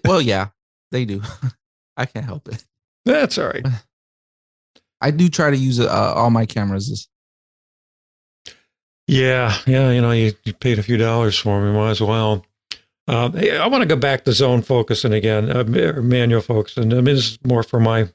well, 0.04 0.20
yeah, 0.20 0.48
they 0.90 1.06
do. 1.06 1.22
I 1.96 2.04
can't 2.04 2.26
help 2.26 2.48
it. 2.48 2.62
That's 3.06 3.38
all 3.38 3.46
right. 3.46 3.64
I 5.00 5.10
do 5.10 5.30
try 5.30 5.50
to 5.50 5.56
use 5.56 5.80
uh, 5.80 5.88
all 5.88 6.28
my 6.28 6.44
cameras. 6.44 6.90
As, 6.90 7.08
Yeah, 9.06 9.56
yeah, 9.66 9.90
you 9.90 10.02
know, 10.02 10.10
you, 10.10 10.34
you 10.44 10.52
paid 10.52 10.78
a 10.78 10.82
few 10.82 10.98
dollars 10.98 11.38
for 11.38 11.62
me, 11.62 11.72
might 11.72 11.92
as 11.92 12.02
well. 12.02 12.44
Um, 13.06 13.32
hey, 13.32 13.56
I 13.56 13.66
want 13.68 13.80
to 13.80 13.88
go 13.88 13.96
back 13.96 14.24
to 14.24 14.32
zone 14.32 14.60
focusing 14.60 15.14
again, 15.14 15.50
uh, 15.50 15.64
manual 15.64 16.42
focusing. 16.42 16.92
I 16.92 16.96
mean, 16.96 17.04
this 17.06 17.30
is 17.30 17.38
more 17.46 17.62
for 17.62 17.80
my 17.80 18.10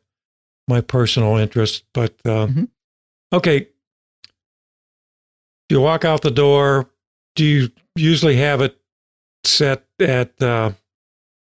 my 0.67 0.81
personal 0.81 1.37
interest, 1.37 1.83
but 1.93 2.13
uh, 2.25 2.47
Mhm. 2.47 2.67
okay. 3.33 3.67
You 5.69 5.81
walk 5.81 6.05
out 6.05 6.21
the 6.21 6.31
door. 6.31 6.89
Do 7.35 7.43
you 7.45 7.71
usually 7.95 8.35
have 8.37 8.61
it 8.61 8.77
set 9.43 9.85
at? 9.99 10.39
Uh, 10.41 10.71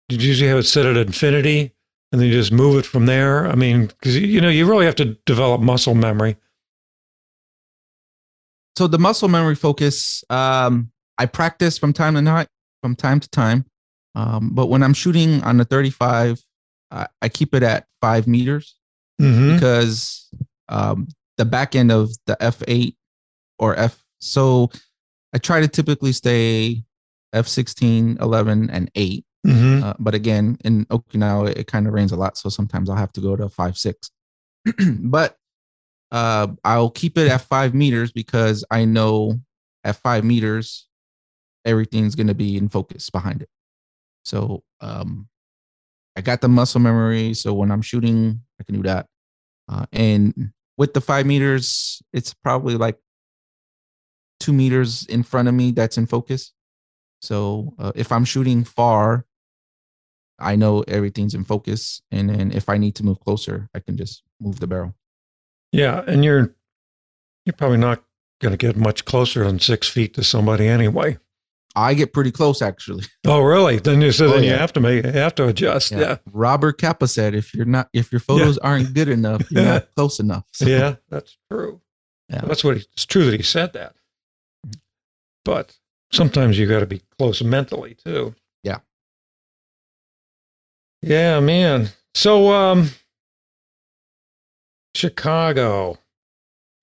do 0.10 0.16
you 0.16 0.28
usually 0.28 0.50
have 0.50 0.60
it 0.60 0.64
set 0.64 0.86
at 0.86 0.98
infinity, 0.98 1.72
and 2.12 2.20
then 2.20 2.28
you 2.28 2.34
just 2.34 2.52
move 2.52 2.78
it 2.78 2.86
from 2.86 3.06
there? 3.06 3.48
I 3.48 3.56
mean, 3.56 3.88
because 3.88 4.18
you 4.18 4.42
know, 4.42 4.50
you 4.50 4.68
really 4.68 4.86
have 4.86 4.96
to 4.96 5.16
develop 5.26 5.62
muscle 5.62 5.96
memory. 5.96 6.36
so 8.78 8.88
the 8.88 8.98
muscle 9.00 9.28
memory 9.28 9.56
focus, 9.56 10.24
um, 10.30 10.90
I 11.18 11.26
practice 11.26 11.78
from 11.78 11.92
time 11.92 12.16
to 12.16 12.22
night, 12.22 12.48
from 12.82 12.96
time 12.96 13.20
to 13.20 13.30
time. 13.30 13.66
Um, 14.16 14.52
but 14.54 14.68
when 14.68 14.84
I'm 14.84 14.94
shooting 14.94 15.44
on 15.44 15.58
the 15.58 15.66
35, 15.66 16.42
I, 16.92 17.08
I 17.22 17.28
keep 17.30 17.54
it 17.54 17.62
at 17.62 17.88
five 18.02 18.26
meters. 18.26 18.76
Mm-hmm. 19.20 19.56
because 19.56 20.30
um, 20.70 21.08
the 21.38 21.46
back 21.46 21.76
end 21.76 21.92
of 21.92 22.12
the 22.26 22.38
F8 22.40 22.96
or 23.58 23.78
F. 23.78 24.02
So 24.20 24.70
I 25.34 25.38
try 25.38 25.60
to 25.62 25.68
typically 25.68 26.12
stay 26.12 26.84
F16, 27.34 28.22
11, 28.22 28.70
and 28.70 28.92
8. 28.96 29.26
Mm-hmm. 29.46 29.84
Uh, 29.84 29.94
but 30.00 30.16
again, 30.16 30.58
in 30.64 30.86
Okinawa, 30.86 31.56
it, 31.56 31.68
kind 31.68 31.88
of 31.88 31.94
rains 31.94 32.12
a 32.12 32.16
lot. 32.16 32.38
So 32.38 32.50
sometimes 32.50 32.90
I'll 32.90 32.96
have 32.96 33.14
to 33.14 33.22
go 33.22 33.36
to 33.36 33.50
5, 33.50 33.78
6. 33.78 34.12
but 35.00 35.36
uh, 36.12 36.48
I'll 36.64 36.90
keep 36.90 37.18
it 37.18 37.30
at 37.30 37.42
five 37.42 37.74
meters 37.74 38.12
because 38.12 38.66
I 38.72 38.86
know 38.86 39.40
at 39.84 39.98
five 39.98 40.24
meters, 40.24 40.88
everything's 41.66 42.16
going 42.16 42.28
to 42.28 42.36
be 42.36 42.58
in 42.58 42.70
focus 42.70 43.10
behind 43.10 43.42
it. 43.42 43.50
So 44.24 44.64
um, 44.82 45.28
I 46.16 46.22
got 46.22 46.42
the 46.42 46.50
muscle 46.50 46.82
memory. 46.82 47.34
So 47.34 47.54
when 47.54 47.72
I'm 47.72 47.82
shooting, 47.82 48.42
I 48.60 48.64
can 48.64 48.76
do 48.76 48.84
that. 48.84 49.08
Uh, 49.68 49.86
and 49.92 50.52
with 50.78 50.94
the 50.94 51.02
five 51.02 51.26
meters, 51.26 52.02
it's 52.14 52.34
probably 52.34 52.76
like 52.76 52.98
two 54.40 54.54
meters 54.54 55.06
in 55.06 55.24
front 55.24 55.48
of 55.48 55.54
me 55.54 55.72
that's 55.72 55.98
in 55.98 56.08
focus. 56.08 56.54
So 57.22 57.74
uh, 57.78 57.92
if 57.96 58.12
I'm 58.12 58.26
shooting 58.26 58.64
far, 58.64 59.26
I 60.40 60.56
know 60.56 60.84
everything's 60.88 61.36
in 61.36 61.44
focus. 61.44 62.02
And 62.12 62.30
then 62.30 62.52
if 62.52 62.70
I 62.70 62.78
need 62.78 62.96
to 62.96 63.06
move 63.06 63.20
closer, 63.20 63.70
I 63.76 63.80
can 63.80 63.98
just 63.98 64.24
move 64.40 64.60
the 64.60 64.68
barrel. 64.68 64.96
Yeah, 65.72 66.04
and 66.08 66.26
you're 66.26 66.56
you're 67.46 67.54
probably 67.54 67.78
not 67.78 68.04
going 68.42 68.54
to 68.54 68.58
get 68.58 68.78
much 68.78 69.06
closer 69.06 69.44
than 69.44 69.60
six 69.60 69.88
feet 69.88 70.14
to 70.16 70.24
somebody 70.24 70.68
anyway. 70.68 71.18
I 71.76 71.94
get 71.94 72.14
pretty 72.14 72.32
close 72.32 72.62
actually. 72.62 73.06
Oh, 73.28 73.42
really? 73.42 73.78
Then 73.78 74.02
you 74.02 74.12
so 74.12 74.26
Oh, 74.28 74.32
then 74.32 74.44
you 74.44 74.52
have 74.52 74.74
to 74.74 74.80
make 74.80 75.06
you 75.06 75.12
have 75.12 75.36
to 75.36 75.48
adjust. 75.48 75.92
Yeah, 75.92 76.18
Robert 76.32 76.80
Capa 76.80 77.08
said 77.08 77.36
if 77.36 77.54
you're 77.54 77.66
not 77.66 77.90
if 77.94 78.12
your 78.12 78.22
photos 78.22 78.58
aren't 78.58 78.94
good 78.94 79.08
enough, 79.10 79.50
you're 79.52 79.64
Yeah. 79.64 79.72
not 79.74 79.88
close 79.96 80.20
enough. 80.20 80.46
So, 80.54 80.66
yeah, 80.66 80.96
that's 81.10 81.38
true. 81.52 81.80
Yeah. 82.30 82.42
That's 82.42 82.64
what 82.64 82.78
he, 82.78 82.84
it's 82.94 83.06
true 83.06 83.26
that 83.30 83.38
he 83.38 83.44
said 83.44 83.74
that. 83.74 83.96
But 85.46 85.76
sometimes 86.12 86.58
you 86.58 86.68
got 86.68 86.80
to 86.82 86.86
be 86.88 87.02
close 87.18 87.42
mentally 87.44 87.96
too. 87.96 88.34
Yeah. 88.64 88.80
Yeah, 91.02 91.40
man. 91.40 91.90
So, 92.14 92.52
um, 92.52 92.90
Chicago. 94.96 95.98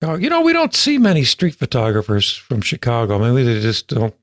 Oh, 0.01 0.15
you 0.15 0.29
know, 0.29 0.41
we 0.41 0.53
don't 0.53 0.73
see 0.75 0.97
many 0.97 1.23
street 1.23 1.55
photographers 1.55 2.35
from 2.35 2.61
Chicago. 2.61 3.17
Maybe 3.19 3.43
they 3.43 3.61
just 3.61 3.87
don't 3.87 4.13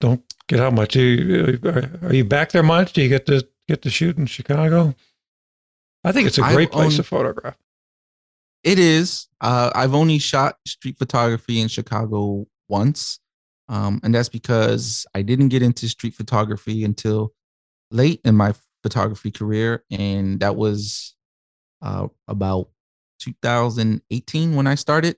don't 0.00 0.22
get 0.46 0.60
out 0.60 0.74
much. 0.74 0.96
Are 0.96 1.00
you, 1.00 1.58
are 2.02 2.14
you 2.14 2.24
back 2.24 2.52
there 2.52 2.62
much? 2.62 2.92
Do 2.92 3.02
you 3.02 3.08
get 3.08 3.26
to 3.26 3.46
get 3.66 3.82
to 3.82 3.90
shoot 3.90 4.16
in 4.16 4.26
Chicago? 4.26 4.94
I 6.04 6.12
think 6.12 6.28
it's 6.28 6.38
a 6.38 6.42
I've 6.42 6.54
great 6.54 6.70
place 6.70 6.96
to 6.96 7.02
photograph. 7.02 7.56
It 8.64 8.78
is. 8.78 9.28
Uh, 9.40 9.70
I've 9.74 9.94
only 9.94 10.18
shot 10.18 10.56
street 10.66 10.98
photography 10.98 11.60
in 11.60 11.68
Chicago 11.68 12.46
once. 12.68 13.20
Um, 13.68 14.00
and 14.02 14.14
that's 14.14 14.28
because 14.28 15.06
I 15.14 15.22
didn't 15.22 15.48
get 15.48 15.62
into 15.62 15.88
street 15.88 16.14
photography 16.14 16.84
until 16.84 17.32
late 17.90 18.20
in 18.24 18.36
my 18.36 18.54
photography 18.82 19.30
career. 19.30 19.84
And 19.90 20.40
that 20.40 20.56
was 20.56 21.14
uh, 21.82 22.08
about 22.26 22.68
2018 23.20 24.54
when 24.54 24.66
I 24.66 24.74
started. 24.74 25.16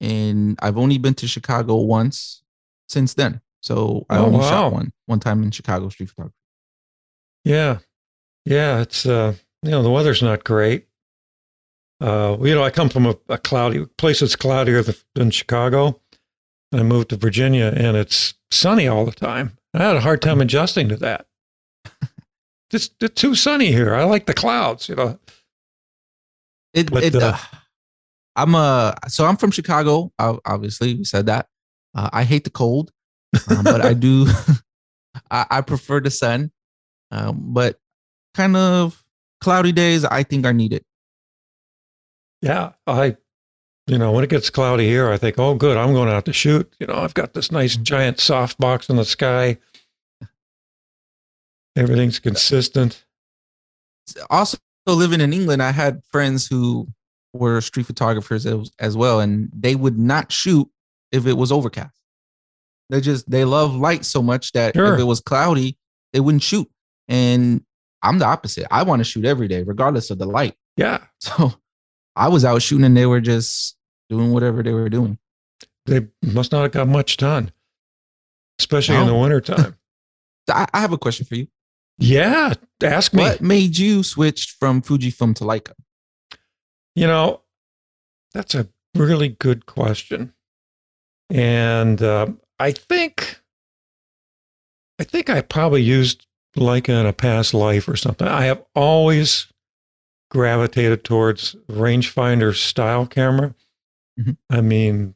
And 0.00 0.58
I've 0.60 0.78
only 0.78 0.98
been 0.98 1.14
to 1.14 1.26
Chicago 1.26 1.76
once 1.76 2.42
since 2.88 3.14
then. 3.14 3.40
So 3.68 4.06
I 4.08 4.16
Oh, 4.16 4.24
only 4.24 4.38
wow. 4.38 4.48
shot 4.48 4.72
one 4.72 4.90
one 5.06 5.20
time 5.20 5.42
in 5.42 5.50
Chicago 5.50 5.90
street 5.90 6.08
photography. 6.08 6.34
Yeah. 7.44 7.78
Yeah. 8.46 8.80
It's, 8.80 9.04
uh, 9.04 9.34
you 9.62 9.70
know, 9.70 9.82
the 9.82 9.90
weather's 9.90 10.22
not 10.22 10.42
great. 10.42 10.86
Uh, 12.00 12.38
you 12.40 12.54
know, 12.54 12.62
I 12.64 12.70
come 12.70 12.88
from 12.88 13.04
a, 13.04 13.14
a 13.28 13.36
cloudy 13.36 13.84
place 13.98 14.20
that's 14.20 14.36
cloudier 14.36 14.82
th- 14.82 15.04
than 15.14 15.30
Chicago. 15.30 16.00
I 16.72 16.82
moved 16.82 17.10
to 17.10 17.16
Virginia 17.16 17.70
and 17.76 17.94
it's 17.96 18.32
sunny 18.50 18.88
all 18.88 19.04
the 19.04 19.12
time. 19.12 19.58
I 19.74 19.82
had 19.82 19.96
a 19.96 20.00
hard 20.00 20.22
time 20.22 20.40
adjusting 20.40 20.88
to 20.88 20.96
that. 20.96 21.26
It's, 22.70 22.90
it's 23.00 23.18
too 23.20 23.34
sunny 23.34 23.72
here. 23.72 23.94
I 23.94 24.04
like 24.04 24.26
the 24.26 24.34
clouds, 24.34 24.90
you 24.90 24.94
know. 24.94 25.18
It, 26.74 26.90
But, 26.90 27.02
it 27.02 27.14
uh, 27.14 27.28
uh, 27.32 27.38
I'm 28.36 28.54
uh 28.54 28.92
so 29.08 29.24
I'm 29.24 29.38
from 29.38 29.52
Chicago. 29.52 30.12
ob- 30.20 30.40
Obviously, 30.44 30.94
we 30.94 31.04
said 31.04 31.24
that. 31.26 31.46
Uh, 31.94 32.10
I 32.12 32.24
hate 32.24 32.44
the 32.44 32.50
cold, 32.50 32.92
um, 33.50 33.64
but 33.64 33.84
I 33.84 33.92
do. 33.94 34.26
I, 35.30 35.46
I 35.50 35.60
prefer 35.62 36.00
the 36.00 36.10
sun, 36.10 36.50
um, 37.10 37.52
but 37.52 37.78
kind 38.34 38.56
of 38.56 39.02
cloudy 39.40 39.72
days 39.72 40.04
I 40.04 40.22
think 40.22 40.46
are 40.46 40.52
needed. 40.52 40.84
Yeah, 42.40 42.72
I, 42.86 43.16
you 43.88 43.98
know, 43.98 44.12
when 44.12 44.22
it 44.22 44.30
gets 44.30 44.50
cloudy 44.50 44.86
here, 44.86 45.10
I 45.10 45.16
think, 45.16 45.38
oh, 45.38 45.54
good, 45.54 45.76
I'm 45.76 45.92
going 45.92 46.08
out 46.08 46.24
to 46.26 46.32
shoot. 46.32 46.72
You 46.78 46.86
know, 46.86 46.94
I've 46.94 47.14
got 47.14 47.34
this 47.34 47.50
nice 47.50 47.76
giant 47.76 48.20
soft 48.20 48.58
box 48.58 48.88
in 48.88 48.96
the 48.96 49.04
sky. 49.04 49.58
Everything's 51.74 52.18
consistent. 52.18 53.04
Also, 54.30 54.58
living 54.86 55.20
in 55.20 55.32
England, 55.32 55.62
I 55.62 55.72
had 55.72 56.02
friends 56.10 56.46
who 56.46 56.88
were 57.32 57.60
street 57.60 57.86
photographers 57.86 58.46
as, 58.46 58.70
as 58.78 58.96
well, 58.96 59.20
and 59.20 59.50
they 59.52 59.74
would 59.74 59.98
not 59.98 60.32
shoot 60.32 60.68
if 61.12 61.26
it 61.26 61.34
was 61.34 61.52
overcast. 61.52 61.94
They 62.90 63.00
just 63.00 63.30
they 63.30 63.44
love 63.44 63.74
light 63.74 64.04
so 64.04 64.22
much 64.22 64.52
that 64.52 64.74
Sure. 64.74 64.94
if 64.94 65.00
it 65.00 65.04
was 65.04 65.20
cloudy, 65.20 65.76
they 66.12 66.20
wouldn't 66.20 66.42
shoot. 66.42 66.68
And 67.08 67.62
I'm 68.02 68.18
the 68.18 68.24
opposite. 68.26 68.66
I 68.70 68.82
want 68.82 69.00
to 69.00 69.04
shoot 69.04 69.24
every 69.24 69.48
day, 69.48 69.62
regardless 69.62 70.10
of 70.10 70.18
the 70.18 70.26
light. 70.26 70.54
Yeah, 70.76 71.04
So 71.20 71.52
I 72.16 72.28
was 72.28 72.44
out 72.44 72.62
shooting 72.62 72.84
and 72.84 72.96
they 72.96 73.06
were 73.06 73.20
just 73.20 73.76
doing 74.08 74.32
whatever 74.32 74.62
they 74.62 74.72
were 74.72 74.88
doing. 74.88 75.18
They 75.86 76.06
must 76.22 76.52
not 76.52 76.62
have 76.62 76.72
got 76.72 76.88
much 76.88 77.16
done, 77.16 77.50
especially 78.58 78.96
in 78.96 79.06
the 79.06 79.14
wintertime. 79.14 79.76
I, 80.50 80.66
I 80.72 80.80
have 80.80 80.92
a 80.92 80.98
question 80.98 81.26
for 81.26 81.34
you. 81.34 81.46
yeah, 81.98 82.54
ask 82.82 83.12
me. 83.12 83.22
What 83.22 83.40
made 83.42 83.76
you 83.78 84.02
switch 84.02 84.56
from 84.58 84.80
Fujifilm 84.82 85.34
to 85.36 85.44
Leica? 85.44 85.72
You 86.94 87.06
know, 87.06 87.42
that's 88.32 88.54
a 88.54 88.68
really 88.94 89.28
good 89.28 89.66
question. 89.66 90.32
And 91.30 92.00
uh, 92.02 92.28
I 92.58 92.72
think, 92.72 93.40
I 94.98 95.04
think 95.04 95.30
I 95.30 95.40
probably 95.42 95.82
used 95.82 96.26
Leica 96.56 97.00
in 97.00 97.06
a 97.06 97.12
past 97.12 97.54
life 97.54 97.88
or 97.88 97.96
something. 97.96 98.26
I 98.26 98.44
have 98.46 98.64
always 98.74 99.46
gravitated 100.30 101.04
towards 101.04 101.54
rangefinder 101.70 102.54
style 102.54 103.06
camera. 103.06 103.54
Mhm. 104.18 104.36
I 104.50 104.60
mean, 104.60 105.14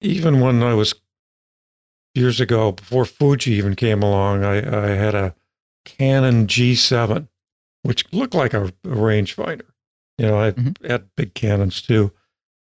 even 0.00 0.40
when 0.40 0.62
I 0.62 0.74
was 0.74 0.94
years 2.14 2.40
ago, 2.40 2.72
before 2.72 3.04
Fuji 3.04 3.52
even 3.52 3.74
came 3.74 4.02
along, 4.02 4.44
I, 4.44 4.56
I 4.58 4.88
had 4.90 5.14
a 5.14 5.34
Canon 5.84 6.46
G7, 6.46 7.28
which 7.82 8.04
looked 8.12 8.34
like 8.34 8.54
a, 8.54 8.66
a 8.66 8.70
rangefinder. 8.84 9.66
You 10.18 10.26
know, 10.26 10.38
I 10.38 10.52
Mhm. 10.52 10.86
had 10.88 11.08
big 11.16 11.34
Canons 11.34 11.82
too. 11.82 12.12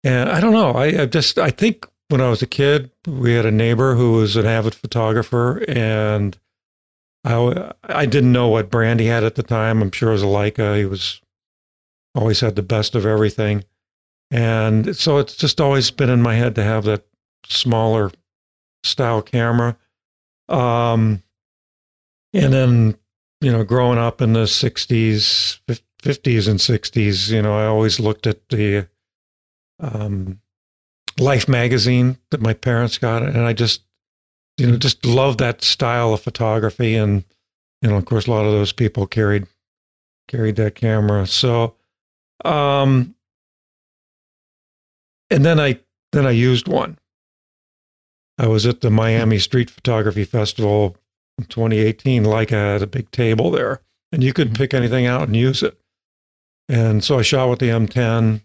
And 0.03 0.29
I 0.29 0.39
don't 0.39 0.53
know. 0.53 0.71
I, 0.71 1.01
I 1.01 1.05
just, 1.05 1.37
I 1.37 1.51
think 1.51 1.85
when 2.09 2.21
I 2.21 2.29
was 2.29 2.41
a 2.41 2.47
kid, 2.47 2.91
we 3.07 3.33
had 3.33 3.45
a 3.45 3.51
neighbor 3.51 3.95
who 3.95 4.13
was 4.13 4.35
an 4.35 4.45
avid 4.45 4.75
photographer 4.75 5.63
and 5.67 6.37
I, 7.23 7.73
I 7.83 8.05
didn't 8.05 8.31
know 8.31 8.47
what 8.49 8.69
brand 8.69 8.99
he 8.99 9.07
had 9.07 9.23
at 9.23 9.35
the 9.35 9.43
time. 9.43 9.81
I'm 9.81 9.91
sure 9.91 10.09
it 10.09 10.13
was 10.13 10.23
a 10.23 10.27
Leica. 10.27 10.77
He 10.77 10.85
was 10.85 11.19
always 12.13 12.39
had 12.39 12.55
the 12.55 12.61
best 12.61 12.93
of 12.93 13.05
everything. 13.05 13.63
And 14.29 14.95
so 14.95 15.17
it's 15.17 15.35
just 15.35 15.59
always 15.59 15.89
been 15.89 16.09
in 16.09 16.21
my 16.21 16.35
head 16.35 16.55
to 16.55 16.63
have 16.63 16.83
that 16.85 17.05
smaller 17.47 18.11
style 18.83 19.21
camera. 19.21 19.75
Um, 20.49 21.23
and 22.33 22.53
then, 22.53 22.97
you 23.41 23.51
know, 23.51 23.63
growing 23.63 23.97
up 23.97 24.21
in 24.21 24.33
the 24.33 24.43
60s, 24.43 25.59
50s 25.67 26.47
and 26.47 26.59
60s, 26.59 27.31
you 27.31 27.41
know, 27.41 27.57
I 27.57 27.65
always 27.65 27.99
looked 27.99 28.27
at 28.27 28.47
the 28.49 28.87
um, 29.79 30.39
Life 31.17 31.47
magazine 31.47 32.17
that 32.31 32.41
my 32.41 32.53
parents 32.53 32.97
got, 32.97 33.23
and 33.23 33.39
I 33.39 33.53
just, 33.53 33.83
you 34.57 34.67
know, 34.67 34.77
just 34.77 35.05
loved 35.05 35.39
that 35.39 35.63
style 35.63 36.13
of 36.13 36.21
photography. 36.21 36.95
And, 36.95 37.23
you 37.81 37.89
know, 37.89 37.95
of 37.95 38.05
course, 38.05 38.27
a 38.27 38.31
lot 38.31 38.45
of 38.45 38.51
those 38.51 38.71
people 38.73 39.07
carried 39.07 39.47
carried 40.27 40.55
that 40.57 40.75
camera. 40.75 41.27
So, 41.27 41.75
um, 42.43 43.15
and 45.29 45.45
then 45.45 45.59
I 45.59 45.79
then 46.11 46.25
I 46.25 46.31
used 46.31 46.67
one. 46.67 46.97
I 48.37 48.47
was 48.47 48.65
at 48.65 48.81
the 48.81 48.89
Miami 48.89 49.39
Street 49.39 49.69
Photography 49.69 50.25
Festival 50.25 50.97
in 51.37 51.45
2018. 51.45 52.23
Leica 52.23 52.49
had 52.49 52.81
a 52.81 52.87
big 52.87 53.09
table 53.11 53.51
there, 53.51 53.81
and 54.11 54.23
you 54.23 54.33
could 54.33 54.49
Mhm. 54.51 54.57
pick 54.57 54.73
anything 54.73 55.05
out 55.05 55.23
and 55.23 55.35
use 55.35 55.63
it. 55.63 55.79
And 56.67 57.03
so 57.03 57.19
I 57.19 57.21
shot 57.21 57.49
with 57.49 57.59
the 57.59 57.69
M10. 57.69 58.41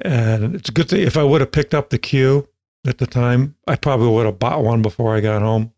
And 0.00 0.54
it's 0.54 0.68
a 0.68 0.72
good 0.72 0.88
thing 0.88 1.02
if 1.02 1.16
I 1.16 1.22
would 1.22 1.40
have 1.40 1.52
picked 1.52 1.74
up 1.74 1.90
the 1.90 1.98
Q 1.98 2.48
at 2.86 2.98
the 2.98 3.06
time, 3.06 3.54
I 3.66 3.76
probably 3.76 4.08
would 4.08 4.26
have 4.26 4.38
bought 4.38 4.64
one 4.64 4.82
before 4.82 5.16
I 5.16 5.20
got 5.20 5.42
home. 5.42 5.72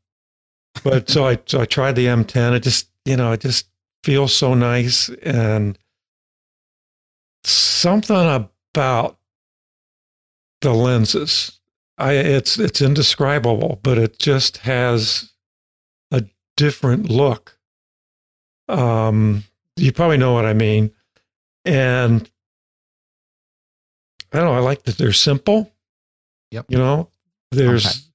But 0.84 1.08
so 1.08 1.26
I 1.26 1.38
so 1.46 1.60
I 1.60 1.64
tried 1.64 1.96
the 1.96 2.06
M10. 2.06 2.54
It 2.54 2.62
just 2.62 2.88
you 3.04 3.16
know 3.16 3.32
it 3.32 3.40
just 3.40 3.66
feels 4.04 4.34
so 4.34 4.54
nice 4.54 5.08
and 5.22 5.78
something 7.44 8.16
about 8.74 9.18
the 10.60 10.72
lenses. 10.72 11.60
I 11.98 12.12
it's 12.12 12.58
it's 12.58 12.82
indescribable, 12.82 13.80
but 13.82 13.98
it 13.98 14.18
just 14.18 14.58
has 14.58 15.32
a 16.10 16.24
different 16.56 17.08
look. 17.08 17.58
Um, 18.68 19.44
you 19.76 19.92
probably 19.92 20.18
know 20.18 20.32
what 20.32 20.44
I 20.44 20.52
mean, 20.52 20.90
and 21.64 22.30
I 24.36 24.40
don't 24.40 24.48
know. 24.52 24.54
I 24.54 24.60
like 24.60 24.82
that 24.84 24.98
they're 24.98 25.12
simple. 25.12 25.72
Yep. 26.50 26.66
You 26.68 26.78
know, 26.78 27.08
there's 27.50 28.10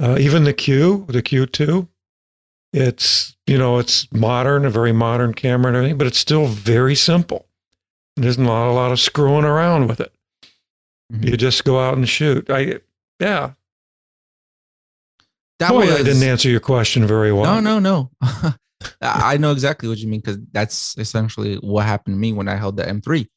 uh, 0.00 0.16
even 0.18 0.44
the 0.44 0.52
Q, 0.52 1.04
the 1.08 1.22
Q2. 1.22 1.86
It's 2.72 3.36
you 3.46 3.58
know 3.58 3.78
it's 3.78 4.10
modern, 4.12 4.64
a 4.64 4.70
very 4.70 4.92
modern 4.92 5.34
camera 5.34 5.68
and 5.68 5.76
everything, 5.76 5.98
but 5.98 6.06
it's 6.06 6.18
still 6.18 6.46
very 6.46 6.94
simple. 6.94 7.46
There's 8.16 8.38
not 8.38 8.70
a 8.70 8.72
lot 8.72 8.92
of 8.92 9.00
screwing 9.00 9.44
around 9.44 9.88
with 9.88 10.00
it. 10.00 10.12
Mhm. 11.12 11.30
You 11.30 11.36
just 11.36 11.64
go 11.64 11.80
out 11.80 11.96
and 11.96 12.08
shoot. 12.08 12.48
I 12.48 12.80
yeah. 13.18 13.52
That 15.58 15.70
Boy, 15.70 15.86
was 15.86 15.90
I 15.90 16.02
didn't 16.02 16.22
answer 16.22 16.48
your 16.48 16.60
question 16.60 17.06
very 17.06 17.32
well. 17.32 17.60
No, 17.60 17.78
no, 17.78 18.10
no. 18.20 18.54
I 19.02 19.36
know 19.36 19.52
exactly 19.52 19.90
what 19.90 19.98
you 19.98 20.08
mean 20.08 20.20
because 20.20 20.38
that's 20.52 20.96
essentially 20.96 21.56
what 21.56 21.84
happened 21.84 22.14
to 22.14 22.18
me 22.18 22.32
when 22.32 22.48
I 22.48 22.56
held 22.56 22.78
the 22.78 22.84
M3. 22.84 23.28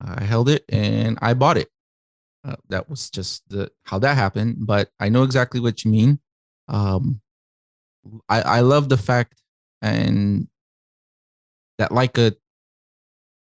I 0.00 0.24
held 0.24 0.48
it 0.48 0.64
and 0.68 1.18
I 1.22 1.34
bought 1.34 1.56
it. 1.56 1.68
Uh, 2.44 2.56
that 2.68 2.90
was 2.90 3.10
just 3.10 3.48
the 3.48 3.70
how 3.84 3.98
that 4.00 4.16
happened. 4.16 4.56
But 4.60 4.90
I 5.00 5.08
know 5.08 5.22
exactly 5.22 5.60
what 5.60 5.84
you 5.84 5.90
mean. 5.90 6.18
Um, 6.68 7.20
I 8.28 8.42
I 8.42 8.60
love 8.60 8.88
the 8.88 8.96
fact 8.96 9.40
and 9.82 10.48
that 11.78 11.90
Leica 11.90 12.34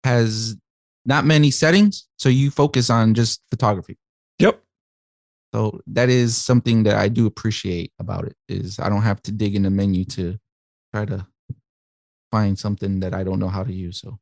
has 0.04 0.56
not 1.04 1.24
many 1.24 1.50
settings, 1.50 2.06
so 2.18 2.28
you 2.28 2.50
focus 2.50 2.90
on 2.90 3.14
just 3.14 3.42
photography. 3.50 3.98
Yep. 4.38 4.62
So 5.54 5.80
that 5.86 6.08
is 6.08 6.36
something 6.36 6.82
that 6.84 6.96
I 6.96 7.08
do 7.08 7.26
appreciate 7.26 7.92
about 7.98 8.24
it 8.24 8.36
is 8.48 8.78
I 8.78 8.88
don't 8.88 9.02
have 9.02 9.22
to 9.22 9.32
dig 9.32 9.54
in 9.54 9.62
the 9.62 9.70
menu 9.70 10.04
to 10.06 10.38
try 10.94 11.04
to 11.04 11.26
find 12.30 12.58
something 12.58 13.00
that 13.00 13.14
I 13.14 13.22
don't 13.22 13.38
know 13.38 13.48
how 13.48 13.62
to 13.62 13.72
use. 13.72 14.00
So 14.00 14.18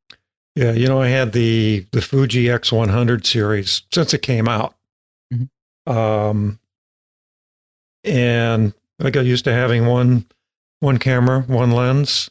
Yeah, 0.56 0.72
you 0.72 0.88
know, 0.88 1.00
I 1.00 1.08
had 1.08 1.32
the 1.32 1.86
the 1.92 2.02
Fuji 2.02 2.44
X100 2.46 3.24
series 3.26 3.82
since 3.92 4.12
it 4.14 4.22
came 4.22 4.48
out, 4.48 4.74
Mhm. 5.32 5.48
um, 5.86 6.58
and 8.04 8.72
I 9.00 9.10
got 9.10 9.24
used 9.24 9.44
to 9.44 9.52
having 9.52 9.86
one 9.86 10.26
one 10.80 10.98
camera, 10.98 11.42
one 11.42 11.70
lens, 11.70 12.30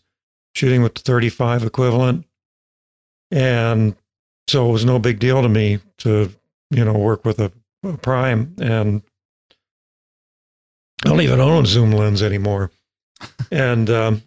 shooting 0.56 0.82
with 0.82 0.96
the 0.96 1.02
35 1.02 1.64
equivalent, 1.64 2.26
and 3.32 3.96
so 4.50 4.68
it 4.70 4.72
was 4.74 4.86
no 4.86 5.00
big 5.00 5.20
deal 5.20 5.42
to 5.42 5.50
me 5.50 5.80
to 6.00 6.34
you 6.72 6.84
know 6.84 6.94
work 6.98 7.24
with 7.26 7.40
a, 7.40 7.52
a 7.84 7.98
prime, 7.98 8.54
and 8.60 9.02
I 11.06 11.10
don't 11.10 11.22
even 11.22 11.40
own 11.40 11.64
a 11.64 11.68
zoom 11.68 11.92
lens 11.92 12.22
anymore, 12.22 12.72
and 13.52 13.90
um, 13.90 14.24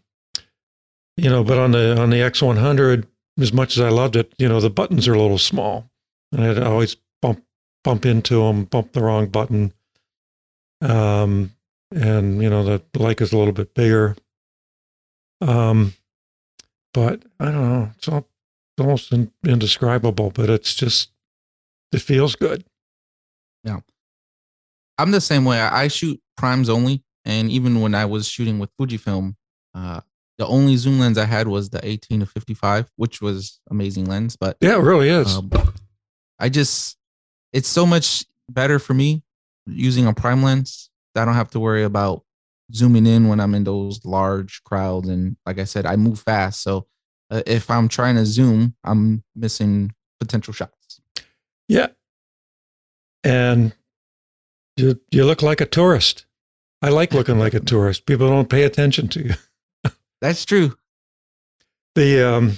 you 1.18 1.28
know, 1.28 1.44
but 1.44 1.58
on 1.58 1.72
the 1.72 2.00
on 2.00 2.08
the 2.10 2.16
X100 2.18 3.06
as 3.38 3.52
much 3.52 3.76
as 3.76 3.80
I 3.80 3.88
loved 3.88 4.16
it, 4.16 4.32
you 4.38 4.48
know, 4.48 4.60
the 4.60 4.70
buttons 4.70 5.08
are 5.08 5.14
a 5.14 5.20
little 5.20 5.38
small, 5.38 5.90
and 6.32 6.42
I'd 6.44 6.58
always 6.62 6.96
bump 7.20 7.44
bump 7.84 8.06
into 8.06 8.36
them, 8.36 8.64
bump 8.64 8.92
the 8.92 9.02
wrong 9.02 9.26
button. 9.26 9.72
Um, 10.80 11.52
and 11.90 12.42
you 12.42 12.50
know, 12.50 12.64
the 12.64 12.80
Leica's 12.94 13.32
a 13.32 13.38
little 13.38 13.52
bit 13.52 13.74
bigger. 13.74 14.16
Um, 15.40 15.94
but 16.94 17.22
I 17.40 17.46
don't 17.46 17.68
know, 17.68 17.90
it's, 17.96 18.08
all, 18.08 18.28
almost 18.78 19.12
in, 19.12 19.32
indescribable, 19.44 20.30
but 20.30 20.50
it's 20.50 20.74
just 20.74 21.10
it 21.92 22.00
feels 22.00 22.36
good. 22.36 22.64
Yeah, 23.64 23.80
I'm 24.98 25.10
the 25.10 25.20
same 25.20 25.44
way. 25.44 25.60
I 25.60 25.84
I 25.84 25.88
shoot 25.88 26.20
primes 26.36 26.68
only, 26.68 27.02
and 27.24 27.50
even 27.50 27.80
when 27.80 27.94
I 27.94 28.04
was 28.04 28.28
shooting 28.28 28.58
with 28.58 28.70
Fujifilm, 28.76 29.36
uh, 29.74 30.00
the 30.38 30.46
only 30.46 30.76
zoom 30.76 30.98
lens 30.98 31.18
I 31.18 31.24
had 31.26 31.46
was 31.48 31.70
the 31.70 31.84
18 31.86 32.20
to 32.20 32.26
55, 32.26 32.90
which 32.96 33.20
was 33.20 33.60
amazing 33.70 34.06
lens. 34.06 34.36
But 34.36 34.56
Yeah, 34.60 34.76
it 34.76 34.82
really 34.82 35.08
is. 35.08 35.36
um, 35.36 35.50
I 36.38 36.48
just 36.48 36.96
it's 37.52 37.68
so 37.68 37.84
much 37.86 38.24
better 38.48 38.78
for 38.78 38.94
me 38.94 39.22
using 39.66 40.06
a 40.06 40.14
prime 40.14 40.42
lens. 40.42 40.90
I 41.14 41.24
don't 41.24 41.34
have 41.34 41.50
to 41.50 41.60
worry 41.60 41.84
about 41.84 42.24
zooming 42.74 43.06
in 43.06 43.28
when 43.28 43.38
I'm 43.40 43.54
in 43.54 43.64
those 43.64 44.02
large 44.04 44.62
crowds. 44.64 45.08
And 45.08 45.36
like 45.44 45.58
I 45.58 45.64
said, 45.64 45.84
I 45.86 45.96
move 45.96 46.18
fast, 46.20 46.62
so 46.62 46.86
uh, 47.30 47.42
if 47.46 47.70
I'm 47.70 47.88
trying 47.88 48.16
to 48.16 48.24
zoom, 48.26 48.74
I'm 48.84 49.22
missing 49.36 49.92
potential 50.20 50.52
shots. 50.54 51.00
yeah, 51.68 51.88
and 53.24 53.74
you 54.76 55.00
you 55.10 55.24
look 55.24 55.42
like 55.42 55.60
a 55.60 55.66
tourist. 55.66 56.26
I 56.80 56.88
like 56.88 57.12
looking 57.14 57.38
like 57.38 57.54
a 57.54 57.60
tourist. 57.60 58.06
People 58.06 58.28
don't 58.28 58.48
pay 58.48 58.64
attention 58.64 59.08
to 59.08 59.22
you. 59.24 59.34
That's 60.22 60.44
true. 60.46 60.74
the 61.94 62.22
um 62.26 62.52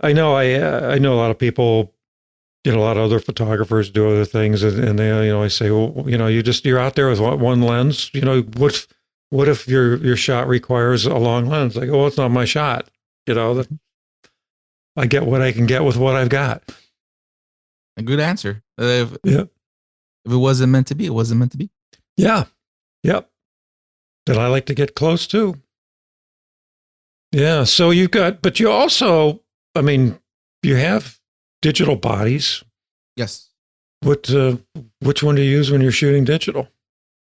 i 0.00 0.12
know 0.12 0.34
i 0.34 0.54
uh, 0.54 0.90
i 0.90 0.98
know 0.98 1.14
a 1.14 1.20
lot 1.22 1.30
of 1.30 1.38
people 1.38 1.94
you 2.64 2.72
know 2.72 2.78
a 2.80 2.82
lot 2.82 2.96
of 2.96 3.04
other 3.04 3.20
photographers 3.20 3.88
do 3.90 4.08
other 4.10 4.24
things 4.24 4.64
and, 4.64 4.82
and 4.82 4.98
they 4.98 5.06
you 5.26 5.30
know 5.32 5.42
i 5.44 5.48
say 5.48 5.70
well 5.70 6.04
you 6.08 6.18
know 6.18 6.26
you 6.26 6.42
just 6.42 6.64
you're 6.64 6.78
out 6.80 6.96
there 6.96 7.08
with 7.08 7.20
one 7.20 7.62
lens 7.62 8.10
you 8.12 8.20
know 8.22 8.42
what 8.56 8.74
if 8.74 8.88
what 9.30 9.48
if 9.48 9.68
your 9.68 9.96
your 9.98 10.16
shot 10.16 10.48
requires 10.48 11.06
a 11.06 11.14
long 11.16 11.46
lens 11.46 11.76
like 11.76 11.88
oh 11.90 12.06
it's 12.06 12.16
not 12.16 12.30
my 12.32 12.44
shot 12.44 12.88
you 13.26 13.34
know 13.34 13.54
that 13.54 13.68
i 14.96 15.06
get 15.06 15.24
what 15.24 15.40
i 15.40 15.52
can 15.52 15.66
get 15.66 15.84
with 15.84 15.96
what 15.96 16.16
i've 16.16 16.28
got 16.30 16.62
a 17.98 18.02
good 18.02 18.20
answer. 18.20 18.62
Uh, 18.80 18.84
if, 18.84 19.16
Yeah. 19.22 19.44
if 20.24 20.32
it 20.32 20.36
wasn't 20.36 20.72
meant 20.72 20.86
to 20.86 20.94
be, 20.94 21.04
it 21.04 21.12
wasn't 21.12 21.40
meant 21.40 21.52
to 21.52 21.58
be. 21.58 21.68
Yeah. 22.16 22.44
Yep. 23.02 23.28
That 24.24 24.38
I 24.38 24.46
like 24.46 24.64
to 24.66 24.74
get 24.74 24.94
close 24.94 25.26
to. 25.26 25.60
Yeah. 27.32 27.64
So 27.64 27.90
you've 27.90 28.10
got, 28.10 28.42
but 28.42 28.60
you 28.60 28.70
also, 28.70 29.40
I 29.74 29.80
mean, 29.82 30.18
you 30.62 30.76
have 30.76 31.18
digital 31.62 31.96
bodies. 31.96 32.62
Yes. 33.16 33.48
What, 34.02 34.28
uh, 34.30 34.56
which 35.00 35.22
one 35.22 35.34
do 35.36 35.42
you 35.42 35.50
use 35.50 35.70
when 35.70 35.80
you're 35.80 35.92
shooting 35.92 36.24
digital? 36.24 36.68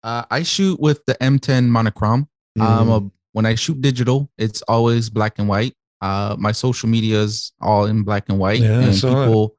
Uh, 0.03 0.23
I 0.29 0.43
shoot 0.43 0.79
with 0.79 1.05
the 1.05 1.15
M10 1.15 1.67
monochrome. 1.67 2.27
Um, 2.59 2.87
Mm. 2.87 2.89
uh, 3.07 3.09
when 3.31 3.45
I 3.45 3.55
shoot 3.55 3.81
digital, 3.81 4.29
it's 4.37 4.61
always 4.63 5.09
black 5.09 5.39
and 5.39 5.47
white. 5.47 5.73
Uh, 6.01 6.35
my 6.37 6.51
social 6.51 6.89
media 6.89 7.21
is 7.21 7.51
all 7.61 7.85
in 7.85 8.03
black 8.03 8.25
and 8.29 8.37
white, 8.37 8.59
Yeah, 8.59 8.81
and 8.81 8.93
people. 8.93 9.55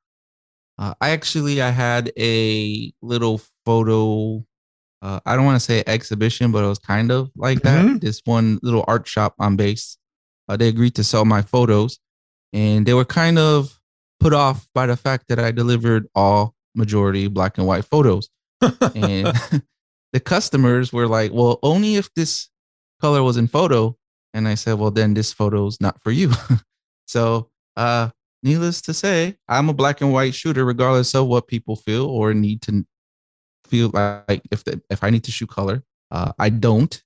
Uh, 0.79 0.93
I 1.01 1.11
actually 1.11 1.63
I 1.63 1.71
had 1.71 2.13
a 2.19 2.93
little 3.01 3.41
photo. 3.65 4.45
Uh, 5.03 5.21
I 5.25 5.35
don't 5.37 5.45
want 5.45 5.57
to 5.57 5.65
say 5.65 5.83
exhibition, 5.87 6.53
but 6.53 6.63
it 6.65 6.69
was 6.69 6.79
kind 6.79 7.11
of 7.11 7.31
like 7.37 7.63
that. 7.63 7.85
Mhm. 7.85 8.01
This 8.01 8.21
one 8.25 8.59
little 8.63 8.85
art 8.87 9.09
shop 9.09 9.35
on 9.39 9.57
base. 9.57 9.97
Uh, 10.49 10.57
they 10.57 10.69
agreed 10.69 10.95
to 10.95 11.05
sell 11.05 11.25
my 11.25 11.43
photos, 11.43 11.99
and 12.53 12.87
they 12.87 12.95
were 12.95 13.05
kind 13.05 13.39
of 13.39 13.79
put 14.21 14.33
off 14.33 14.67
by 14.75 14.87
the 14.87 14.97
fact 14.97 15.29
that 15.29 15.39
I 15.39 15.51
delivered 15.51 16.07
all 16.15 16.55
majority 16.75 17.29
black 17.29 17.57
and 17.57 17.67
white 17.67 17.85
photos 17.85 18.29
and 18.95 19.33
the 20.13 20.21
customers 20.21 20.93
were 20.93 21.07
like, 21.07 21.33
"Well, 21.33 21.59
only 21.63 21.97
if 21.97 22.13
this 22.15 22.49
color 23.01 23.23
was 23.23 23.37
in 23.37 23.49
photo." 23.49 23.97
And 24.33 24.49
I 24.49 24.55
said, 24.55 24.75
"Well, 24.75 24.91
then 24.91 25.15
this 25.15 25.33
photo's 25.33 25.81
not 25.81 26.03
for 26.03 26.11
you." 26.11 26.33
so, 27.07 27.51
uh, 27.77 28.11
needless 28.43 28.81
to 28.83 28.95
say, 28.95 29.37
I'm 29.49 29.69
a 29.69 29.75
black 29.75 30.01
and 30.01 30.13
white 30.13 30.35
shooter, 30.35 30.65
regardless 30.65 31.15
of 31.15 31.27
what 31.27 31.49
people 31.49 31.77
feel 31.77 32.07
or 32.07 32.35
need 32.35 32.63
to 32.63 32.85
feel 33.67 33.91
like. 33.93 34.43
If 34.51 34.65
the, 34.65 34.81
if 34.91 35.03
I 35.03 35.11
need 35.11 35.25
to 35.25 35.33
shoot 35.33 35.49
color, 35.49 35.83
uh, 36.11 36.33
I 36.39 36.49
don't. 36.49 37.03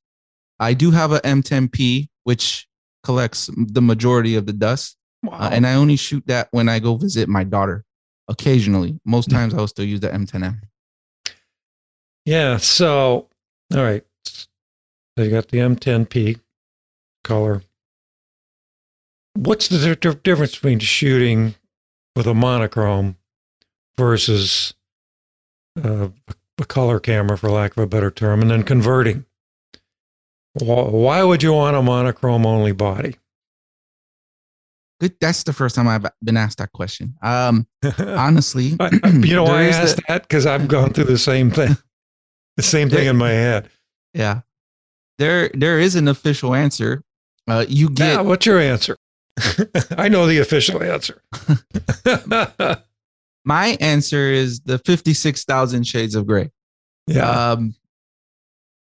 I 0.61 0.75
do 0.75 0.91
have 0.91 1.13
a 1.13 1.21
M10P, 1.21 2.09
which 2.25 2.67
collects 3.03 3.49
the 3.57 3.83
majority 3.83 4.35
of 4.37 4.47
the 4.47 4.53
dust, 4.53 4.97
wow. 5.23 5.39
uh, 5.39 5.51
and 5.53 5.67
I 5.67 5.75
only 5.75 5.97
shoot 5.97 6.25
that 6.27 6.49
when 6.51 6.69
I 6.69 6.79
go 6.79 6.97
visit 6.97 7.29
my 7.29 7.45
daughter. 7.45 7.85
Occasionally, 8.29 9.01
most 9.07 9.29
Mm. 9.31 9.33
times 9.33 9.55
I 9.55 9.59
will 9.59 9.69
still 9.69 9.87
use 9.87 10.01
the 10.01 10.11
M10M. 10.13 10.61
yeah. 12.27 12.59
So, 12.59 13.29
all 13.75 13.83
right. 13.83 14.05
So 14.27 15.25
you 15.25 15.31
got 15.31 15.49
the 15.49 15.59
M10P 15.59 16.39
color. 17.25 17.63
What's 19.35 19.69
the 19.69 19.79
di- 19.79 20.11
di- 20.11 20.21
difference 20.23 20.55
between 20.57 20.79
shooting 20.81 21.55
with 22.17 22.27
a 22.27 22.35
monochrome 22.35 23.17
versus 23.97 24.75
uh, 25.83 26.09
a 26.59 26.65
color 26.65 26.99
camera, 27.01 27.39
for 27.39 27.51
lack 27.51 27.77
of 27.77 27.83
a 27.83 27.87
better 27.87 28.11
term, 28.11 28.43
and 28.43 28.51
then 28.51 28.63
converting? 28.63 29.25
Wh- 30.61 30.93
Why 30.93 31.23
would 31.23 31.43
you 31.43 31.53
want 31.53 31.77
a 31.77 31.83
monochrome 31.83 32.47
only 32.47 32.73
body? 32.73 33.17
Good. 35.01 35.15
That's 35.21 35.45
the 35.45 35.53
first 35.53 35.77
time 35.77 35.87
I've 35.87 36.07
been 36.25 36.37
asked 36.37 36.59
that 36.59 36.73
question. 36.73 37.15
Um, 37.23 37.67
honestly, 37.99 38.77
I- 38.81 38.99
I- 39.05 39.09
you 39.11 39.35
know 39.37 39.45
why 39.45 39.61
I 39.61 39.71
there 39.71 39.73
asked 39.83 39.97
the- 39.97 40.03
that? 40.09 40.23
Because 40.23 40.47
I've 40.47 40.67
gone 40.69 40.93
through 40.93 41.05
the 41.05 41.19
same 41.19 41.51
thing, 41.51 41.77
the 42.57 42.63
same 42.63 42.91
thing 42.91 43.07
in 43.07 43.17
my 43.17 43.31
head. 43.31 43.69
Yeah, 44.15 44.41
there 45.19 45.51
there 45.55 45.79
is 45.79 45.95
an 45.95 46.09
official 46.09 46.55
answer. 46.55 47.03
Uh, 47.47 47.65
you 47.69 47.87
Yeah, 47.97 48.17
get 48.17 48.25
what's 48.25 48.45
your 48.47 48.59
answer? 48.59 48.97
I 49.97 50.09
know 50.09 50.27
the 50.27 50.39
official 50.39 50.83
answer. 50.83 51.23
my 53.45 53.77
answer 53.81 54.31
is 54.33 54.61
the 54.61 54.79
fifty 54.79 55.15
six 55.15 55.45
thousand 55.45 55.87
shades 55.87 56.15
of 56.15 56.27
gray. 56.27 56.51
yeah. 57.07 57.53
Um, 57.53 57.75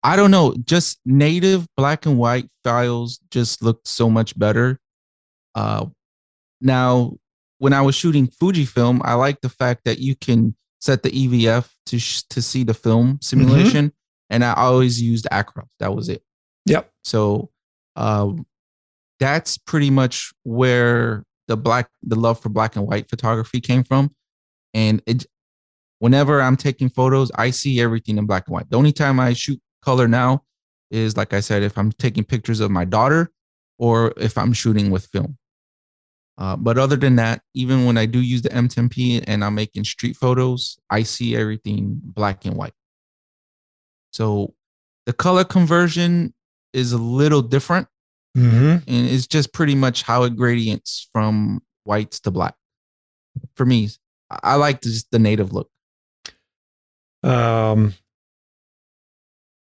I 0.04 0.16
don't 0.16 0.32
know. 0.32 0.56
Just 0.66 1.00
native 1.06 1.68
black 1.78 2.06
and 2.06 2.18
white 2.18 2.50
files 2.64 3.20
just 3.30 3.62
look 3.64 3.82
so 3.86 4.10
much 4.10 4.38
better. 4.38 4.80
Uh, 5.54 5.86
now, 6.60 7.18
when 7.60 7.74
I 7.74 7.82
was 7.82 7.96
shooting 7.96 8.28
Fujifilm, 8.28 9.02
I 9.04 9.14
like 9.14 9.42
the 9.42 9.50
fact 9.50 9.82
that 9.86 10.00
you 10.00 10.16
can 10.16 10.56
set 10.80 11.04
the 11.04 11.12
EVF 11.12 11.70
to 11.88 12.00
sh- 12.00 12.24
to 12.32 12.42
see 12.42 12.64
the 12.64 12.74
film 12.74 13.20
simulation, 13.22 13.94
and 14.32 14.44
I 14.44 14.54
always 14.54 15.00
used 15.00 15.28
Acros. 15.32 15.68
That 15.80 15.96
was 15.96 16.10
it. 16.10 16.24
Yep. 16.66 16.90
So, 17.04 17.52
um, 17.96 18.48
that's 19.20 19.60
pretty 19.60 19.92
much 19.92 20.32
where 20.44 21.24
the 21.48 21.58
black, 21.58 21.90
the 22.02 22.16
love 22.16 22.40
for 22.40 22.50
black 22.50 22.76
and 22.76 22.88
white 22.88 23.10
photography 23.10 23.62
came 23.62 23.84
from, 23.84 24.16
and 24.74 25.02
it. 25.06 25.26
Whenever 26.00 26.42
I'm 26.42 26.58
taking 26.58 26.90
photos, 26.90 27.30
I 27.36 27.52
see 27.52 27.80
everything 27.80 28.18
in 28.18 28.26
black 28.26 28.48
and 28.48 28.56
white. 28.56 28.68
The 28.72 28.78
only 28.78 28.92
time 28.92 29.20
I 29.20 29.34
shoot 29.34 29.62
color 29.84 30.08
now 30.08 30.44
is, 30.90 31.18
like 31.18 31.34
I 31.34 31.40
said, 31.40 31.64
if 31.64 31.78
I'm 31.78 31.92
taking 31.94 32.24
pictures 32.24 32.60
of 32.60 32.72
my 32.72 32.86
daughter 32.86 33.32
or 33.80 34.14
if 34.18 34.38
I'm 34.38 34.54
shooting 34.54 34.92
with 34.92 35.06
film. 35.08 35.38
Uh, 36.38 36.56
but 36.56 36.78
other 36.78 36.96
than 36.96 37.18
that, 37.18 37.42
even 37.54 37.86
when 37.86 37.98
I 37.98 38.06
do 38.06 38.20
use 38.20 38.42
the 38.42 38.50
M10P 38.50 39.26
and 39.28 39.44
I'm 39.44 39.56
making 39.56 39.84
street 39.84 40.16
photos, 40.16 40.80
I 40.90 41.04
see 41.04 41.36
everything 41.36 42.00
black 42.04 42.46
and 42.46 42.56
white. 42.56 42.74
So 44.12 44.54
the 45.06 45.14
color 45.14 45.44
conversion 45.44 46.34
is 46.74 46.94
a 46.94 46.98
little 46.98 47.42
different 47.42 47.88
hmm 48.34 48.78
and 48.88 48.88
it's 48.88 49.28
just 49.28 49.52
pretty 49.52 49.76
much 49.76 50.04
how 50.04 50.24
it 50.24 50.38
gradients 50.38 51.10
from 51.12 51.62
whites 51.84 52.20
to 52.22 52.32
black. 52.32 52.56
For 53.56 53.66
me, 53.66 53.90
I 54.30 54.40
I 54.44 54.56
like 54.56 54.82
just 54.82 55.12
the 55.12 55.20
native 55.20 55.54
look. 55.54 55.70
Um, 57.24 57.94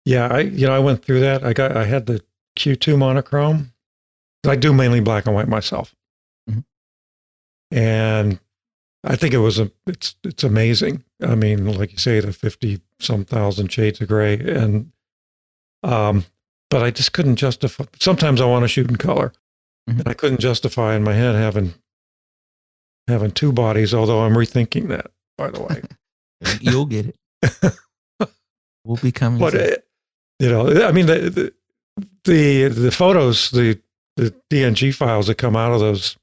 yeah, 0.10 0.28
I 0.28 0.39
you 0.39 0.66
know 0.68 0.74
I 0.74 0.80
went 0.80 1.03
through 1.05 1.20
that. 1.22 1.43
I 1.45 1.53
got 1.53 1.78
I 1.78 1.86
had 1.86 2.05
the 2.07 2.22
Q2 2.57 2.97
monochrome. 2.97 3.72
I 4.47 4.55
do 4.55 4.74
mainly 4.74 5.01
black 5.01 5.26
and 5.28 5.36
white 5.36 5.47
myself, 5.47 5.93
Mhm. 6.49 6.64
and 7.72 8.39
I 9.03 9.16
think 9.16 9.34
it 9.34 9.38
was 9.39 9.60
a 9.60 9.72
it's 9.86 10.16
it's 10.24 10.43
amazing. 10.43 11.03
I 11.22 11.36
mean, 11.36 11.66
like 11.78 11.91
you 11.91 11.97
say, 11.99 12.20
the 12.20 12.34
fifty 12.34 12.82
some 12.99 13.24
thousand 13.26 13.72
shades 13.72 14.01
of 14.01 14.07
gray, 14.07 14.36
and 14.39 14.91
um, 15.84 16.26
but 16.70 16.84
I 16.84 16.91
just 16.91 17.14
couldn't 17.14 17.36
justify. 17.38 17.86
Sometimes 17.99 18.41
I 18.41 18.45
want 18.45 18.64
to 18.64 18.68
shoot 18.68 18.89
in 18.89 18.95
color, 18.97 19.32
Mhm. 19.89 19.99
and 19.99 20.07
I 20.07 20.14
couldn't 20.14 20.39
justify 20.41 20.95
in 20.95 21.03
my 21.03 21.14
head 21.14 21.36
having 21.36 21.74
having 23.07 23.32
two 23.32 23.51
bodies. 23.51 23.93
Although 23.93 24.22
I'm 24.22 24.34
rethinking 24.34 24.88
that, 24.89 25.12
by 25.38 25.49
the 25.51 25.62
way. 25.62 25.82
You'll 26.62 26.86
get 26.88 27.05
it. 27.07 27.16
We'll 28.86 28.97
be 28.97 29.12
coming. 29.12 29.39
but 29.39 29.53
it, 29.53 29.86
you 30.40 30.50
know, 30.50 30.86
I 30.88 30.92
mean, 30.92 31.06
the, 31.06 31.54
the 32.24 32.68
the 32.70 32.92
photos, 32.92 33.52
the 33.52 33.80
the 34.16 34.34
DNG 34.50 34.94
files 34.94 35.28
that 35.28 35.36
come 35.36 35.56
out 35.56 35.72
of 35.72 35.80
those 35.80 36.18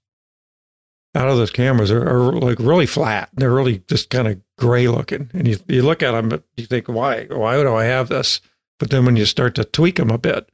out 1.14 1.28
of 1.28 1.36
those 1.38 1.50
cameras 1.50 1.90
are, 1.90 2.06
are 2.06 2.32
like 2.32 2.58
really 2.58 2.86
flat. 2.86 3.30
They're 3.34 3.52
really 3.52 3.82
just 3.88 4.10
kind 4.10 4.28
of 4.28 4.40
gray 4.58 4.88
looking, 4.88 5.30
and 5.32 5.46
you 5.48 5.58
you 5.68 5.82
look 5.82 6.02
at 6.02 6.12
them, 6.12 6.28
but 6.28 6.42
you 6.56 6.66
think, 6.66 6.88
why 6.88 7.24
why 7.30 7.56
do 7.62 7.74
I 7.74 7.84
have 7.84 8.08
this? 8.08 8.40
But 8.78 8.90
then 8.90 9.04
when 9.06 9.16
you 9.16 9.24
start 9.24 9.54
to 9.54 9.64
tweak 9.64 9.96
them 9.96 10.10
a 10.10 10.18
bit, 10.18 10.50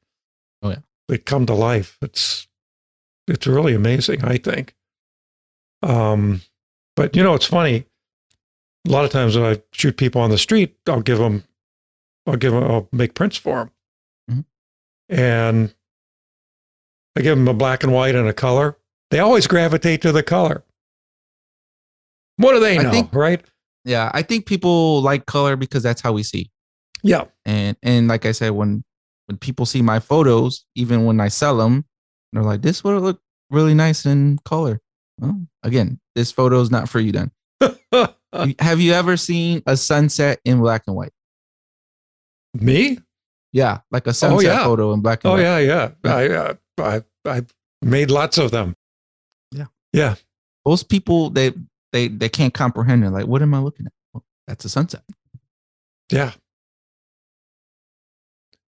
Oh, 0.62 0.70
yeah. 0.70 0.78
they 1.08 1.18
come 1.18 1.46
to 1.46 1.54
life. 1.54 1.98
It's 2.02 2.46
it's 3.28 3.46
really 3.46 3.74
amazing, 3.74 4.24
I 4.24 4.36
think. 4.36 4.74
Um, 5.82 6.40
but 6.96 7.16
you 7.16 7.22
know, 7.22 7.34
it's 7.34 7.46
funny. 7.46 7.84
A 8.86 8.90
lot 8.90 9.04
of 9.04 9.10
times 9.10 9.36
when 9.36 9.44
I 9.46 9.62
shoot 9.72 9.96
people 9.96 10.20
on 10.20 10.30
the 10.30 10.38
street, 10.38 10.76
I'll 10.88 11.00
give 11.02 11.18
them, 11.18 11.44
I'll 12.26 12.36
give 12.36 12.52
them, 12.52 12.62
I'll 12.64 12.88
make 12.92 13.14
prints 13.14 13.36
for 13.36 13.56
them, 13.58 13.70
Mhm. 14.30 14.44
and 15.08 15.74
I 17.16 17.20
give 17.22 17.36
them 17.36 17.48
a 17.48 17.54
black 17.54 17.82
and 17.82 17.92
white 17.92 18.14
and 18.14 18.28
a 18.28 18.32
color. 18.32 18.78
They 19.10 19.18
always 19.18 19.46
gravitate 19.46 20.00
to 20.02 20.12
the 20.12 20.22
color. 20.22 20.64
What 22.36 22.52
do 22.52 22.60
they 22.60 22.78
know, 22.78 22.90
think- 22.90 23.14
right? 23.14 23.44
yeah, 23.84 24.10
I 24.14 24.22
think 24.22 24.46
people 24.46 25.02
like 25.02 25.26
color 25.26 25.56
because 25.56 25.82
that's 25.82 26.00
how 26.00 26.12
we 26.12 26.22
see. 26.22 26.50
Yeah, 27.02 27.24
And 27.44 27.76
and 27.82 28.06
like 28.08 28.24
I 28.26 28.32
said, 28.32 28.50
when 28.50 28.84
when 29.26 29.36
people 29.38 29.66
see 29.66 29.82
my 29.82 29.98
photos, 30.00 30.64
even 30.76 31.04
when 31.04 31.20
I 31.20 31.28
sell 31.28 31.56
them, 31.56 31.84
they're 32.32 32.42
like, 32.44 32.62
"This 32.62 32.82
would 32.84 33.00
look 33.02 33.20
really 33.50 33.74
nice 33.74 34.06
in 34.06 34.38
color." 34.44 34.80
Well, 35.18 35.46
again, 35.62 36.00
this 36.14 36.30
photo 36.32 36.60
is 36.60 36.70
not 36.70 36.88
for 36.88 37.00
you. 37.00 37.12
Then, 37.12 37.30
have 38.60 38.80
you 38.80 38.92
ever 38.92 39.16
seen 39.16 39.62
a 39.66 39.76
sunset 39.76 40.40
in 40.44 40.60
black 40.60 40.84
and 40.86 40.94
white? 40.96 41.12
Me? 42.54 42.98
Yeah, 43.52 43.80
like 43.90 44.06
a 44.06 44.14
sunset 44.14 44.38
Oh, 44.38 44.40
yeah. 44.40 44.64
photo 44.64 44.92
in 44.92 45.00
black 45.00 45.24
and 45.24 45.30
Oh 45.32 45.34
white. 45.34 45.42
yeah, 45.42 45.58
yeah. 45.58 45.90
I, 46.04 46.28
uh, 46.28 46.54
I 46.78 47.02
I 47.26 47.42
made 47.82 48.10
lots 48.10 48.38
of 48.38 48.50
them. 48.50 48.74
Yeah. 49.52 49.66
yeah. 49.92 50.14
Most 50.66 50.88
people 50.88 51.28
they 51.30 51.52
they 51.92 52.08
they 52.08 52.28
can't 52.28 52.54
comprehend. 52.54 53.02
They're 53.02 53.10
like, 53.10 53.26
"What 53.26 53.42
am 53.42 53.52
I 53.54 53.58
looking 53.58 53.86
at?" 53.86 53.92
Well, 54.14 54.24
that's 54.46 54.64
a 54.64 54.68
sunset. 54.70 55.02
Yeah. 56.10 56.32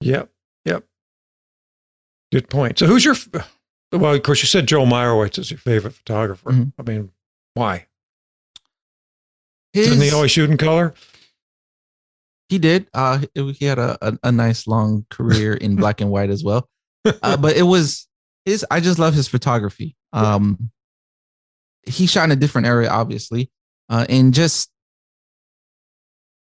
Yep. 0.01 0.31
Yep. 0.67 0.85
Good 2.33 2.51
point. 2.51 2.79
So 2.79 2.87
who's 2.87 3.05
your 3.05 3.15
well, 3.93 4.15
of 4.15 4.23
course 4.23 4.43
you 4.43 4.47
said 4.47 4.67
Joel 4.67 4.87
Meyerowitz 4.87 5.39
is 5.39 5.51
your 5.51 5.59
favorite 5.59 5.95
photographer. 5.95 6.51
Mhm. 6.51 6.73
I 6.79 6.83
mean, 6.83 7.11
why? 7.55 7.87
his 9.73 9.89
Didn't 9.89 10.03
he 10.03 10.11
always 10.11 10.31
shoot 10.31 10.51
in 10.51 10.57
color? 10.57 10.95
He 12.49 12.59
did. 12.59 12.87
Uh, 12.95 13.21
he 13.35 13.65
had 13.67 13.79
a, 13.79 13.97
a, 14.07 14.19
a 14.25 14.33
nice 14.33 14.67
long 14.67 15.05
career 15.11 15.55
in 15.55 15.77
black 15.83 16.01
and 16.01 16.11
white 16.11 16.31
as 16.31 16.45
well. 16.45 16.69
Uh, 17.23 17.37
but 17.37 17.57
it 17.57 17.63
was 17.63 18.07
his. 18.45 18.65
I 18.71 18.81
just 18.81 18.99
love 18.99 19.15
his 19.15 19.29
photography. 19.29 19.97
Um, 20.13 20.71
he 21.85 22.07
shot 22.07 22.25
in 22.25 22.33
a 22.33 22.37
different 22.37 22.67
area, 22.67 22.91
obviously, 22.91 23.51
uh, 23.89 24.07
and 24.09 24.35
just 24.35 24.71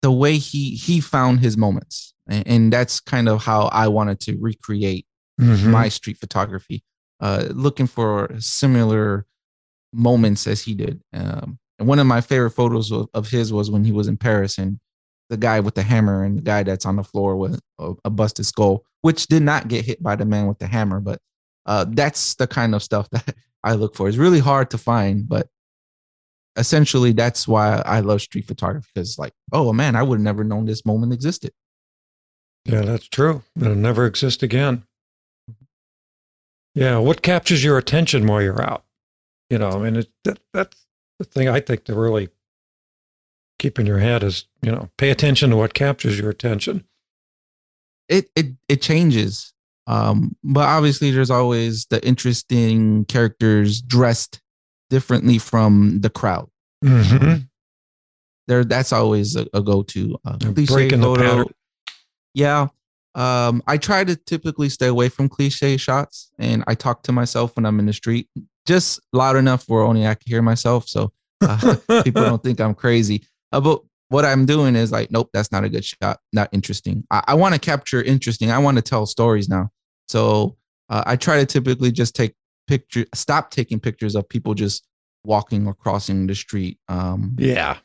the 0.02 0.12
way 0.12 0.38
he 0.38 0.72
he 0.76 1.00
found 1.00 1.40
his 1.40 1.58
moments, 1.58 2.14
and, 2.28 2.48
and 2.48 2.74
that's 2.74 3.00
kind 3.00 3.28
of 3.30 3.42
how 3.44 3.68
I 3.68 3.88
wanted 3.88 4.20
to 4.22 4.38
recreate 4.40 5.06
Mhm. 5.42 5.72
my 5.72 5.90
street 5.90 6.20
photography, 6.20 6.84
uh, 7.20 7.48
looking 7.50 7.88
for 7.88 8.30
similar 8.40 9.26
moments 9.92 10.46
as 10.46 10.62
he 10.62 10.76
did. 10.76 11.02
Um, 11.12 11.58
and 11.80 11.88
one 11.88 11.98
of 11.98 12.06
my 12.06 12.22
favorite 12.22 12.52
photos 12.52 12.92
of, 12.92 13.08
of 13.16 13.28
his 13.30 13.52
was 13.52 13.72
when 13.72 13.84
he 13.84 13.92
was 13.92 14.08
in 14.08 14.16
Paris 14.18 14.60
and 14.60 14.80
the 15.34 15.38
guy 15.38 15.60
with 15.60 15.74
the 15.74 15.82
hammer 15.82 16.24
and 16.24 16.38
the 16.38 16.44
guy 16.44 16.62
that's 16.62 16.86
on 16.86 16.96
the 16.96 17.04
floor 17.04 17.36
with 17.36 17.60
a, 17.80 17.94
a 18.06 18.10
busted 18.12 18.46
skull, 18.46 18.86
which 19.02 19.26
did 19.26 19.42
not 19.42 19.68
get 19.68 19.84
hit 19.84 20.02
by 20.02 20.16
the 20.16 20.26
man 20.26 20.46
with 20.46 20.60
the 20.60 20.68
hammer. 20.68 21.00
But 21.00 21.18
uh, 21.66 21.86
that's 21.90 22.36
the 22.36 22.46
kind 22.46 22.76
of 22.76 22.84
stuff 22.84 23.10
that 23.12 23.34
I 23.64 23.74
look 23.74 23.96
for. 23.96 24.08
It's 24.08 24.18
really 24.18 24.40
hard 24.40 24.70
to 24.70 24.78
find, 24.78 25.28
but 25.28 25.48
essentially 26.56 27.14
that's 27.14 27.48
why 27.48 27.82
I 27.84 28.02
love 28.02 28.22
street 28.22 28.46
photography 28.46 28.88
because, 28.94 29.18
like, 29.18 29.34
oh 29.52 29.74
man, 29.74 29.96
I 29.96 30.04
would 30.04 30.20
have 30.20 30.24
never 30.24 30.44
known 30.44 30.66
this 30.66 30.86
moment 30.86 31.14
existed. 31.14 31.52
Yeah, 32.66 32.82
that's 32.82 33.10
true. 33.10 33.42
It'll 33.60 33.74
never 33.74 34.06
exist 34.06 34.44
again. 34.44 34.84
Yeah, 36.76 37.00
what 37.00 37.24
captures 37.24 37.64
your 37.64 37.80
attention 37.80 38.28
while 38.28 38.42
you're 38.42 38.62
out? 38.62 38.86
You 39.50 39.58
know, 39.58 39.70
I 39.70 39.78
mean, 39.80 39.96
it, 39.96 40.10
that, 40.26 40.38
that's 40.54 40.86
the 41.18 41.26
thing 41.26 41.50
I 41.50 41.60
think 41.60 41.86
to 41.86 41.96
really 41.96 42.30
keep 43.60 43.80
in 43.80 43.86
your 43.86 44.00
head 44.00 44.24
is, 44.24 44.46
you 44.62 44.72
know, 44.72 44.90
pay 44.98 45.10
attention 45.10 45.50
to 45.52 45.56
what 45.56 45.74
captures 45.74 46.18
your 46.20 46.30
attention. 46.30 46.84
it 48.10 48.30
it 48.36 48.48
it 48.68 48.82
changes 48.82 49.54
um 49.88 50.36
but 50.44 50.66
obviously 50.68 51.12
there's 51.12 51.30
always 51.32 51.86
the 51.88 52.06
interesting 52.06 53.06
characters 53.06 53.82
dressed 53.82 54.42
differently 54.90 55.38
from 55.38 56.00
the 56.02 56.10
crowd 56.10 56.50
Mm-hmm. 56.84 57.44
there 58.48 58.64
that's 58.66 58.92
always 58.92 59.36
a, 59.38 59.46
a 59.54 59.62
go-to 59.62 60.18
uh, 60.26 60.38
cliche 60.38 60.74
Breaking 60.74 61.00
the 61.02 61.16
photo. 61.16 61.46
yeah 62.34 62.68
um 63.16 63.64
i 63.68 63.78
try 63.78 64.04
to 64.04 64.16
typically 64.16 64.68
stay 64.70 64.88
away 64.88 65.08
from 65.10 65.30
cliche 65.30 65.78
shots 65.78 66.32
and 66.40 66.64
i 66.68 66.76
talk 66.76 67.04
to 67.04 67.12
myself 67.14 67.56
when 67.56 67.66
i'm 67.66 67.80
in 67.80 67.86
the 67.86 67.94
street 67.94 68.28
just 68.66 69.00
loud 69.14 69.36
enough 69.38 69.64
where 69.70 69.84
only 69.84 70.06
i 70.08 70.14
can 70.14 70.26
hear 70.30 70.42
myself 70.42 70.88
so 70.90 71.12
uh, 71.42 71.76
people 72.04 72.22
don't 72.24 72.44
think 72.44 72.60
i'm 72.60 72.74
crazy 72.76 73.24
uh, 73.54 73.62
but 73.62 73.80
what 74.10 74.26
i'm 74.26 74.46
doing 74.46 74.76
is 74.76 74.92
like 74.92 75.10
nope 75.12 75.30
that's 75.34 75.52
not 75.52 75.64
a 75.64 75.70
good 75.70 75.86
shot 75.86 76.20
not 76.34 76.50
interesting 76.52 77.04
i, 77.12 77.24
I 77.28 77.34
want 77.36 77.54
to 77.56 77.60
capture 77.60 78.02
interesting 78.04 78.52
i 78.52 78.58
want 78.60 78.76
to 78.78 78.82
tell 78.82 79.06
stories 79.06 79.48
now 79.48 79.70
so 80.10 80.58
uh, 80.90 81.04
i 81.06 81.16
try 81.16 81.38
to 81.40 81.46
typically 81.46 81.92
just 81.92 82.16
take 82.16 82.34
picture 82.68 83.06
stop 83.16 83.50
taking 83.52 83.80
pictures 83.80 84.16
of 84.16 84.28
people 84.28 84.54
just 84.54 84.86
walking 85.24 85.66
or 85.68 85.74
crossing 85.74 86.28
the 86.28 86.36
street 86.36 86.78
um 86.90 87.36
yeah. 87.40 87.78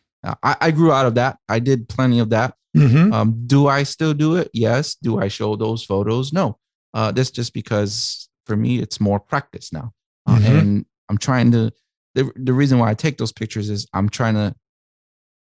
I, 0.43 0.57
I 0.61 0.71
grew 0.73 0.91
out 0.91 1.07
of 1.07 1.15
that 1.15 1.39
i 1.49 1.61
did 1.61 1.89
plenty 1.89 2.19
of 2.19 2.31
that 2.31 2.55
Mm-hmm. 2.77 3.13
um, 3.13 3.43
do 3.47 3.67
I 3.67 3.83
still 3.83 4.13
do 4.13 4.37
it? 4.37 4.51
Yes. 4.53 4.95
Do 4.97 5.19
I 5.19 5.29
show 5.29 5.57
those 5.57 5.83
photos? 5.83 6.35
No. 6.35 6.59
Uh, 6.93 7.11
that's 7.11 7.31
just 7.31 7.55
because 7.55 8.29
for 8.45 8.57
me, 8.57 8.79
it's 8.79 9.01
more 9.01 9.19
practice 9.19 9.73
now. 9.73 9.93
Uh, 10.27 10.37
Mhm. 10.39 10.59
And 10.61 10.87
I'm 11.09 11.17
trying 11.19 11.51
to, 11.53 11.73
the, 12.15 12.31
the 12.37 12.53
reason 12.53 12.79
why 12.79 12.91
I 12.91 12.95
take 12.95 13.17
those 13.17 13.33
pictures 13.33 13.71
is 13.71 13.89
I'm 13.95 14.09
trying 14.11 14.35
to, 14.35 14.55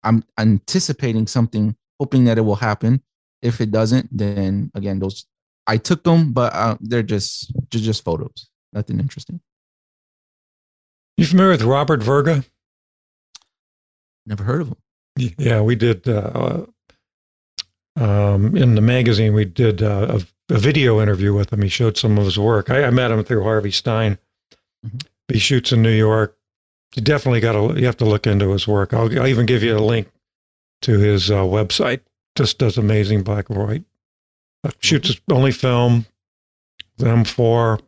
I'm 0.05 0.25
anticipating 0.39 1.27
something, 1.27 1.77
hoping 1.99 2.25
that 2.25 2.39
it 2.39 2.43
will 2.43 2.57
happen. 2.57 3.03
If 3.43 3.61
it 3.61 3.71
doesn't, 3.71 4.09
then 4.17 4.71
again, 4.75 4.99
those, 4.99 5.27
I 5.67 5.77
took 5.77 6.05
them, 6.05 6.33
but 6.33 6.53
uh, 6.55 6.77
they're 6.81 7.03
just, 7.03 7.53
just, 7.71 7.85
just 7.85 8.05
photos. 8.05 8.49
Nothing 8.73 9.01
interesting. 9.01 9.41
You 11.17 11.27
familiar 11.27 11.53
with 11.53 11.63
Robert 11.63 12.03
Verga? 12.03 12.45
Never 14.27 14.45
heard 14.45 14.63
of 14.63 14.69
him. 14.69 15.35
Yeah, 15.39 15.61
we 15.61 15.77
did 15.77 16.09
uh, 16.09 16.67
um, 17.97 18.57
in 18.57 18.75
the 18.75 18.81
magazine. 18.81 19.33
We 19.33 19.45
did 19.45 19.83
uh, 19.83 20.19
a, 20.19 20.55
a 20.55 20.59
video 20.59 21.01
interview 21.01 21.35
with 21.35 21.53
him. 21.53 21.63
He 21.63 21.69
showed 21.69 21.97
some 21.97 22.19
of 22.19 22.25
his 22.25 22.39
work. 22.39 22.71
I, 22.71 22.85
I 22.85 22.91
met 22.91 23.11
him 23.11 23.23
through 23.23 23.45
Harvey 23.45 23.71
Stein. 23.71 24.19
Mhm. 24.85 25.07
He 25.29 25.39
shoots 25.39 25.73
in 25.73 25.83
New 25.83 25.93
York. 25.93 26.37
You 26.95 27.03
definitely 27.03 27.41
got 27.41 27.53
to. 27.53 27.79
You 27.79 27.87
have 27.87 27.97
to 27.99 28.05
look 28.05 28.27
into 28.27 28.51
his 28.51 28.69
work. 28.69 28.95
I'll, 28.95 29.11
I'll 29.19 29.27
even 29.27 29.47
give 29.47 29.63
you 29.63 29.77
a 29.77 29.81
link 29.81 30.09
to 30.83 30.99
his 30.99 31.31
uh, 31.31 31.43
website. 31.43 32.01
Just 32.37 32.59
does 32.59 32.79
amazing 32.79 33.23
black 33.23 33.51
and 33.51 33.59
white. 33.59 33.85
Uh, 34.63 34.71
shoots 34.81 35.21
only 35.31 35.53
film, 35.53 36.07
the 36.97 37.07
M4, 37.07 37.81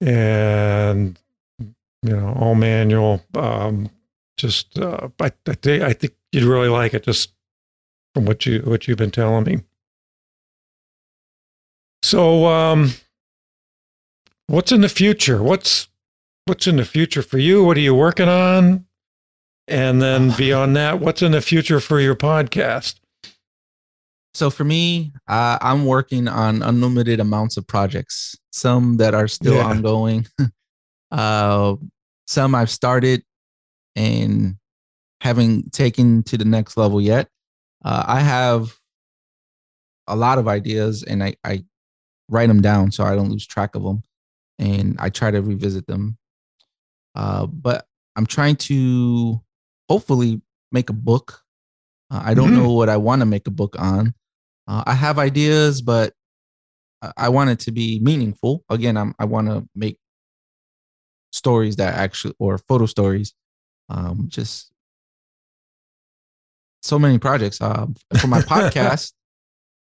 and 0.00 1.18
you 1.58 2.16
know 2.16 2.34
all 2.38 2.54
manual. 2.54 3.22
Um, 3.34 3.90
just 4.36 4.78
uh, 4.78 5.08
I, 5.18 5.32
I 5.46 5.56
I 5.64 5.92
think 5.92 6.14
you'd 6.32 6.44
really 6.44 6.68
like 6.68 6.94
it 6.94 7.04
just 7.04 7.32
from 8.14 8.26
what 8.26 8.44
you 8.46 8.60
what 8.60 8.86
you've 8.86 8.98
been 8.98 9.10
telling 9.10 9.44
me. 9.44 9.60
So, 12.02 12.46
um, 12.46 12.92
what's 14.46 14.72
in 14.72 14.80
the 14.80 14.88
future? 14.88 15.42
What's 15.42 15.89
what's 16.50 16.66
in 16.66 16.74
the 16.74 16.84
future 16.84 17.22
for 17.22 17.38
you? 17.38 17.62
What 17.62 17.76
are 17.76 17.80
you 17.80 17.94
working 17.94 18.28
on? 18.28 18.84
And 19.68 20.02
then 20.02 20.32
beyond 20.36 20.74
that, 20.74 20.98
what's 20.98 21.22
in 21.22 21.30
the 21.30 21.40
future 21.40 21.78
for 21.78 22.00
your 22.00 22.16
podcast? 22.16 22.96
So 24.34 24.50
for 24.50 24.64
me, 24.64 25.12
uh, 25.28 25.58
I'm 25.60 25.84
working 25.86 26.26
on 26.26 26.62
unlimited 26.64 27.20
amounts 27.20 27.56
of 27.56 27.68
projects. 27.68 28.36
Some 28.50 28.96
that 28.96 29.14
are 29.14 29.28
still 29.28 29.54
Yeah. 29.54 29.64
ongoing. 29.66 30.26
uh, 31.12 31.76
some 32.26 32.56
I've 32.56 32.68
started 32.70 33.22
and 33.94 34.56
haven't 35.20 35.72
taken 35.72 36.24
to 36.24 36.36
the 36.36 36.44
next 36.44 36.76
level 36.76 37.00
yet. 37.00 37.28
Uh, 37.84 38.02
I 38.08 38.18
have 38.20 38.76
a 40.08 40.16
lot 40.16 40.38
of 40.38 40.48
ideas, 40.48 41.04
and 41.04 41.22
I, 41.22 41.36
I 41.44 41.62
write 42.28 42.48
them 42.48 42.60
down 42.60 42.90
so 42.90 43.04
I 43.04 43.14
don't 43.14 43.30
lose 43.30 43.46
track 43.46 43.76
of 43.76 43.84
them, 43.84 44.02
and 44.58 44.96
I 44.98 45.10
try 45.10 45.30
to 45.30 45.42
revisit 45.42 45.86
them. 45.86 46.16
Uh, 47.14 47.46
but 47.46 47.86
I'm 48.16 48.26
trying 48.26 48.56
to 48.56 49.40
hopefully 49.88 50.40
make 50.72 50.90
a 50.90 50.94
book. 50.94 51.42
Uh, 52.10 52.22
I 52.24 52.34
don't 52.34 52.50
Mhm. 52.50 52.56
know 52.62 52.72
what 52.72 52.88
I 52.88 52.96
want 52.96 53.20
to 53.20 53.26
make 53.26 53.46
a 53.46 53.50
book 53.50 53.76
on. 53.78 54.14
Uh, 54.66 54.82
I 54.86 54.94
have 54.94 55.18
ideas, 55.18 55.80
but 55.82 56.14
I- 57.02 57.12
I 57.16 57.28
want 57.30 57.50
it 57.50 57.60
to 57.60 57.72
be 57.72 57.98
meaningful. 58.00 58.64
Again, 58.68 58.96
I'm, 58.96 59.14
I 59.18 59.24
want 59.24 59.48
to 59.48 59.68
make 59.74 59.98
stories 61.32 61.76
that 61.76 61.94
actually, 61.94 62.34
or 62.38 62.58
photo 62.58 62.86
stories, 62.86 63.34
um, 63.88 64.26
just 64.28 64.70
so 66.82 66.98
many 66.98 67.18
projects. 67.18 67.60
Uh, 67.60 67.86
for 68.20 68.26
my 68.26 68.40
podcast, 68.40 69.12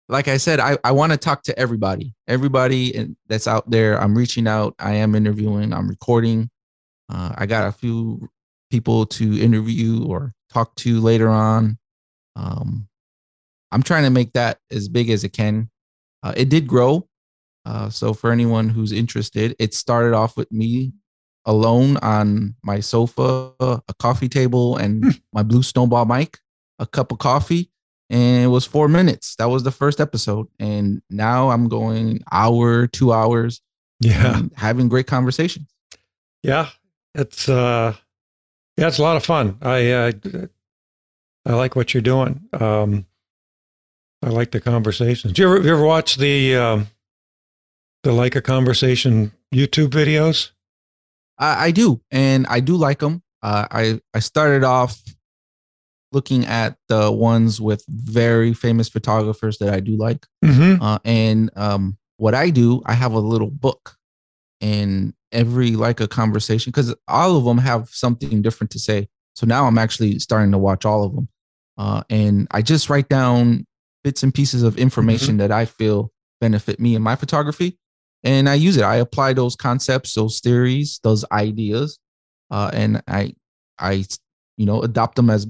like 0.08 0.28
I 0.28 0.36
said, 0.36 0.60
I, 0.60 0.78
I 0.84 0.92
want 0.92 1.12
to 1.12 1.18
talk 1.18 1.42
to 1.44 1.58
everybody, 1.58 2.14
everybody 2.28 3.14
that's 3.26 3.46
out 3.46 3.70
there. 3.70 4.00
I'm 4.00 4.16
reaching 4.16 4.46
out. 4.46 4.74
I 4.78 4.94
am 4.94 5.14
interviewing. 5.14 5.72
I'm 5.72 5.88
recording. 5.88 6.48
Uh, 7.08 7.32
I 7.36 7.46
got 7.46 7.68
a 7.68 7.72
few 7.72 8.28
people 8.70 9.06
to 9.06 9.40
interview 9.40 10.04
or 10.06 10.32
talk 10.52 10.74
to 10.76 11.00
later 11.00 11.28
on. 11.28 11.78
Um, 12.34 12.88
I'm 13.72 13.82
trying 13.82 14.04
to 14.04 14.10
make 14.10 14.32
that 14.32 14.58
as 14.70 14.88
big 14.88 15.10
as 15.10 15.24
it 15.24 15.32
can. 15.32 15.70
Uh, 16.22 16.32
it 16.36 16.48
did 16.48 16.66
grow. 16.66 17.06
Uh, 17.64 17.90
so 17.90 18.12
for 18.14 18.30
anyone 18.30 18.68
who's 18.68 18.92
interested, 18.92 19.54
it 19.58 19.74
started 19.74 20.14
off 20.14 20.36
with 20.36 20.50
me 20.52 20.92
alone 21.44 21.96
on 21.98 22.54
my 22.64 22.80
sofa, 22.80 23.52
a 23.60 23.94
coffee 23.98 24.28
table, 24.28 24.76
and 24.76 25.20
my 25.32 25.42
blue 25.42 25.62
snowball 25.62 26.04
mic, 26.04 26.38
a 26.78 26.86
cup 26.86 27.12
of 27.12 27.18
coffee, 27.18 27.70
and 28.10 28.44
it 28.44 28.48
was 28.48 28.64
four 28.64 28.88
minutes. 28.88 29.36
That 29.36 29.46
was 29.46 29.62
the 29.62 29.70
first 29.72 30.00
episode, 30.00 30.46
and 30.58 31.02
now 31.10 31.50
I'm 31.50 31.68
going 31.68 32.20
hour, 32.32 32.86
two 32.88 33.12
hours, 33.12 33.60
Yeah, 34.00 34.42
having 34.56 34.88
great 34.88 35.06
conversations. 35.06 35.68
yeah, 36.42 36.68
it's 37.16 37.48
uh, 37.48 37.94
yeah, 38.76 38.88
it's 38.88 38.98
a 38.98 39.02
lot 39.02 39.16
of 39.16 39.24
fun. 39.24 39.58
I 39.62 39.90
uh, 39.90 40.12
I 41.46 41.54
like 41.54 41.76
what 41.76 41.94
you're 41.94 42.02
doing. 42.02 42.42
Um, 42.52 43.06
I 44.22 44.28
like 44.30 44.50
the 44.50 44.60
conversations. 44.60 45.32
Do 45.32 45.42
you 45.42 45.48
ever, 45.48 45.62
you 45.62 45.72
ever 45.72 45.84
watch 45.84 46.16
the 46.16 46.56
um, 46.56 46.86
the 48.02 48.10
Leica 48.10 48.42
conversation 48.42 49.32
YouTube 49.54 49.88
videos? 49.88 50.50
I, 51.38 51.66
I 51.66 51.70
do, 51.70 52.00
and 52.10 52.46
I 52.48 52.60
do 52.60 52.76
like 52.76 52.98
them. 53.00 53.22
Uh, 53.42 53.66
I 53.70 54.00
I 54.14 54.20
started 54.20 54.64
off 54.64 55.00
looking 56.12 56.46
at 56.46 56.78
the 56.88 57.10
ones 57.12 57.60
with 57.60 57.84
very 57.88 58.54
famous 58.54 58.88
photographers 58.88 59.58
that 59.58 59.72
I 59.74 59.80
do 59.80 59.96
like, 59.96 60.26
Mm-hmm. 60.44 60.82
uh, 60.82 60.98
and 61.04 61.50
um, 61.56 61.98
what 62.16 62.34
I 62.34 62.50
do, 62.50 62.80
I 62.86 62.94
have 62.94 63.12
a 63.12 63.18
little 63.18 63.50
book, 63.50 63.96
and 64.60 65.12
every 65.36 65.72
Leica 65.72 66.08
conversation 66.08 66.70
because 66.72 66.94
all 67.06 67.36
of 67.36 67.44
them 67.44 67.58
have 67.58 67.88
something 67.90 68.42
different 68.42 68.70
to 68.72 68.78
say. 68.78 69.08
So 69.34 69.46
now 69.46 69.66
I'm 69.66 69.78
actually 69.78 70.18
starting 70.18 70.50
to 70.52 70.58
watch 70.58 70.84
all 70.84 71.04
of 71.04 71.14
them. 71.14 71.28
Uh, 71.78 72.02
and 72.10 72.48
I 72.50 72.62
just 72.62 72.88
write 72.88 73.08
down 73.08 73.66
bits 74.02 74.22
and 74.22 74.32
pieces 74.32 74.62
of 74.62 74.78
information 74.78 75.34
Mm-hmm. 75.34 75.48
that 75.48 75.52
I 75.52 75.66
feel 75.66 76.10
benefit 76.40 76.80
me 76.80 76.94
in 76.94 77.02
my 77.02 77.16
photography. 77.16 77.78
And 78.24 78.48
I 78.48 78.54
use 78.54 78.76
it. 78.76 78.82
I 78.82 78.96
apply 78.96 79.34
those 79.34 79.54
concepts, 79.56 80.14
those 80.14 80.40
theories, 80.40 80.98
those 81.02 81.24
ideas, 81.30 81.98
uh, 82.50 82.70
and 82.72 83.02
I, 83.06 83.34
I, 83.78 84.04
you 84.56 84.66
know, 84.66 84.80
adopt 84.82 85.16
them 85.16 85.30
as 85.30 85.46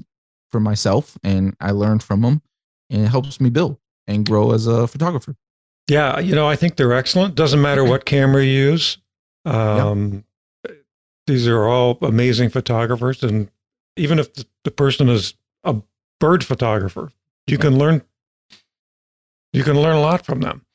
for 0.51 0.59
myself, 0.59 1.17
and 1.23 1.55
I 1.59 1.71
learn 1.71 1.99
from 1.99 2.21
them, 2.21 2.41
and 2.89 3.03
it 3.03 3.07
helps 3.07 3.39
me 3.41 3.49
build 3.49 3.77
and 4.05 4.25
grow 4.25 4.51
as 4.51 4.67
a 4.67 4.87
photographer. 4.87 5.35
Yeah, 5.89 6.19
you 6.19 6.35
know, 6.35 6.47
I 6.47 6.55
think 6.55 6.75
they're 6.75 6.93
excellent. 6.93 7.35
Doesn't 7.35 7.61
matter 7.61 7.83
what 7.83 8.05
camera 8.05 8.43
you 8.43 8.51
use. 8.71 8.97
Um, 9.47 10.23
These 11.25 11.47
are 11.47 11.67
all 11.67 11.97
amazing 12.01 12.49
photographers, 12.49 13.21
and 13.23 13.49
even 13.97 14.19
if 14.19 14.29
the, 14.63 14.71
person 14.71 15.09
is 15.09 15.33
a 15.63 15.75
bird 16.19 16.43
photographer, 16.43 17.11
you 17.47 17.57
can 17.57 17.77
learn. 17.77 18.01
You 19.53 19.63
can 19.63 19.79
learn 19.81 19.95
a 19.95 20.01
lot 20.01 20.25
from 20.25 20.41
them. 20.41 20.65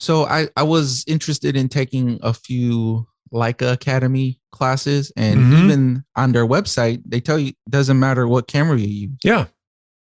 So 0.00 0.24
I, 0.26 0.48
I 0.56 0.62
was 0.62 1.04
interested 1.06 1.56
in 1.56 1.68
taking 1.68 2.18
a 2.22 2.32
few 2.34 3.06
Leica 3.32 3.72
Academy 3.72 4.40
classes, 4.52 5.10
and 5.16 5.40
Mhm. 5.40 5.64
even 5.64 6.04
on 6.16 6.32
their 6.32 6.46
website, 6.46 7.02
they 7.06 7.20
tell 7.20 7.38
you 7.38 7.48
it 7.48 7.56
doesn't 7.70 7.98
matter 7.98 8.28
what 8.28 8.46
camera 8.48 8.78
you 8.78 8.86
use. 9.08 9.18
Yeah, 9.24 9.46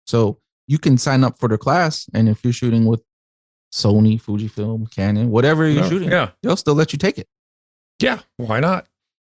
So 0.06 0.38
you 0.66 0.78
can 0.78 0.98
sign 0.98 1.24
up 1.24 1.38
for 1.38 1.48
the 1.48 1.58
class, 1.58 2.08
and 2.14 2.28
if 2.28 2.42
you're 2.44 2.52
shooting 2.52 2.84
with 2.86 3.02
Sony, 3.72 4.20
Fujifilm, 4.20 4.90
Canon, 4.90 5.30
whatever 5.30 5.68
you're 5.68 5.82
No, 5.82 5.88
shooting, 5.88 6.10
Yeah, 6.10 6.30
they'll 6.42 6.56
still 6.56 6.74
let 6.74 6.92
you 6.92 6.98
take 6.98 7.18
it. 7.18 7.28
Yeah. 8.00 8.20
Why 8.36 8.60
not? 8.60 8.86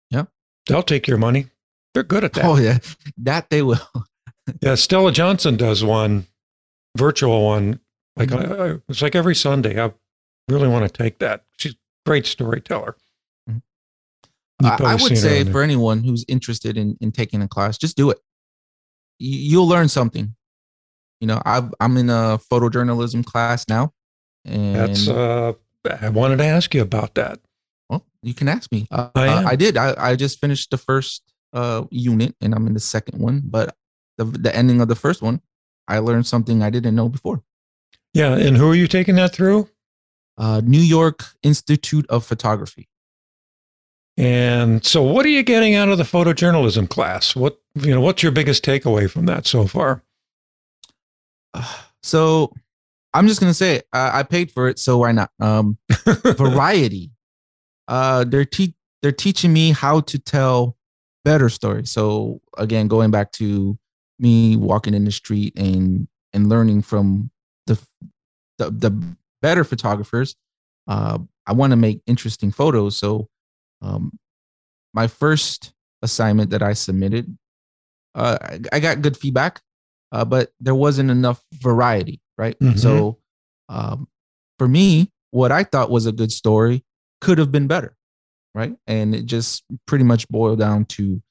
Yeah. 0.10 0.26
they'll 0.68 0.84
take 0.84 1.08
your 1.08 1.18
money. 1.18 1.48
They're 1.94 2.04
good 2.04 2.24
at 2.24 2.34
that. 2.34 2.46
Oh 2.46 2.58
yeah, 2.58 2.78
that 3.18 3.50
they 3.50 3.62
will. 3.62 3.80
Yeah, 4.62 4.76
Stella 4.76 5.12
Johnson 5.12 5.56
does 5.56 5.84
one 5.84 6.26
virtual 6.98 7.46
one. 7.46 7.80
Like 8.18 8.30
Mhm. 8.30 8.60
I, 8.60 8.74
I, 8.74 8.78
it's 8.90 9.02
like 9.02 9.16
every 9.16 9.36
Sunday. 9.36 9.82
I 9.82 9.94
really 10.50 10.68
want 10.68 10.84
to 10.86 10.92
take 11.04 11.20
that. 11.20 11.46
She's 11.58 11.74
a 11.74 11.78
great 12.06 12.26
storyteller. 12.26 12.98
Mhm. 13.50 13.62
I, 14.64 14.78
I 14.82 14.96
would 14.96 15.18
say 15.18 15.44
for 15.46 15.62
anyone 15.62 16.04
who's 16.04 16.26
interested 16.28 16.76
in 16.76 16.98
in 17.02 17.12
taking 17.12 17.42
a 17.42 17.48
class, 17.48 17.78
just 17.78 17.96
do 17.96 18.10
it. 18.10 18.18
You, 19.20 19.38
you'll 19.38 19.68
learn 19.68 19.88
something. 19.88 20.36
You 21.22 21.28
know, 21.28 21.42
I've, 21.46 21.72
I'm 21.80 21.96
in 21.98 22.10
a 22.10 22.40
photojournalism 22.52 23.24
class 23.26 23.68
now, 23.70 23.94
and 24.44 24.76
that's. 24.76 25.08
Uh, 25.08 25.54
I 26.02 26.10
wanted 26.10 26.38
to 26.38 26.46
ask 26.46 26.74
you 26.74 26.82
about 26.82 27.14
that. 27.16 27.40
You 28.24 28.34
can 28.34 28.48
ask 28.48 28.72
me. 28.72 28.88
Uh, 28.92 29.10
I 29.16 29.28
uh. 29.28 29.44
I 29.48 29.56
did. 29.56 29.78
I, 29.78 29.96
I 29.98 30.16
just 30.16 30.40
finished 30.40 30.72
the 30.72 30.78
first 30.78 31.24
uh, 31.54 31.84
unit, 31.90 32.36
and 32.42 32.54
I'm 32.54 32.68
in 32.68 32.74
the 32.74 32.80
second 32.80 33.20
one. 33.20 33.42
But 33.44 33.76
the 34.18 34.26
the 34.26 34.56
ending 34.56 34.82
of 34.82 34.88
the 34.88 34.96
first 34.96 35.22
one, 35.22 35.42
I 35.88 36.00
learned 36.00 36.28
something 36.28 36.64
I 36.64 36.70
didn't 36.70 36.96
know 36.96 37.10
before. 37.10 37.42
Yeah, 38.14 38.36
and 38.36 38.58
who 38.58 38.70
are 38.70 38.76
you 38.76 38.88
taking 38.88 39.16
that 39.16 39.34
through? 39.34 39.70
Uh, 40.38 40.62
New 40.64 40.80
York 40.80 41.26
Institute 41.44 42.06
of 42.10 42.26
Photography. 42.26 42.88
And 44.18 44.86
so, 44.86 45.02
what 45.02 45.26
are 45.26 45.30
you 45.30 45.44
getting 45.44 45.76
out 45.76 45.90
of 45.90 45.98
the 45.98 46.04
photojournalism 46.04 46.90
class? 46.90 47.36
What 47.36 47.60
you 47.76 47.94
know? 47.94 48.02
What's 48.02 48.22
your 48.22 48.32
biggest 48.32 48.64
takeaway 48.64 49.10
from 49.10 49.26
that 49.26 49.48
so 49.48 49.68
far? 49.68 50.04
So 52.04 52.52
I'm 53.14 53.28
just 53.28 53.40
gonna 53.40 53.54
say. 53.54 53.84
I, 53.94 54.22
I 54.22 54.24
paid 54.24 54.50
for 54.52 54.68
it, 54.68 54.80
so 54.80 54.98
why 54.98 55.12
not? 55.12 55.30
Um, 55.40 55.78
variety. 56.06 57.12
Uh, 57.92 58.24
they're 58.24 58.46
te- 58.46 58.74
they're 59.02 59.12
teaching 59.12 59.52
me 59.52 59.72
how 59.72 60.00
to 60.00 60.18
tell 60.18 60.78
better 61.26 61.50
stories. 61.50 61.92
So 61.92 62.40
again, 62.58 62.88
going 62.88 63.12
back 63.12 63.34
to 63.34 63.78
me 64.18 64.56
walking 64.56 64.94
in 64.94 65.04
the 65.04 65.12
street 65.12 65.54
and 65.58 66.08
and 66.32 66.48
learning 66.48 66.84
from 66.84 67.30
the 67.68 67.78
the, 68.58 68.72
the 68.72 69.16
better 69.42 69.66
photographers. 69.66 70.36
Uh, 70.88 71.20
I 71.46 71.52
want 71.52 71.72
to 71.72 71.76
make 71.76 72.02
interesting 72.08 72.52
photos. 72.52 72.96
So, 72.98 73.28
um, 73.82 74.18
my 74.94 75.08
first 75.08 75.74
assignment 76.02 76.52
that 76.52 76.62
I 76.62 76.74
submitted, 76.74 77.38
uh, 78.16 78.38
I, 78.42 78.60
I 78.72 78.80
got 78.80 79.02
good 79.02 79.18
feedback, 79.18 79.62
uh, 80.12 80.24
but 80.24 80.52
there 80.60 80.76
wasn't 80.76 81.12
enough 81.12 81.44
variety, 81.54 82.22
right? 82.38 82.58
Mhm. 82.60 82.80
So, 82.80 83.20
um, 83.68 84.08
for 84.58 84.68
me, 84.68 85.12
what 85.32 85.52
I 85.52 85.64
thought 85.64 85.90
was 85.92 86.06
a 86.06 86.12
good 86.12 86.32
story 86.32 86.86
could 87.22 87.38
have 87.38 87.52
been 87.52 87.68
better, 87.68 87.96
right? 88.54 88.76
And 88.88 89.16
it 89.16 89.26
just 89.26 89.64
pretty 89.86 90.04
much 90.04 90.28
boiled 90.30 90.60
down 90.60 90.86
to 90.86 91.22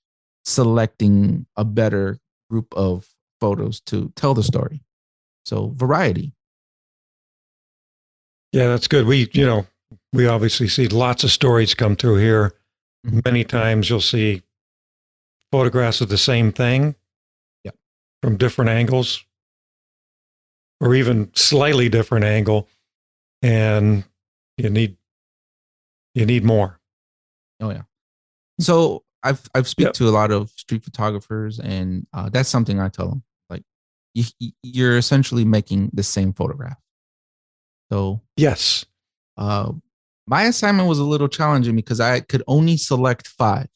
selecting 0.45 1.47
a 1.57 1.65
better 1.65 2.19
group 2.49 2.73
of 2.75 3.09
photos 3.41 3.81
to 3.83 4.13
tell 4.17 4.35
the 4.35 4.43
story. 4.43 4.81
So 5.45 5.73
variety. 5.77 6.33
Yeah, 8.53 8.69
that's 8.69 8.89
good. 8.89 9.07
We, 9.07 9.29
you 9.33 9.47
know, 9.47 9.67
we 10.13 10.27
obviously 10.27 10.69
see 10.69 10.89
lots 10.89 11.25
of 11.25 11.31
stories 11.31 11.75
come 11.75 11.97
through 11.97 12.17
here. 12.17 12.55
Mhm. 13.07 13.25
Many 13.25 13.45
times 13.45 13.89
you'll 13.89 14.01
see 14.01 14.43
photographs 15.53 16.01
of 16.01 16.09
the 16.09 16.19
same 16.19 16.53
thing 16.53 16.95
Yep. 17.65 17.77
from 18.23 18.37
different 18.37 18.71
angles 18.71 19.25
or 20.81 20.95
even 20.95 21.31
slightly 21.35 21.89
different 21.89 22.25
angle 22.25 22.69
and 23.43 24.05
you 24.57 24.71
need 24.71 24.97
you 26.15 26.27
need 26.27 26.45
more. 26.45 26.81
Oh 27.61 27.71
yeah. 27.71 27.83
So 28.61 29.05
I've 29.23 29.43
I've 29.55 29.69
speak 29.69 29.87
Yep. 29.87 29.95
to 29.95 30.09
a 30.09 30.11
lot 30.11 30.31
of 30.31 30.51
street 30.51 30.85
photographers, 30.85 31.59
and 31.61 32.07
uh, 32.13 32.29
that's 32.31 32.49
something 32.49 32.81
I 32.81 32.89
tell 32.89 33.09
them. 33.09 33.23
Like, 33.51 33.63
you, 34.15 34.25
you're 34.63 34.97
essentially 34.97 35.45
making 35.45 35.91
the 35.93 36.03
same 36.03 36.33
photograph. 36.33 36.79
So 37.93 38.23
Yes. 38.37 38.85
uh, 39.37 39.73
my 40.27 40.45
assignment 40.45 40.89
was 40.89 40.99
a 41.01 41.05
little 41.05 41.29
challenging 41.29 41.75
because 41.77 42.01
I 42.01 42.21
could 42.21 42.43
only 42.47 42.77
select 42.77 43.29
five, 43.29 43.67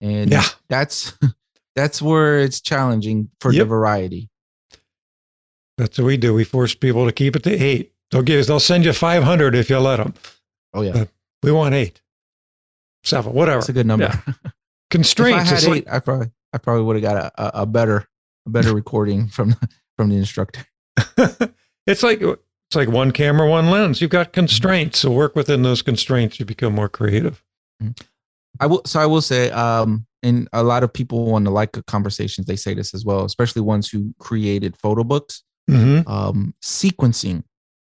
and 0.00 0.30
Yeah. 0.30 0.44
that's 0.68 1.12
that's 1.76 2.02
where 2.02 2.40
it's 2.40 2.60
challenging 2.60 3.30
for 3.40 3.50
the 3.52 3.64
variety. 3.64 4.28
That's 5.78 5.98
what 5.98 6.04
we 6.04 6.16
do. 6.18 6.34
We 6.34 6.44
force 6.44 6.74
people 6.74 7.06
to 7.06 7.12
keep 7.12 7.34
it 7.34 7.42
to 7.44 7.50
8. 7.50 7.92
They'll 8.10 8.22
give 8.22 8.46
they'll 8.46 8.60
send 8.60 8.84
you 8.84 8.92
500 8.92 9.54
if 9.54 9.70
you 9.70 9.78
let 9.78 9.96
them. 9.96 10.12
Oh 10.74 10.82
yeah, 10.82 10.92
Uh, 10.92 11.04
We 11.42 11.52
want 11.52 11.74
8. 11.74 12.00
7, 13.04 13.32
whatever. 13.32 13.58
that's 13.58 13.68
a 13.68 13.72
good 13.72 13.86
number. 13.86 14.04
Yeah. 14.04 14.20
if 14.26 14.46
I 14.46 14.50
Constraints 14.90 15.50
had 15.50 15.64
eight, 15.64 15.86
like 15.86 15.88
I 15.90 15.98
probably 16.00 16.30
I 16.52 16.58
probably 16.58 16.84
would 16.84 16.96
have 16.96 17.02
got 17.02 17.16
a, 17.16 17.42
a, 17.42 17.62
a 17.62 17.66
better 17.66 18.06
a 18.46 18.50
better 18.50 18.74
recording 18.74 19.28
from 19.28 19.56
from 19.96 20.10
the 20.10 20.16
instructor. 20.16 20.66
it's 21.86 22.02
like 22.02 22.20
it's 22.20 22.76
like 22.76 22.88
one 22.88 23.10
camera, 23.10 23.48
one 23.48 23.70
lens. 23.70 24.00
You've 24.00 24.10
got 24.10 24.32
constraints, 24.32 25.00
so 25.00 25.10
work 25.10 25.34
within 25.34 25.62
those 25.62 25.82
constraints. 25.82 26.38
You 26.38 26.46
become 26.46 26.74
more 26.74 26.88
creative. 26.88 27.42
I 28.60 28.66
will. 28.66 28.82
So 28.84 29.00
I 29.00 29.06
will 29.06 29.22
say, 29.22 29.50
um, 29.50 30.06
and 30.22 30.48
a 30.52 30.62
lot 30.62 30.84
of 30.84 30.92
people 30.92 31.34
on 31.34 31.44
the 31.44 31.50
like 31.50 31.84
conversations, 31.86 32.46
they 32.46 32.56
say 32.56 32.74
this 32.74 32.94
as 32.94 33.04
well, 33.04 33.24
especially 33.24 33.62
ones 33.62 33.88
who 33.88 34.14
created 34.18 34.76
photo 34.76 35.04
books. 35.04 35.42
Mm-hmm. 35.70 36.10
Um, 36.10 36.54
sequencing. 36.62 37.44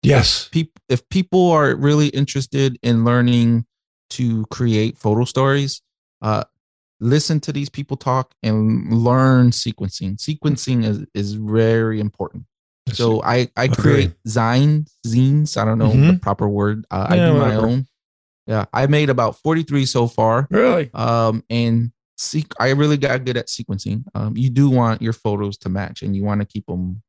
Yes. 0.07 0.49
People, 0.51 0.73
if 0.89 1.07
people 1.09 1.51
are 1.51 1.75
really 1.75 2.07
interested 2.09 2.77
in 2.81 3.03
learning 3.05 3.65
to 4.11 4.45
create 4.47 4.97
photo 4.97 5.25
stories, 5.25 5.81
uh, 6.21 6.43
listen 6.99 7.39
to 7.41 7.51
these 7.51 7.69
people 7.69 7.97
talk 7.97 8.33
and 8.43 8.91
learn 8.93 9.51
sequencing. 9.51 10.17
Sequencing 10.17 10.83
is 10.85 11.05
is 11.13 11.33
very 11.33 11.99
important. 11.99 12.45
So 12.93 13.21
I 13.23 13.49
I 13.57 13.67
create 13.67 14.13
zines, 14.27 14.89
zines. 15.05 15.57
I 15.57 15.65
don't 15.65 15.77
know 15.77 15.91
the 15.91 16.13
Mhm. 16.13 16.21
proper 16.21 16.47
word. 16.47 16.85
Uh, 16.89 17.07
I 17.09 17.17
do 17.17 17.33
my 17.33 17.39
whatever. 17.47 17.67
own. 17.67 17.87
Yeah, 18.47 18.65
I 18.71 18.87
made 18.87 19.09
about 19.09 19.37
forty 19.43 19.63
three 19.63 19.85
so 19.85 20.07
far. 20.07 20.47
really, 20.49 20.89
um 20.93 21.43
and 21.49 21.91
seek 22.19 22.47
i 22.59 22.69
really 22.71 22.97
got 22.97 23.23
good 23.25 23.37
at 23.37 23.45
sequencing 23.45 24.03
um 24.15 24.35
you 24.35 24.49
do 24.49 24.71
want 24.71 25.03
your 25.03 25.13
photos 25.13 25.55
to 25.55 25.69
match 25.69 26.01
and 26.01 26.15
you 26.15 26.23
want 26.23 26.41
to 26.41 26.45
keep 26.47 26.65
them 26.65 27.03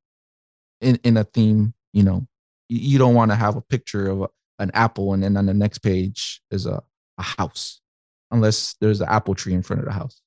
in 0.83 0.97
in 1.03 1.17
a 1.17 1.25
theme 1.25 1.73
you 1.95 2.03
know 2.03 2.27
you, 2.69 2.99
don't 2.99 3.15
want 3.15 3.31
to 3.31 3.37
have 3.37 3.57
a 3.57 3.61
picture 3.61 4.09
of 4.09 4.23
a, 4.23 4.29
an 4.59 4.71
apple 4.75 5.13
and 5.15 5.23
then 5.23 5.37
on 5.37 5.47
the 5.47 5.55
next 5.55 5.79
page 5.79 6.41
is 6.51 6.67
a, 6.67 6.83
a 7.19 7.23
house 7.23 7.81
unless 8.31 8.75
there's 8.81 9.01
an 9.01 9.09
apple 9.09 9.35
tree 9.35 9.55
in 9.55 9.63
front 9.63 9.81
of 9.81 9.87
the 9.87 9.93
house 9.93 10.21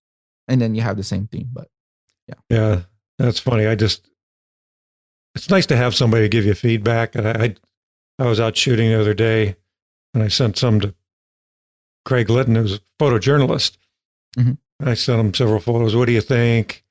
and 0.48 0.60
then 0.62 0.74
you 0.74 0.82
have 0.82 0.98
the 0.98 1.04
same 1.04 1.28
theme 1.28 1.50
but 1.54 1.68
yeah, 2.28 2.36
yeah 2.50 2.82
that's 3.22 3.40
funny. 3.40 3.68
I 3.68 3.76
just 3.76 4.10
it's 5.36 5.50
nice 5.50 5.66
to 5.68 5.78
have 5.78 5.96
somebody 5.96 6.28
give 6.28 6.46
you 6.46 6.54
feedback. 6.54 7.16
I 7.16 7.32
I, 7.32 7.56
I 8.20 8.26
was 8.26 8.40
out 8.40 8.58
shooting 8.58 8.90
the 8.90 9.00
other 9.00 9.14
day, 9.14 9.56
and 10.14 10.24
I 10.24 10.28
sent 10.28 10.58
some 10.58 10.80
to 10.82 10.94
Craig 12.06 12.30
Litten, 12.30 12.56
who's 12.56 12.76
a 12.76 12.80
photojournalist. 13.00 13.78
Mhm. 14.38 14.58
I 14.84 14.96
sent 14.96 15.20
him 15.20 15.34
several 15.34 15.60
photos. 15.60 15.96
What 15.96 16.06
do 16.08 16.14
you 16.14 16.22
think? 16.22 16.84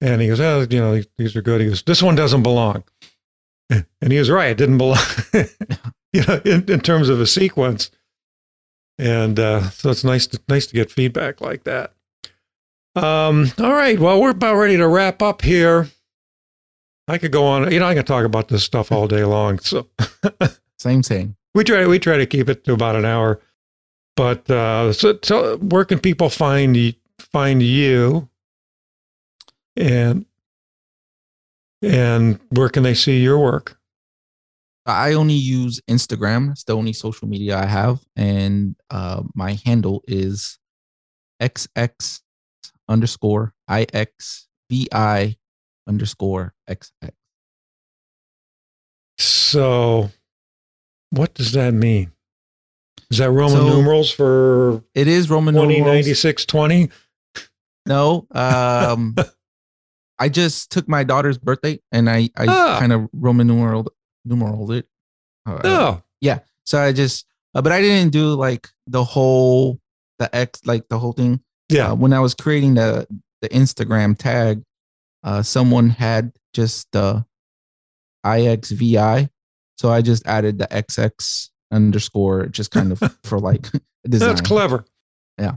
And 0.00 0.20
he 0.20 0.28
goes, 0.28 0.40
"Oh, 0.40 0.66
you 0.68 0.80
know, 0.80 1.02
these 1.16 1.34
are 1.34 1.42
good." 1.42 1.60
He 1.60 1.68
goes, 1.68 1.82
"This 1.82 2.02
one 2.02 2.14
doesn't 2.14 2.42
belong," 2.42 2.84
and 4.00 4.12
he 4.12 4.18
was 4.18 4.30
right. 4.30 4.50
It 4.50 4.58
didn't 4.58 4.78
belong. 4.78 4.98
you 6.12 6.24
know, 6.26 6.40
in, 6.44 6.70
in 6.70 6.80
terms 6.80 7.08
of 7.08 7.20
a 7.20 7.26
sequence. 7.26 7.90
And 8.98 9.38
uh, 9.38 9.70
so 9.70 9.90
it's 9.90 10.04
nice 10.04 10.26
to 10.28 10.40
nice 10.48 10.66
to 10.66 10.74
get 10.74 10.90
feedback 10.90 11.40
like 11.40 11.64
that. 11.64 11.94
Um, 12.94 13.50
all 13.58 13.72
right. 13.72 13.98
Well, 13.98 14.20
we're 14.20 14.30
about 14.30 14.56
ready 14.56 14.76
to 14.76 14.88
wrap 14.88 15.22
up 15.22 15.42
here. 15.42 15.88
I 17.08 17.18
could 17.18 17.32
go 17.32 17.46
on. 17.46 17.72
You 17.72 17.80
know, 17.80 17.86
I 17.86 17.94
can 17.94 18.04
talk 18.04 18.24
about 18.24 18.48
this 18.48 18.62
stuff 18.62 18.92
all 18.92 19.08
day 19.08 19.24
long. 19.24 19.58
So 19.60 19.88
Same 20.78 21.02
thing. 21.02 21.36
we 21.54 21.64
try 21.64 21.86
we 21.86 21.98
try 21.98 22.16
to 22.16 22.26
keep 22.26 22.48
it 22.48 22.64
to 22.64 22.72
about 22.72 22.96
an 22.96 23.04
hour. 23.04 23.40
But 24.16 24.50
uh, 24.50 24.92
so, 24.92 25.18
so 25.22 25.56
where 25.58 25.84
can 25.84 25.98
people 25.98 26.28
find 26.28 26.94
find 27.18 27.62
you? 27.62 28.28
And 29.76 30.26
and 31.82 32.38
where 32.50 32.68
can 32.68 32.82
they 32.82 32.94
see 32.94 33.20
your 33.22 33.38
work? 33.38 33.76
I 34.86 35.12
only 35.12 35.34
use 35.34 35.80
Instagram. 35.88 36.50
It's 36.52 36.64
the 36.64 36.74
only 36.76 36.92
social 36.92 37.28
media 37.28 37.58
I 37.58 37.66
have, 37.66 38.00
and 38.16 38.74
uh, 38.90 39.22
my 39.34 39.58
handle 39.64 40.02
is 40.08 40.58
xx 41.40 42.20
underscore 42.88 43.54
ixvi 43.68 45.36
underscore 45.86 46.54
xx. 46.68 47.10
So, 49.18 50.10
what 51.10 51.34
does 51.34 51.52
that 51.52 51.72
mean? 51.74 52.12
Is 53.10 53.18
that 53.18 53.30
Roman 53.30 53.58
So- 53.58 53.68
numerals 53.68 54.10
for 54.10 54.82
It 54.94 55.08
is 55.08 55.28
Roman 55.30 55.54
twenty 55.54 55.78
numerals. 55.78 55.94
ninety 55.96 56.14
six 56.14 56.44
twenty? 56.46 56.90
No, 57.86 58.26
um, 58.32 59.14
I 60.20 60.28
just 60.28 60.70
took 60.70 60.86
my 60.88 61.02
daughter's 61.02 61.38
birthday 61.38 61.80
and 61.90 62.08
I 62.08 62.28
I 62.36 62.46
Ah. 62.46 62.76
kind 62.78 62.92
of 62.92 63.08
Roman 63.12 63.46
numeral 63.48 63.92
numeraled 64.26 64.70
it. 64.72 64.86
Uh, 65.46 65.60
Oh, 65.64 66.02
yeah, 66.20 66.40
So 66.66 66.78
I 66.78 66.92
just, 66.92 67.26
uh, 67.54 67.62
but 67.62 67.72
I 67.72 67.80
didn't 67.80 68.12
do 68.12 68.34
like 68.34 68.68
the 68.86 69.02
whole 69.02 69.80
the 70.18 70.28
X 70.36 70.60
like 70.66 70.88
the 70.90 70.98
whole 70.98 71.12
thing. 71.12 71.40
yeah. 71.70 71.90
Uh, 71.92 71.94
when 71.94 72.12
I 72.12 72.20
was 72.20 72.34
creating 72.34 72.74
the 72.74 73.06
the 73.40 73.48
Instagram 73.48 74.16
tag, 74.18 74.62
uh, 75.24 75.42
someone 75.42 75.88
had 75.88 76.32
just 76.52 76.86
the 76.92 77.24
IXVI, 78.26 79.30
so 79.78 79.90
I 79.90 80.02
just 80.02 80.26
added 80.26 80.58
the 80.58 80.66
XX 80.66 81.48
underscore 81.72 82.46
just 82.46 82.70
kind 82.70 82.92
of 82.92 83.00
for 83.24 83.38
like 83.38 83.66
design. 84.08 84.28
That's 84.28 84.40
clever. 84.42 84.84
Yeah. 85.38 85.56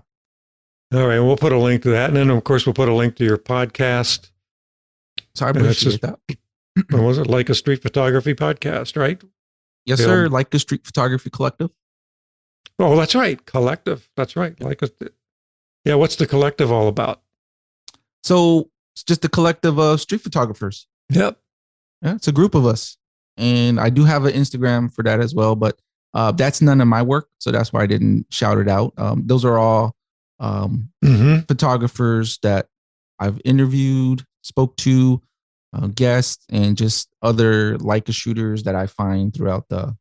All 0.93 1.07
right. 1.07 1.20
We'll 1.20 1.36
put 1.38 1.51
a 1.51 1.57
link 1.57 1.82
to 1.84 1.89
that. 1.89 2.09
And 2.09 2.18
then, 2.18 2.30
of 2.30 2.43
course, 2.43 2.66
we'll 2.66 2.74
put 2.74 2.88
a 2.88 2.93
link 2.93 3.16
to 3.18 3.26
your 3.26 3.38
podcast. 3.38 4.30
So 5.36 5.46
I 5.46 5.50
appreciate 5.50 6.00
just- 6.00 6.02
that. 6.02 6.20
What 6.90 7.04
was 7.04 7.18
it? 7.20 7.28
Leica 7.28 7.56
street 7.56 7.84
photography 7.84 8.34
podcast, 8.34 8.98
right? 8.98 9.22
Yes, 9.86 10.00
sir. 10.00 10.28
Like 10.28 10.50
the 10.50 10.58
Street 10.58 10.84
Photography 10.84 11.30
Collective. 11.30 11.70
Oh, 12.80 12.98
that's 12.98 13.14
right. 13.14 13.46
Collective. 13.46 14.10
That's 14.18 14.36
right. 14.36 14.60
Like 14.60 14.82
a, 14.82 14.90
yeah. 15.86 15.94
What's 15.94 16.16
the 16.16 16.26
collective 16.26 16.72
all 16.72 16.88
about? 16.88 17.22
So 18.24 18.72
it's 18.96 19.04
just 19.04 19.24
a 19.24 19.30
collective 19.30 19.78
of 19.78 20.02
street 20.02 20.22
photographers. 20.22 20.88
Yep. 21.10 21.38
Yeah, 22.02 22.16
it's 22.16 22.28
a 22.28 22.32
group 22.32 22.56
of 22.56 22.66
us, 22.66 22.98
and 23.38 23.80
I 23.80 23.90
do 23.92 24.04
have 24.04 24.26
an 24.26 24.34
Instagram 24.34 24.92
for 24.92 25.04
that 25.04 25.20
as 25.20 25.36
well. 25.36 25.56
But 25.56 25.80
uh, 26.16 26.32
that's 26.32 26.60
none 26.62 26.82
of 26.82 26.88
my 26.88 27.04
work, 27.04 27.30
so 27.40 27.52
that's 27.52 27.72
why 27.72 27.84
I 27.84 27.88
didn't 27.88 28.26
shout 28.32 28.58
it 28.58 28.68
out. 28.68 28.94
Um, 28.98 29.24
those 29.28 29.46
are 29.46 29.60
all 29.60 29.96
um, 30.40 30.90
hmm 31.04 31.40
photographers 31.48 32.40
that 32.42 32.68
I've 33.20 33.40
interviewed, 33.46 34.26
spoke 34.44 34.76
to, 34.78 35.22
uh, 35.74 35.88
guests, 35.88 36.46
and 36.50 36.78
just 36.78 37.10
other 37.24 37.78
Leica 37.80 38.14
shooters 38.14 38.64
that 38.64 38.76
I 38.76 38.86
find 38.88 39.34
throughout 39.34 39.68
the 39.70 39.96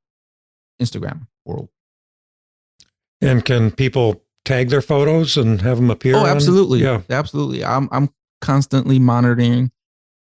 Instagram 0.80 1.26
world. 1.46 1.70
And 3.20 3.44
can 3.44 3.70
people 3.70 4.22
tag 4.44 4.68
their 4.68 4.82
photos 4.82 5.36
and 5.36 5.60
have 5.62 5.76
them 5.76 5.90
appear? 5.90 6.16
Oh, 6.16 6.20
on- 6.20 6.28
absolutely. 6.28 6.80
Yeah. 6.80 7.00
absolutely. 7.08 7.64
I'm 7.64 7.88
I'm 7.92 8.10
constantly 8.40 8.98
monitoring 8.98 9.70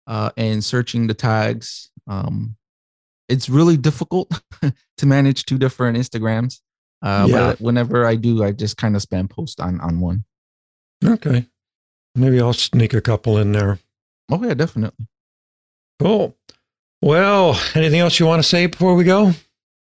uh, 0.08 0.30
and 0.38 0.64
searching 0.64 1.08
the 1.08 1.14
tags. 1.16 1.90
Um, 2.08 2.56
it's 3.30 3.50
really 3.50 3.78
difficult 3.78 4.30
to 4.98 5.06
manage 5.06 5.46
two 5.46 5.58
different 5.58 5.98
Instagrams. 5.98 6.60
Uh, 7.02 7.26
Yeah. 7.30 7.40
But 7.48 7.62
whenever 7.62 8.06
I 8.06 8.16
do, 8.16 8.44
I 8.44 8.52
just 8.52 8.78
kind 8.78 8.96
of 8.96 9.02
spam 9.02 9.30
post 9.30 9.60
on 9.60 9.82
on 9.82 10.00
one. 10.00 10.24
Okay. 11.04 11.48
Maybe 12.16 12.40
I'll 12.40 12.54
sneak 12.54 12.94
a 12.94 13.02
couple 13.02 13.38
in 13.40 13.52
there. 13.54 13.80
Oh 14.34 14.44
yeah, 14.44 14.56
definitely. 14.56 15.06
Cool. 16.02 16.36
Well, 17.04 17.60
anything 17.76 18.00
else 18.00 18.20
you 18.20 18.26
want 18.26 18.42
to 18.42 18.48
say 18.48 18.66
before 18.66 18.96
we 18.96 19.04
go? 19.04 19.32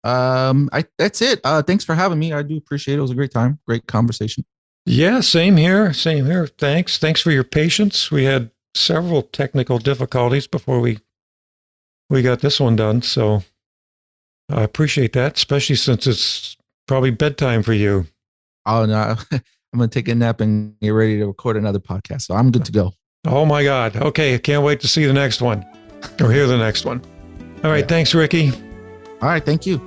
Um, 0.02 0.68
I 0.72 0.84
that's 0.98 1.22
it. 1.22 1.40
Uh, 1.44 1.62
thanks 1.62 1.84
for 1.84 1.94
having 1.94 2.18
me. 2.18 2.32
I 2.32 2.42
do 2.42 2.56
appreciate 2.56 2.94
it. 2.94 2.98
It 2.98 3.02
was 3.02 3.12
a 3.12 3.14
great 3.14 3.30
time, 3.30 3.60
great 3.64 3.86
conversation. 3.86 4.44
Yeah, 4.86 5.20
same 5.20 5.56
here. 5.56 5.92
Same 5.92 6.26
here. 6.26 6.48
Thanks. 6.48 6.98
Thanks 6.98 7.20
for 7.20 7.30
your 7.30 7.44
patience. 7.44 8.10
We 8.10 8.24
had 8.24 8.50
several 8.74 9.22
technical 9.22 9.78
difficulties 9.78 10.48
before 10.48 10.80
we 10.80 10.98
we 12.10 12.20
got 12.20 12.40
this 12.40 12.58
one 12.58 12.74
done. 12.74 13.02
So 13.02 13.44
I 14.50 14.62
appreciate 14.62 15.12
that, 15.12 15.36
especially 15.36 15.76
since 15.76 16.08
it's 16.08 16.56
probably 16.88 17.10
bedtime 17.10 17.62
for 17.62 17.72
you. 17.72 18.04
Oh 18.66 18.84
no, 18.84 19.14
I'm 19.30 19.40
gonna 19.78 19.86
take 19.86 20.08
a 20.08 20.14
nap 20.16 20.40
and 20.40 20.74
get 20.80 20.90
ready 20.90 21.18
to 21.18 21.26
record 21.26 21.56
another 21.56 21.78
podcast. 21.78 22.22
So 22.22 22.34
I'm 22.34 22.50
good 22.50 22.64
to 22.64 22.72
go. 22.72 22.94
Oh 23.26 23.44
my 23.46 23.64
God. 23.64 23.96
Okay, 23.96 24.34
I 24.34 24.38
can't 24.38 24.62
wait 24.64 24.80
to 24.80 24.88
see 24.88 25.06
the 25.06 25.12
next 25.12 25.40
one 25.40 25.64
or 26.20 26.30
hear 26.30 26.46
the 26.46 26.58
next 26.58 26.84
one. 26.84 27.00
All 27.64 27.70
right, 27.70 27.80
Yeah. 27.80 27.86
thanks, 27.86 28.14
Ricky. 28.14 28.50
All 29.22 29.28
right, 29.28 29.44
thank 29.44 29.64
you. 29.66 29.80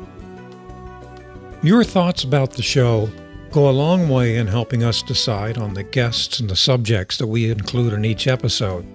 Your 1.63 1.83
thoughts 1.83 2.23
about 2.23 2.51
the 2.53 2.61
show 2.63 3.09
go 3.51 3.69
a 3.69 3.71
long 3.71 4.09
way 4.09 4.35
in 4.37 4.47
helping 4.47 4.83
us 4.83 5.01
decide 5.01 5.57
on 5.57 5.73
the 5.73 5.83
guests 5.83 6.39
and 6.39 6.49
the 6.49 6.55
subjects 6.55 7.17
that 7.17 7.27
we 7.27 7.49
include 7.49 7.93
in 7.93 8.05
each 8.05 8.27
episode. 8.27 8.85